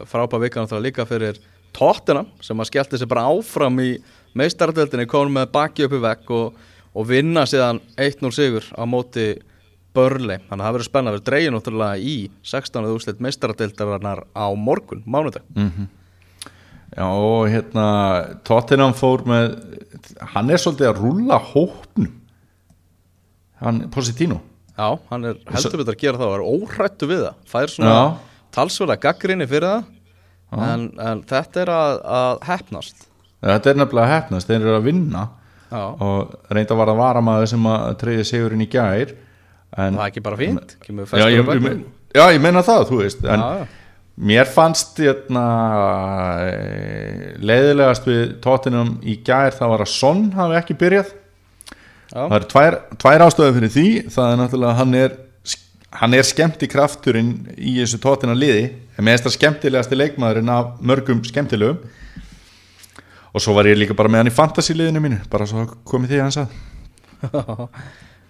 Frábæra 0.08 0.40
vika 0.46 0.62
náttúrulega 0.62 0.84
líka 0.86 1.04
fyrir 1.08 1.36
Tottenham 1.76 2.30
sem 2.44 2.60
að 2.62 2.68
skellti 2.70 3.00
sig 3.00 3.08
bara 3.10 3.26
áfram 3.28 3.76
í 3.82 3.90
meistaradeldinni 4.36 5.04
komum 5.10 5.34
með 5.36 5.50
baki 5.52 5.84
upp 5.84 5.96
í 5.98 6.00
vekk 6.04 6.30
og, 6.36 6.54
og 6.96 7.08
vinna 7.10 7.42
síðan 7.48 7.80
1-0 8.00 8.30
sigur 8.32 8.68
á 8.72 8.84
móti 8.88 9.26
Börli 9.94 10.38
Þannig 10.48 10.60
að 10.60 10.64
það 10.64 10.74
verður 10.76 10.88
spennað 10.88 11.12
að 11.12 11.16
vera 11.18 11.26
dreigin 11.28 11.54
náttúrulega 11.56 12.00
í 12.12 12.16
16. 12.52 12.88
úrslit 12.94 13.22
meistaradeldarinnar 13.24 14.24
á 14.34 14.46
morgun, 14.58 15.04
mánudag. 15.06 15.44
Já 16.94 17.06
og 17.10 17.48
hérna 17.50 17.86
Tottenham 18.46 18.94
fór 18.94 19.24
með 19.26 19.56
hann 20.34 20.50
er 20.54 20.62
svolítið 20.62 20.90
að 20.92 21.00
rúlla 21.02 21.38
hópnum. 21.52 22.12
Hann, 23.62 23.84
Positino 23.94 24.40
Já, 24.74 24.98
hann 25.10 25.24
er 25.30 25.38
heldur 25.54 25.80
betur 25.80 25.94
að 25.94 26.00
gera 26.02 26.18
það 26.18 26.30
og 26.30 26.36
er 26.36 26.46
óhrættu 26.50 27.08
við 27.08 27.20
það. 27.24 27.36
Fær 27.50 27.70
svona 27.70 27.94
Já. 27.94 28.06
talsverða 28.56 28.96
gaggrinni 29.04 29.46
fyrir 29.50 29.70
það 29.70 29.92
en, 30.68 30.86
en 31.02 31.22
þetta 31.30 31.62
er 31.62 31.70
að, 31.74 32.00
að 32.18 32.42
hefnast 32.50 33.06
þetta 33.44 33.70
er 33.70 33.78
nefnilega 33.80 34.10
hefnast, 34.12 34.50
þeir 34.50 34.60
eru 34.60 34.76
að 34.78 34.86
vinna 34.88 35.24
Já, 35.70 35.82
og 36.06 36.34
reynda 36.54 36.76
var 36.78 36.90
að 36.92 37.00
vara 37.00 37.22
maður 37.24 37.50
sem 37.54 37.64
að 37.70 37.86
treyði 38.02 38.26
sigurinn 38.28 38.62
í 38.66 38.68
gær 38.70 39.14
en, 39.76 39.96
það 39.96 40.04
er 40.04 40.10
ekki 40.10 40.22
bara 40.24 40.38
kemur 40.84 41.08
já, 41.10 41.26
ég, 41.32 41.48
ég, 41.48 41.80
já, 42.14 42.24
ég 42.34 42.40
meina 42.44 42.62
það, 42.66 42.84
þú 42.90 43.00
veist. 43.02 43.24
En 43.24 43.42
Já, 43.42 43.48
já. 43.58 43.66
mér 44.30 44.46
fannst 44.54 45.00
hérna, 45.02 45.44
eh, 46.46 47.34
leiðilegast 47.42 48.06
við 48.08 48.22
tóttinum 48.44 48.94
í 49.02 49.16
gær 49.26 49.54
það 49.56 49.72
var 49.74 49.84
að 49.84 49.92
Son 49.94 50.24
hafi 50.36 50.58
ekki 50.60 50.76
byrjað. 50.78 51.12
Já. 52.14 52.20
það 52.28 52.36
eru 52.38 52.48
tvær, 52.52 52.76
tvær 53.02 53.24
ástöðu 53.26 53.56
fyrir 53.58 53.72
því. 53.74 53.86
Það 54.14 54.30
er 54.32 54.40
náttúrulega 54.42 54.70
að 54.74 54.80
hann 54.82 54.94
er 55.00 55.16
hann 55.94 56.14
er 56.18 56.26
skemmti 56.26 56.66
krafturinn 56.70 57.32
í 57.54 57.76
þessu 57.80 58.00
tóttina 58.02 58.34
liði. 58.34 58.64
En 58.98 59.04
mér 59.06 59.16
finnst 59.16 59.28
það 59.28 59.36
skemmtilegasti 59.38 59.98
leikmaðurinn 59.98 60.50
af 60.54 60.80
mörgum 60.82 61.20
skemmtilegum. 61.26 61.78
Og 63.34 63.42
svo 63.42 63.54
var 63.56 63.66
ég 63.66 63.78
líka 63.78 63.94
bara 63.98 64.10
með 64.10 64.22
hann 64.22 64.30
í 64.30 64.34
fantasy 64.34 64.74
liðinu 64.78 65.02
mínu 65.02 65.20
bara 65.30 65.46
svo 65.50 65.66
komið 65.86 66.12
því 66.14 66.18
að 66.18 66.26
hann 66.26 66.34
sað 66.38 67.64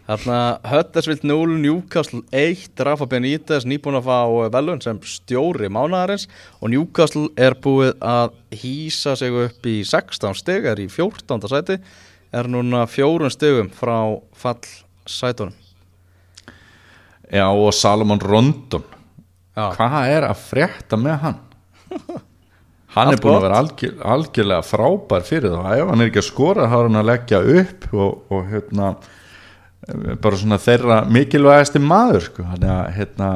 Þarna 0.04 0.38
Höttersvilt 0.68 1.22
0, 1.24 1.54
Newcastle 1.62 2.20
1 2.36 2.76
Rafa 2.84 3.06
Benítez 3.08 3.64
nýbúin 3.64 3.96
að 3.96 4.10
fá 4.10 4.18
velun 4.52 4.82
sem 4.84 4.98
stjóri 5.08 5.70
mánaðarins 5.72 6.26
og 6.60 6.74
Newcastle 6.74 7.30
er 7.40 7.56
búið 7.64 7.94
að 8.04 8.34
hýsa 8.60 9.14
sig 9.16 9.32
upp 9.46 9.64
í 9.70 9.78
16 9.88 10.36
steg 10.42 10.68
er 10.68 10.82
í 10.84 10.90
14. 10.92 11.48
sæti 11.48 11.78
er 12.34 12.50
núna 12.52 12.82
fjórun 12.90 13.32
stegum 13.32 13.72
frá 13.72 13.96
fall 14.36 14.60
sætunum 15.08 15.56
Já 17.32 17.48
og 17.48 17.72
Salomon 17.72 18.20
Rondon 18.20 18.84
Já, 19.56 19.70
hvað 19.72 19.98
er 20.12 20.28
að 20.28 20.44
frétta 20.50 21.00
með 21.00 21.18
hann 21.24 21.40
hann 22.94 23.08
Allt 23.08 23.16
er 23.16 23.24
búin 23.24 23.32
gott. 23.32 23.40
að 23.40 23.44
vera 23.48 23.64
algjör, 23.64 23.98
algjörlega 24.18 24.68
frábær 24.68 25.24
fyrir 25.32 25.56
það 25.56 25.80
ef 25.80 25.92
hann 25.94 26.04
er 26.04 26.12
ekki 26.12 26.20
að 26.26 26.28
skora 26.28 26.68
þá 26.68 26.76
er 26.82 26.88
hann 26.90 27.00
að 27.00 27.08
leggja 27.14 27.44
upp 27.56 27.92
og, 27.94 28.24
og 28.28 28.48
hérna 28.52 28.94
bara 30.22 30.38
svona 30.40 30.58
þeirra 30.60 31.02
mikilvægasti 31.12 31.82
maður 31.82 32.28
sko. 32.28 32.46
hann 32.48 32.62
er 32.64 32.72
að 32.72 32.94
hérna 32.98 33.30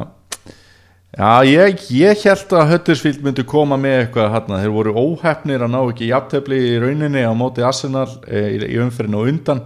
já 1.13 1.31
ég, 1.45 1.83
ég 1.93 2.23
held 2.25 2.53
að 2.57 2.71
Huddersfield 2.73 3.25
myndi 3.25 3.45
koma 3.45 3.77
með 3.77 3.97
eitthvað 4.03 4.31
hérna, 4.33 4.61
þeir 4.63 4.73
voru 4.73 4.95
óhefnir 4.97 5.65
að 5.65 5.73
ná 5.73 5.79
ekki 5.81 6.09
jafntefli 6.09 6.61
í 6.71 6.79
rauninni 6.81 7.25
á 7.25 7.33
móti 7.37 7.65
Arsenal 7.65 8.07
e, 8.25 8.45
í, 8.55 8.63
í 8.65 8.79
umferðinu 8.81 9.19
og 9.19 9.29
undan. 9.33 9.61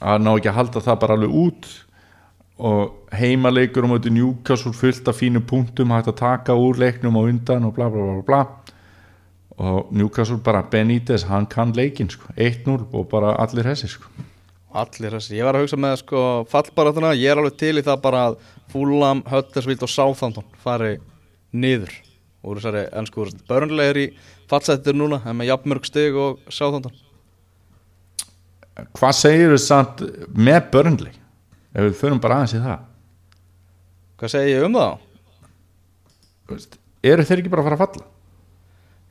Að 0.00 0.22
ná 0.24 0.30
ekki 0.32 0.50
að 0.50 0.58
halda 0.58 0.82
það 0.86 1.00
bara 1.02 1.16
alveg 1.18 1.38
út. 1.42 1.70
Og 2.60 3.14
heimaleikur 3.16 3.86
um 3.86 3.96
þetta 3.96 4.12
Newcastle 4.14 4.72
fullt 4.76 5.08
af 5.10 5.18
fínu 5.18 5.42
punktum 5.48 5.94
hægt 5.94 6.10
að 6.12 6.20
taka 6.20 6.56
úr 6.58 6.78
leiknum 6.80 7.18
og 7.18 7.30
undan 7.32 7.66
og 7.66 7.74
bla 7.76 7.90
bla 7.92 8.06
bla 8.06 8.26
bla 8.26 8.42
og 9.60 9.92
Newcastle 9.92 10.38
bara 10.40 10.62
Benítez, 10.62 11.26
hann 11.28 11.46
kann 11.46 11.72
leikin 11.76 12.08
sko, 12.08 12.32
1-0 12.36 12.86
og 12.92 13.08
bara 13.08 13.34
allir 13.36 13.68
hessi 13.68 13.88
sko. 13.92 14.08
Allir 14.70 15.16
þessi 15.16 15.38
Ég 15.38 15.46
var 15.46 15.58
að 15.58 15.64
hugsa 15.66 15.78
með 15.80 15.96
sko 16.02 16.24
fallbaratuna 16.50 17.14
ég 17.18 17.32
er 17.32 17.40
alveg 17.40 17.56
til 17.60 17.74
í 17.80 17.84
það 17.86 18.02
bara 18.04 18.22
að 18.28 18.38
Fulham, 18.70 19.24
Höttersvilt 19.26 19.82
og 19.82 19.90
Southampton 19.90 20.46
fari 20.62 20.98
niður 21.50 21.92
úr 22.46 22.60
þessari 22.60 22.86
ennsku 22.96 23.26
er 23.84 23.98
í 23.98 24.06
fallsættir 24.50 24.96
núna 24.96 25.20
en 25.26 25.38
með 25.38 25.50
jafnmörg 25.52 25.86
stig 25.86 26.16
og 26.16 26.38
Southampton. 26.48 26.94
Hvað 28.96 29.16
segir 29.18 29.52
þau 29.52 29.62
samt 29.62 30.04
með 30.32 30.60
Burnley? 30.72 31.12
Ef 31.74 31.84
við 31.84 31.98
förum 32.00 32.22
bara 32.22 32.40
aðeins 32.40 32.56
í 32.56 32.62
það. 32.62 32.86
Hvað 34.20 34.32
segi 34.32 34.54
ég 34.54 34.64
um 34.66 34.78
það? 34.78 35.04
Eru 37.10 37.26
þeir 37.26 37.42
ekki 37.42 37.52
bara 37.52 37.62
að 37.62 37.68
fara 37.68 37.78
að 37.78 37.84
falla? 37.84 38.08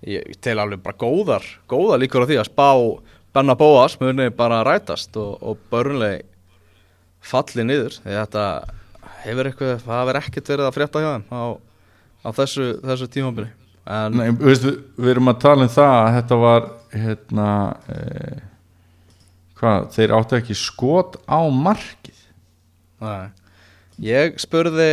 Ég 0.09 0.35
tel 0.43 0.55
alveg 0.61 0.81
bara 0.83 0.99
góðar 0.99 1.45
góðar 1.67 1.99
líkur 1.99 2.23
á 2.23 2.29
því 2.29 2.37
að 2.39 2.47
spá 2.47 2.67
Benna 3.35 3.55
Bóas 3.59 3.95
muni 4.01 4.29
bara 4.33 4.63
rætast 4.65 5.15
og, 5.21 5.37
og 5.45 5.57
börnleg 5.71 6.23
falli 7.21 7.65
niður. 7.67 7.99
Þetta 8.05 8.43
hefur 9.25 9.49
eitthvað 9.51 9.81
það 9.85 9.99
hefur 10.01 10.19
ekkert 10.21 10.51
verið 10.53 10.67
að 10.69 10.75
frétta 10.77 11.01
hjá 11.03 11.09
þeim 11.13 11.25
á, 11.35 11.43
á 12.25 12.29
þessu, 12.39 12.67
þessu 12.85 13.09
tímabili. 13.13 13.49
En 13.89 14.17
Nei, 14.19 14.29
við, 14.37 14.65
við 14.99 15.11
erum 15.15 15.31
að 15.31 15.41
tala 15.43 15.65
um 15.65 15.73
það 15.73 15.95
að 15.99 16.13
þetta 16.19 16.37
var 16.43 16.65
hérna 16.93 17.49
eh, 17.93 18.39
hvað, 19.59 19.87
þeir 19.95 20.15
áttu 20.19 20.37
ekki 20.39 20.57
skot 20.57 21.17
á 21.29 21.39
markið? 21.49 22.19
Nei. 23.03 23.29
Ég 24.03 24.37
spurði 24.39 24.89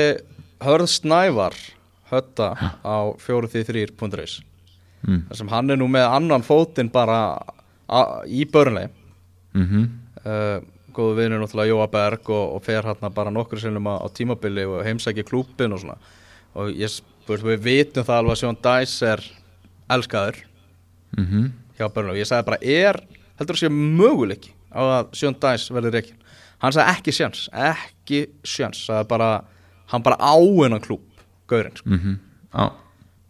Hörð 0.65 0.89
Snævar 0.91 1.55
Hötta 2.11 2.53
á 2.83 2.97
433.is 3.23 4.41
Mm. 5.07 5.21
þar 5.29 5.39
sem 5.39 5.51
hann 5.53 5.71
er 5.71 5.77
nú 5.79 5.87
með 5.93 6.05
annan 6.17 6.43
fótinn 6.43 6.89
bara 6.91 7.37
í 8.27 8.47
börnleg 8.51 8.91
mm 9.55 9.87
uh, 10.27 10.59
góðu 10.97 11.19
vinur 11.19 11.43
náttúrulega 11.43 11.69
Jóa 11.69 11.87
Berg 11.93 12.31
og, 12.33 12.55
og 12.57 12.63
fer 12.65 12.87
hérna 12.87 13.11
bara 13.13 13.31
nokkur 13.31 13.61
sinnum 13.61 13.85
á, 13.85 14.01
á 14.01 14.09
tímabili 14.09 14.65
og 14.65 14.85
heimsæki 14.87 15.27
klúbin 15.29 15.75
og 15.77 15.83
svona. 15.83 15.99
Og 16.57 16.71
ég 16.73 16.89
spurði, 16.89 17.51
við 17.53 17.67
vitum 17.67 18.07
það 18.07 18.21
alveg 18.23 18.33
að 18.33 18.41
Sjón 18.41 18.61
Dæs 18.65 18.95
er 19.05 19.25
elskaður 19.93 20.39
-hmm. 21.17 21.51
hjá 21.77 21.93
Börnleg 21.93 22.15
og 22.15 22.21
ég 22.23 22.29
sagði 22.29 22.47
bara, 22.49 22.63
er 22.63 23.01
heldur 23.37 23.57
að 23.57 23.61
sé 23.61 23.69
möguleiki 23.69 24.55
á 24.73 24.81
að 24.81 25.13
Sjón 25.13 25.37
Dæs 25.41 25.69
verði 25.71 25.91
reikin 25.91 26.17
hann 26.59 26.73
sagði 26.73 26.95
ekki 26.97 27.13
sjans, 27.13 27.49
ekki 27.53 28.23
sjans 28.45 28.87
sagði 28.87 29.09
bara, 29.09 29.45
hann 29.93 30.03
bara 30.03 30.17
áinnan 30.17 30.81
klúb 30.81 31.05
gaurinn, 31.49 31.77
sko. 31.77 31.91
Mm 31.91 32.19
Já, 32.57 32.73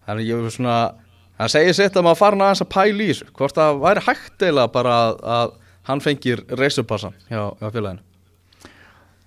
þannig 0.07 0.29
ég 0.29 0.43
var 0.43 0.51
svona 0.55 0.77
hann 1.39 1.53
segir 1.53 1.77
sitt 1.77 1.97
að 1.97 2.07
maður 2.07 2.21
farin 2.23 2.45
aðeins 2.47 2.65
að 2.65 2.73
pæla 2.75 3.05
í 3.07 3.09
þessu 3.13 3.31
hvort 3.37 3.59
það 3.59 3.81
væri 3.85 4.05
hægt 4.09 4.43
eiginlega 4.47 4.73
bara 4.77 4.97
að, 5.05 5.17
að 5.37 5.55
hann 5.91 6.03
fengir 6.05 6.43
reysupassan 6.59 7.17
hjá, 7.31 7.43
hjá 7.61 7.69
félaginu 7.75 8.03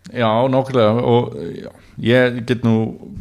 já 0.09 0.29
nákvæmlega 0.49 1.03
og 1.05 1.35
já, 1.59 1.69
ég 2.09 2.39
get 2.49 2.63
nú 2.65 2.75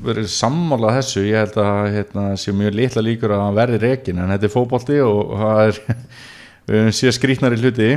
verið 0.07 0.28
sammálað 0.32 1.01
þessu, 1.03 1.24
ég 1.28 1.43
held 1.43 1.59
að 1.61 1.89
hérna, 1.97 2.24
sé 2.41 2.55
mjög 2.57 2.78
litla 2.78 3.03
líkur 3.05 3.34
að 3.34 3.43
hann 3.45 3.59
verði 3.59 3.80
reikin 3.82 4.22
en 4.22 4.32
þetta 4.32 4.49
er 4.49 4.55
fótbolti 4.55 5.01
og, 5.05 5.34
það 5.43 5.61
er 5.66 5.80
við 6.68 6.78
höfum 6.78 6.97
séð 7.01 7.14
skrýtnari 7.18 7.61
hluti 7.61 7.91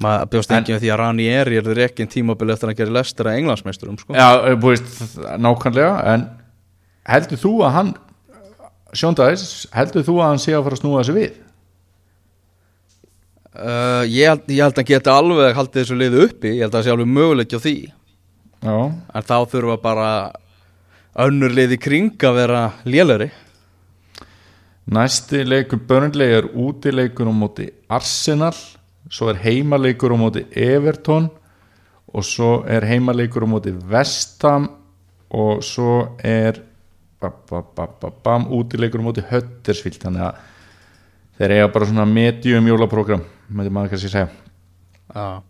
maður 0.00 0.30
bjóst 0.32 0.54
En- 0.54 0.62
ekki 0.62 0.72
með 0.76 0.84
því 0.86 0.92
að 0.94 1.00
Rani 1.02 1.26
er 1.34 1.50
í 1.52 1.60
reikin 1.76 2.08
tímabili 2.08 2.54
eftir 2.54 2.72
að 2.72 2.78
gerir 2.78 2.96
lestur 2.96 3.28
að 3.28 3.40
englandsmeisturum 3.42 3.98
sko. 4.00 4.14
Já, 4.16 4.54
búist, 4.56 4.88
nákvæmlega 5.36 5.90
en 6.14 6.24
heldur 7.10 7.40
þú 7.42 7.52
að 7.66 7.74
hann 7.76 7.90
Sjóndæs, 8.96 9.68
heldur 9.74 10.04
þú 10.06 10.16
að 10.18 10.28
hann 10.28 10.42
sé 10.42 10.56
að 10.56 10.66
fara 10.66 10.76
að 10.78 10.82
snúa 10.82 11.00
þessu 11.02 11.16
við? 11.16 11.38
uh, 13.54 14.04
ég, 14.06 14.26
held, 14.28 14.46
ég 14.50 14.62
held 14.64 14.74
að 14.74 14.82
hann 14.82 14.90
geti 14.90 15.12
alveg 15.12 15.56
haldið 15.58 15.82
þessu 15.82 15.98
liðu 15.98 16.24
uppi. 16.26 16.54
Ég 16.56 16.64
held 16.64 16.72
að 16.72 16.78
það 16.78 16.86
sé 16.86 16.94
alveg 16.94 17.12
möguleiki 17.14 17.60
á 17.60 17.64
því. 17.66 17.76
Já, 18.60 18.76
en 19.14 19.28
þá 19.30 19.36
þurfa 19.52 19.76
bara 19.80 20.08
önnur 21.20 21.54
liði 21.54 21.78
kring 21.80 22.26
að 22.26 22.36
vera 22.36 22.64
lélöri 22.86 23.30
næsti 24.90 25.42
leikur 25.46 25.80
Burnley 25.88 26.36
er 26.38 26.48
útileikur 26.54 27.30
á 27.30 27.34
móti 27.34 27.68
Arsenal 27.90 28.54
svo 29.10 29.30
er 29.32 29.40
heimaleikur 29.42 30.14
á 30.14 30.18
móti 30.18 30.44
Everton 30.54 31.28
og 32.10 32.26
svo 32.26 32.64
er 32.66 32.86
heimaleikur 32.86 33.46
á 33.46 33.48
móti 33.50 33.72
Vestam 33.72 34.68
og 35.30 35.62
svo 35.66 36.16
er 36.22 36.58
bam, 37.20 37.36
bam, 37.50 37.68
bam, 37.76 37.94
bam, 38.00 38.16
bam, 38.24 38.48
útileikur 38.56 39.02
á 39.02 39.04
móti 39.04 39.24
Höttersvill 39.28 39.98
þannig 40.00 40.26
að 40.30 40.42
þeir 41.40 41.56
eiga 41.56 41.70
bara 41.72 41.88
svona 41.88 42.06
medium 42.08 42.68
jólaprógram 42.68 43.24
með 43.48 43.72
maður 43.74 43.94
kannski 43.94 44.12
segja. 44.12 44.28
Já. 45.14 45.42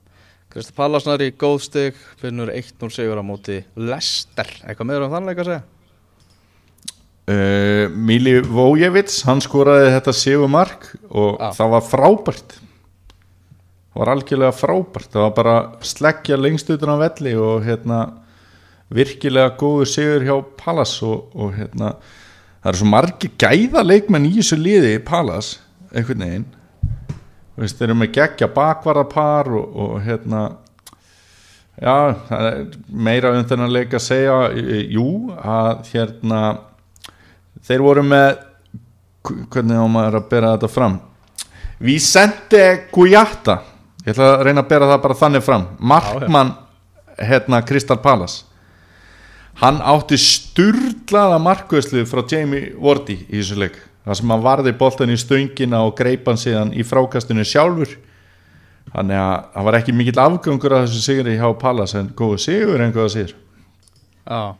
Krista 0.51 0.75
Pallasnar 0.75 1.23
í 1.23 1.31
góð 1.39 1.61
stig 1.62 1.99
finnur 2.18 2.51
1-0 2.51 2.91
sigur 2.91 3.21
á 3.23 3.25
móti 3.27 3.61
Lester 3.79 4.49
eitthvað 4.64 4.89
meður 4.89 5.07
um 5.07 5.12
þannleika 5.14 5.45
að 5.45 5.51
segja? 5.53 5.66
Uh, 7.31 7.85
Mili 7.95 8.41
Vojevits 8.43 9.21
hann 9.29 9.43
skoraði 9.45 9.93
þetta 9.95 10.14
sigur 10.16 10.51
mark 10.51 10.89
og 11.07 11.37
Já. 11.39 11.53
það 11.61 11.77
var 11.77 11.87
frábært. 11.87 12.57
Það 13.91 14.03
var 14.03 14.11
algjörlega 14.16 14.57
frábært. 14.57 15.12
Það 15.12 15.25
var 15.27 15.37
bara 15.37 15.55
sleggja 15.87 16.39
lengst 16.41 16.73
utan 16.75 16.95
á 16.95 17.03
velli 17.05 17.37
og 17.39 17.62
hérna 17.66 18.01
virkilega 18.95 19.55
góður 19.59 19.91
sigur 19.91 20.24
hjá 20.26 20.36
Pallas 20.59 20.97
og, 21.07 21.30
og 21.34 21.55
hérna 21.55 21.95
það 22.61 22.72
eru 22.72 22.80
svo 22.80 22.88
margi 22.91 23.30
gæða 23.41 23.84
leikmenn 23.86 24.26
í 24.28 24.32
þessu 24.41 24.59
liði 24.61 24.97
í 24.97 25.05
Pallas 25.05 25.55
einhvern 25.91 26.24
veginn. 26.24 26.49
Veist, 27.61 27.78
þeir 27.78 27.91
eru 27.91 27.99
með 28.01 28.12
geggja 28.16 28.49
bakvarðapar 28.55 29.51
og, 29.53 29.78
og 29.84 29.95
hérna 30.05 30.43
já, 31.80 31.95
meira 32.88 33.34
um 33.36 33.47
þennan 33.49 33.72
leik 33.74 33.95
að 33.97 34.07
segja 34.07 34.38
jú, 34.91 35.07
að 35.36 35.91
hérna 35.93 36.43
þeir 37.66 37.84
voru 37.84 38.05
með 38.07 38.30
hvernig 39.53 39.80
á 39.80 39.86
maður 39.86 40.20
að 40.20 40.28
bera 40.32 40.55
þetta 40.57 40.72
fram? 40.72 41.01
Vicente 41.80 42.64
Guiata 42.93 43.61
ég 44.05 44.12
ætla 44.14 44.34
að 44.34 44.47
reyna 44.49 44.64
að 44.64 44.70
bera 44.72 44.88
það 44.91 45.03
bara 45.05 45.20
þannig 45.22 45.45
fram. 45.45 45.66
Markmann 45.78 46.55
hérna 47.20 47.61
Crystal 47.68 48.01
Palace 48.01 48.49
hann 49.61 49.80
átti 49.84 50.18
sturlaða 50.20 51.38
markvöðslu 51.44 52.04
frá 52.08 52.24
Jamie 52.28 52.74
Wardy 52.80 53.20
í 53.28 53.40
þessu 53.40 53.61
leik. 53.61 53.80
Það 54.04 54.20
sem 54.20 54.32
hann 54.32 54.44
varði 54.44 54.72
boltan 54.80 55.12
í 55.12 55.18
stöngina 55.20 55.82
og 55.84 55.96
greip 55.98 56.28
hann 56.28 56.40
síðan 56.40 56.72
í 56.72 56.86
frákastinu 56.86 57.44
sjálfur. 57.44 57.98
Þannig 58.90 59.20
að 59.20 59.34
það 59.54 59.66
var 59.68 59.76
ekki 59.78 59.94
mikill 59.94 60.18
afgangur 60.18 60.74
af 60.74 60.86
þessu 60.88 61.02
sigri 61.04 61.36
hjá 61.38 61.46
Palace 61.58 62.00
en 62.00 62.08
góðu 62.16 62.40
sigur 62.42 62.82
en 62.82 62.94
góða 62.94 63.12
sigur 63.14 63.36
Já 64.24 64.56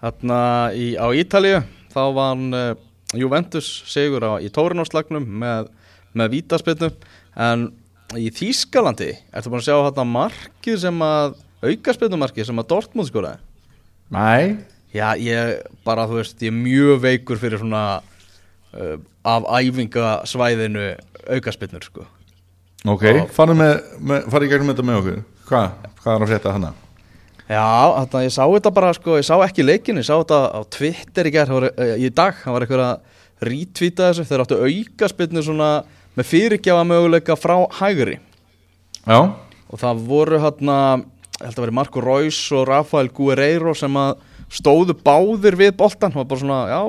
Þarna 0.00 0.38
í, 0.72 0.86
á 0.96 1.06
Ítalíu 1.12 1.58
þá 1.92 2.00
var 2.16 2.30
hann 2.30 2.56
uh, 2.56 2.70
Juventus 3.20 3.68
sigur 3.90 4.24
á, 4.24 4.32
í 4.40 4.48
Tórinóslagnum 4.54 5.26
með, 5.42 5.68
með 6.16 6.32
vítaspilnu 6.38 6.88
en 7.36 7.66
í 8.16 8.30
Þýskalandi 8.32 9.10
ertu 9.28 9.52
búin 9.52 9.60
að 9.60 9.68
sjá 9.68 9.76
hérna 9.76 10.06
markið 10.08 10.80
sem 10.86 11.04
að 11.04 11.36
aukaspilnumarkið 11.60 12.48
sem 12.48 12.62
að 12.62 12.70
Dortmund 12.72 13.10
skoraði 13.10 13.49
Nei, 14.10 14.58
Já, 14.90 15.12
ég 15.22 15.60
bara, 15.86 16.02
þú 16.10 16.18
veist, 16.18 16.40
ég 16.42 16.50
er 16.50 16.56
mjög 16.56 16.96
veikur 17.04 17.38
fyrir 17.38 17.60
svona 17.60 17.82
uh, 18.02 18.96
af 19.22 19.44
æfingasvæðinu 19.46 20.86
aukaspilnur, 21.30 21.84
sko. 21.86 22.06
ok, 22.90 23.04
farið 23.36 23.60
með, 23.60 23.74
með, 24.02 24.24
farið 24.32 24.48
í 24.48 24.50
gegnum 24.50 24.72
þetta 24.72 24.86
með 24.88 24.98
okkur 25.00 25.20
hvað, 25.46 25.68
hvað 26.00 26.16
er 26.16 26.24
að 26.24 26.32
frétta 26.32 26.54
hana? 26.56 26.72
Já, 27.50 27.68
þetta, 28.00 28.24
ég 28.24 28.34
sá 28.34 28.42
þetta 28.46 28.72
bara, 28.80 28.90
sko, 28.98 29.14
ég 29.20 29.28
sá 29.28 29.36
ekki 29.46 29.66
leikinu, 29.68 30.02
ég 30.02 30.08
sá 30.08 30.16
þetta 30.16 30.40
á 30.58 30.60
Twitter 30.74 31.30
í 31.30 31.34
gerð, 31.36 31.70
í 31.94 32.10
dag, 32.10 32.42
það 32.42 32.56
var 32.56 32.66
eitthvað 32.66 32.84
að 32.88 33.46
rítvíta 33.50 34.10
þessu, 34.10 34.26
þeir 34.26 34.44
áttu 34.44 34.58
aukaspilnu 34.66 35.44
svona 35.46 35.70
með 36.18 36.30
fyrirgjafa 36.32 36.82
möguleika 36.88 37.38
frá 37.38 37.54
hægri 37.78 38.18
Já, 39.06 39.20
og 39.70 39.78
það 39.78 40.02
voru 40.10 40.42
hérna, 40.42 40.76
ég 41.40 41.48
held 41.48 41.56
að 41.56 41.64
veri 41.64 41.76
Marco 41.76 42.00
Reus 42.04 42.38
og 42.52 42.66
Rafael 42.68 43.08
Guerreiro 43.16 43.72
sem 43.76 43.94
að 43.96 44.18
stóðu 44.52 44.96
báðir 45.00 45.56
við 45.56 45.72
boltan, 45.78 46.12
var 46.12 46.26
bara 46.28 46.42
svona, 46.42 46.58
já, 46.68 46.80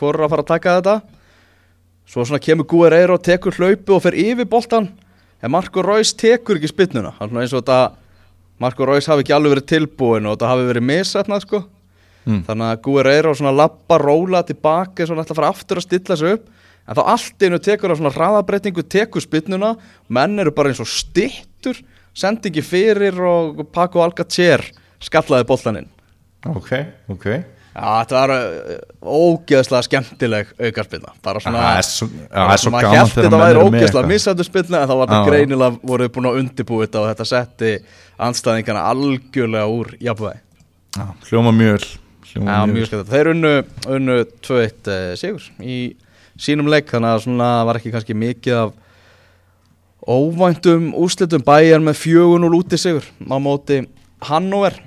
hvor 0.00 0.16
er 0.16 0.24
að 0.24 0.32
fara 0.32 0.44
að 0.46 0.52
taka 0.54 0.76
þetta? 0.78 0.94
Svo 2.10 2.24
svona 2.24 2.40
kemur 2.42 2.68
Guerreiro, 2.70 3.18
tekur 3.20 3.58
hlaupu 3.58 3.98
og 3.98 4.04
fer 4.06 4.16
yfir 4.16 4.48
boltan, 4.48 4.88
en 5.42 5.52
Marco 5.52 5.84
Reus 5.84 6.14
tekur 6.16 6.56
ekki 6.56 6.70
er 6.86 7.10
svona 7.12 7.44
eins 7.44 7.52
og 7.52 7.60
þetta, 7.60 7.80
Marco 8.60 8.88
Reus 8.88 9.08
hafi 9.10 9.26
ekki 9.26 9.36
alveg 9.36 9.56
verið 9.56 9.68
tilbúin 9.74 10.26
og 10.26 10.38
þetta 10.38 10.54
hafi 10.54 10.66
verið 10.70 10.88
misætnað, 10.88 11.44
sko. 11.44 11.62
Mm. 12.24 12.42
Þannig 12.48 12.66
að 12.70 12.82
Guerreiro 12.86 13.36
svona 13.36 13.52
lappa, 13.56 14.00
róla 14.00 14.42
tilbaka, 14.48 15.04
svona 15.04 15.24
ætla 15.24 15.36
að 15.36 15.42
fara 15.42 15.52
aftur 15.52 15.80
að 15.80 15.88
stilla 15.88 16.16
sig 16.16 16.36
upp, 16.38 16.50
en 16.88 16.96
þá 16.96 17.02
allt 17.04 17.44
einu 17.44 17.60
tekur 17.60 17.92
það 17.92 18.00
svona 18.00 18.16
hraðabrettingu, 18.16 18.84
tekur 18.88 19.24
spinnuna, 19.24 19.74
menn 20.08 20.40
eru 20.40 20.52
bara 20.56 20.72
eins 20.72 20.80
og 20.80 20.88
stittur, 20.88 21.80
sendingi 22.16 22.62
fyrir 22.64 23.20
og 23.22 23.64
Paco 23.72 24.02
Alcacer 24.04 24.64
skallaði 25.00 25.46
boltaninn. 25.48 25.88
ok, 26.48 26.70
ok. 27.08 27.26
Já, 27.70 27.86
þetta 28.02 28.16
var 28.18 28.32
uh, 28.34 28.78
ógeðslega 29.06 29.86
skemmtileg 29.86 30.48
aukarspilna 30.58 31.12
bara 31.22 31.40
svona 31.40 31.60
Það 31.62 31.76
er 31.78 31.86
svo- 31.86 32.08
já, 32.10 32.32
það 32.34 32.52
er 32.54 32.62
svo 32.64 32.72
maður 32.74 32.88
þegar 32.90 33.12
þetta 33.28 33.40
væri 33.44 33.62
ógeðslega 33.62 34.10
missættu 34.10 34.46
spilna 34.48 34.80
en 34.80 34.90
þá 34.90 34.94
var 34.98 35.06
þetta 35.06 35.20
Já. 35.20 35.28
greinilega 35.30 35.78
voruð 35.92 36.10
búin 36.16 36.28
að 36.30 36.38
undirbúið 36.40 36.82
þetta 36.88 37.00
og 37.04 37.08
þetta 37.12 37.26
setti 37.30 37.70
anstæðingana 38.26 38.82
algjörlega 38.90 39.70
úr 39.70 39.92
jafnvægi. 40.02 40.42
Já, 40.98 41.06
hljóma 41.30 41.52
hljóma 42.26 42.50
Já, 42.58 42.66
mjög 42.74 42.86
skemmt 42.90 43.12
Þeir 43.14 43.30
unnu, 43.36 43.54
unnu 43.86 44.18
2-1 44.42 44.90
uh, 44.90 45.14
sigur 45.22 45.46
í 45.62 45.78
sínum 46.40 46.70
leik 46.72 46.90
þannig 46.90 47.14
að 47.14 47.24
svona 47.28 47.50
var 47.68 47.78
ekki 47.78 47.94
kannski 47.94 48.16
mikið 48.18 48.58
af 48.64 48.74
óvæntum 50.06 50.92
úrslitum. 50.96 51.44
Bæjar 51.44 51.82
með 51.84 51.98
4-0 52.04 52.54
úti 52.56 52.78
sigur 52.80 53.04
á 53.04 53.36
móti 53.40 53.82
Hannover. 54.28 54.80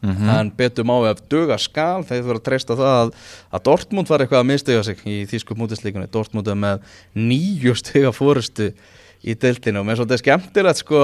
Mhm. 0.00 0.28
en 0.28 0.50
betur 0.56 0.84
má 0.84 0.94
ef 1.10 1.20
duga 1.28 1.58
skal. 1.58 2.02
Þeir 2.08 2.22
þurfa 2.24 2.38
að 2.38 2.44
treysta 2.46 2.76
það 2.76 2.94
að, 3.00 3.10
að 3.52 3.62
Dortmund 3.64 4.08
var 4.08 4.22
eitthvað 4.24 4.40
að 4.40 4.48
mistiga 4.48 4.82
sig 4.82 5.02
í 5.04 5.16
þýsku 5.28 5.56
mútislíkunni 5.60 6.08
Dortmund 6.08 6.48
er 6.48 6.56
með 6.56 6.86
nýju 7.14 7.74
stiga 7.76 8.12
fórustu 8.16 8.70
í 9.20 9.34
deildinu 9.36 9.82
og 9.82 9.84
mér 9.84 9.98
er 9.98 10.00
svolítið 10.00 10.22
skemmtilegt 10.22 10.80
sko 10.80 11.02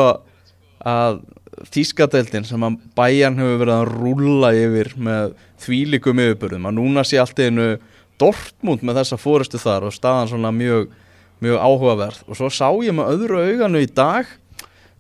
að 0.81 1.21
þýska 1.73 2.09
deildin 2.13 2.49
sem 2.49 2.65
að 2.65 2.79
bæjan 2.97 3.37
hefur 3.41 3.61
verið 3.63 3.75
að 3.75 3.93
rúlla 3.93 4.53
yfir 4.57 4.93
með 4.97 5.37
þvílikum 5.65 6.23
yfirbörðum 6.25 6.69
að 6.69 6.77
núna 6.79 7.05
sé 7.05 7.21
allt 7.21 7.41
einu 7.41 7.75
Dortmund 8.21 8.81
með 8.81 9.03
þessa 9.03 9.21
fórustu 9.21 9.61
þar 9.61 9.91
og 9.91 9.93
staðan 9.93 10.31
svona 10.33 10.53
mjög, 10.57 10.89
mjög 11.45 11.61
áhugaverð. 11.61 12.23
Og 12.27 12.39
svo 12.39 12.51
sá 12.53 12.69
ég 12.85 12.95
með 12.97 13.13
öðru 13.15 13.43
auganu 13.45 13.83
í 13.85 13.91
dag 13.91 14.29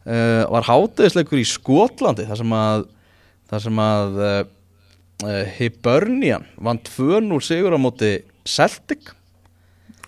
uh, 0.06 0.42
var 0.52 0.68
hátegisleikur 0.68 1.40
í 1.40 1.48
Skotlandi 1.48 2.26
þar 2.28 2.42
sem 2.42 2.56
að 2.58 2.86
þar 3.50 3.64
sem 3.66 3.82
að 3.82 4.20
uh, 4.20 4.40
uh, 5.24 5.44
Hibernian 5.56 6.48
vann 6.56 6.82
2-0 6.86 7.40
sigur 7.44 7.76
á 7.76 7.78
móti 7.80 8.18
Celtic. 8.46 9.12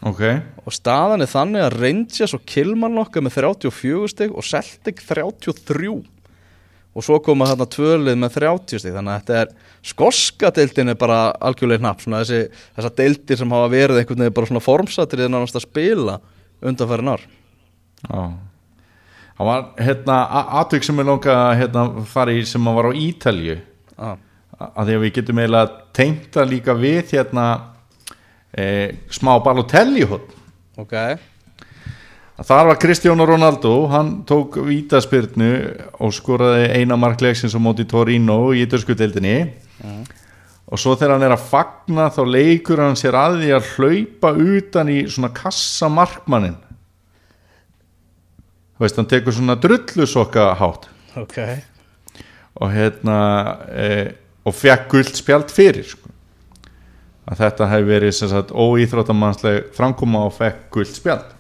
Ok, 0.07 0.22
og 0.62 0.74
staðan 0.74 1.24
er 1.24 1.31
þannig 1.31 1.64
að 1.64 1.81
Rangers 1.83 2.35
og 2.37 2.45
Kilmarnock 2.47 3.16
er 3.18 3.24
með 3.26 3.41
34 3.41 4.12
stig 4.12 4.31
og 4.31 4.47
Celtic 4.47 5.03
33 5.03 5.91
og 6.97 7.05
svo 7.05 7.18
koma 7.22 7.47
þarna 7.51 7.68
tvölið 7.70 8.18
með 8.18 8.34
30 8.39 8.82
stig 8.82 8.95
þannig 8.97 9.14
að 9.14 9.20
þetta 9.20 9.41
er 9.43 9.53
skoska 9.93 10.51
deildin 10.57 10.93
er 10.93 10.99
bara 10.99 11.18
algjörlega 11.45 11.82
hnapp. 11.84 12.03
Svona 12.03 12.22
þessi, 12.24 12.62
þessar 12.78 12.95
deildir 12.99 13.41
sem 13.41 13.55
hafa 13.55 13.70
verið 13.72 14.01
einhvern 14.01 14.24
veginn 14.24 14.36
bara 14.39 14.51
svona 14.51 14.64
formsattir 14.64 15.22
eða 15.22 15.34
nánast 15.36 15.59
að 15.59 15.66
spila 15.68 16.18
undanfærin 16.64 17.12
ár. 17.14 17.26
Já. 18.09 18.22
Það 19.39 19.47
var 19.47 19.66
hérna 19.78 20.14
atvik 20.59 20.86
sem 20.86 20.99
ég 20.99 21.07
langa 21.07 21.34
að 21.39 21.57
hérna, 21.61 21.82
fara 22.11 22.34
í 22.34 22.41
sem 22.49 22.70
var 22.74 22.89
á 22.91 22.93
Ítalju 22.99 23.55
ah. 23.95 24.16
að 24.59 24.89
því 24.89 24.97
að 24.97 25.05
við 25.05 25.12
getum 25.20 25.41
eiginlega 25.43 25.76
tengt 25.95 26.30
það 26.34 26.49
líka 26.51 26.74
við 26.74 27.12
hérna 27.14 27.45
e, 28.51 28.64
smá 29.14 29.36
Balotelli 29.45 30.03
ok, 30.11 30.97
Þar 32.39 32.68
var 32.68 32.78
Cristiano 32.78 33.24
Ronaldo, 33.26 33.72
hann 33.91 34.20
tók 34.28 34.61
vítaspyrnu 34.62 35.51
og 35.99 36.12
skoraði 36.14 36.68
eina 36.78 36.95
markleiksins 36.95 37.57
á 37.57 37.61
móti 37.62 37.82
Torino 37.89 38.53
í 38.55 38.62
ytterskudeildinni 38.62 39.39
og 40.68 40.78
svo 40.78 40.95
þegar 40.95 41.16
hann 41.16 41.26
er 41.26 41.34
að 41.34 41.49
fagna 41.51 42.07
þá 42.14 42.20
leikur 42.28 42.82
hann 42.84 42.99
sér 42.99 43.18
að 43.18 43.41
því 43.41 43.51
að 43.57 43.72
hlaupa 43.74 44.32
utan 44.39 44.93
í 44.93 45.01
svona 45.11 45.32
kassa 45.34 45.91
markmannin 45.91 46.55
Þú 48.78 48.84
veist, 48.84 48.99
hann 49.01 49.09
tekur 49.11 49.34
svona 49.34 49.57
drullusokka 49.59 50.53
hátt. 50.55 50.84
Ok. 51.18 51.39
Og 52.62 52.70
hérna 52.70 53.16
e, 53.74 53.89
og 54.47 54.55
fekk 54.55 54.84
guld 54.93 55.11
spjald 55.18 55.51
fyrir 55.51 55.89
sko. 55.89 56.12
að 57.28 57.43
þetta 57.43 57.66
hefði 57.72 57.89
verið 57.91 58.53
óýþróttamannsleg 58.55 59.66
framkoma 59.74 60.22
og 60.28 60.36
fekk 60.39 60.62
guld 60.72 60.95
spjald 60.95 61.34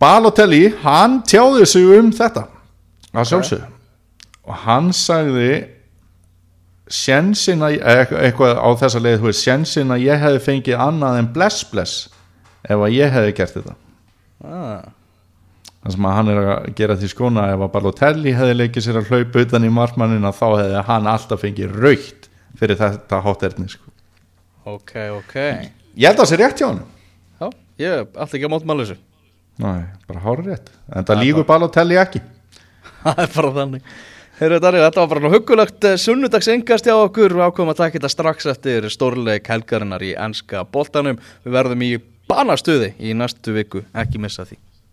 Balotelli 0.00 0.68
hann 0.82 1.20
tjáði 1.26 1.66
sig 1.68 1.86
um 1.98 2.10
þetta. 2.14 2.48
Að 3.14 3.30
sjálfsög 3.30 3.70
og 4.44 4.58
hann 4.64 4.90
sagði 4.92 5.52
sjensin 6.92 7.64
að 7.64 7.78
eitthvað, 7.80 8.58
á 8.60 8.68
þessa 8.82 9.00
leið 9.00 9.22
þú 9.22 9.30
veist, 9.30 9.44
sjensin 9.44 9.94
að 9.94 10.04
ég 10.04 10.20
hefði 10.20 10.42
fengið 10.44 10.82
annað 10.84 11.20
en 11.22 11.30
bless 11.32 11.64
bless 11.70 12.10
ef 12.64 12.76
að 12.76 12.92
ég 12.96 13.14
hefði 13.14 13.32
gert 13.38 13.56
þetta. 13.56 13.78
Ah. 14.44 14.92
það 15.80 15.94
sem 15.94 16.06
að 16.08 16.14
hann 16.18 16.30
er 16.32 16.38
að 16.42 16.68
gera 16.76 16.96
því 17.00 17.08
skona 17.08 17.46
ef 17.54 17.64
að 17.64 17.72
Balotelli 17.72 18.34
hefði 18.36 18.58
leikið 18.58 18.84
sér 18.84 19.00
að 19.00 19.10
hlaupa 19.12 19.44
utan 19.46 19.64
í 19.64 19.72
markmannina 19.72 20.34
þá 20.36 20.46
hefði 20.50 20.84
hann 20.90 21.08
alltaf 21.14 21.40
fengið 21.44 21.78
raukt 21.80 22.28
fyrir 22.60 22.78
þetta 22.80 23.20
háterni 23.24 23.70
sko. 23.72 23.88
Ok, 24.68 24.92
ok. 25.12 25.34
Ég 25.96 26.08
held 26.08 26.18
að 26.18 26.22
það 26.22 26.30
sé 26.30 26.40
rétt 26.40 26.60
hjá 26.60 26.66
hann 26.68 26.84
Já, 27.40 27.48
ég 27.80 27.88
er 27.88 28.04
alltaf 28.04 28.36
ekki 28.36 28.48
að 28.48 28.54
mótmála 28.54 28.84
þessu 28.84 29.00
Næ, 29.62 29.86
bara 30.08 30.24
hára 30.24 30.46
rétt 30.48 30.72
en 30.90 31.06
það 31.06 31.22
lígur 31.22 31.46
Balotelli 31.46 31.98
ekki. 32.00 32.22
Það 33.04 33.22
er 33.22 33.32
bara 33.36 33.52
þannig. 33.58 33.94
Heyrðu, 34.34 34.58
Darri, 34.64 34.80
þetta 34.82 35.02
var 35.02 35.10
bara 35.12 35.22
nú 35.22 35.30
huggulegt 35.30 35.86
eh, 35.86 35.98
sunnudags 36.00 36.48
engast 36.50 36.88
hjá 36.88 36.96
okkur. 36.96 37.36
Við 37.36 37.44
ákveðum 37.46 37.70
að 37.70 37.80
taka 37.84 37.98
þetta 38.00 38.10
strax 38.10 38.48
eftir 38.50 38.88
stórleik 38.90 39.50
helgarinnar 39.52 40.02
í 40.02 40.14
enska 40.18 40.64
boltanum. 40.66 41.20
Við 41.44 41.54
verðum 41.54 41.86
í 41.86 41.92
banastuði 42.30 42.94
í 42.98 43.14
næstu 43.14 43.54
viku, 43.54 43.84
ekki 43.94 44.22
missa 44.22 44.48
því 44.48 44.63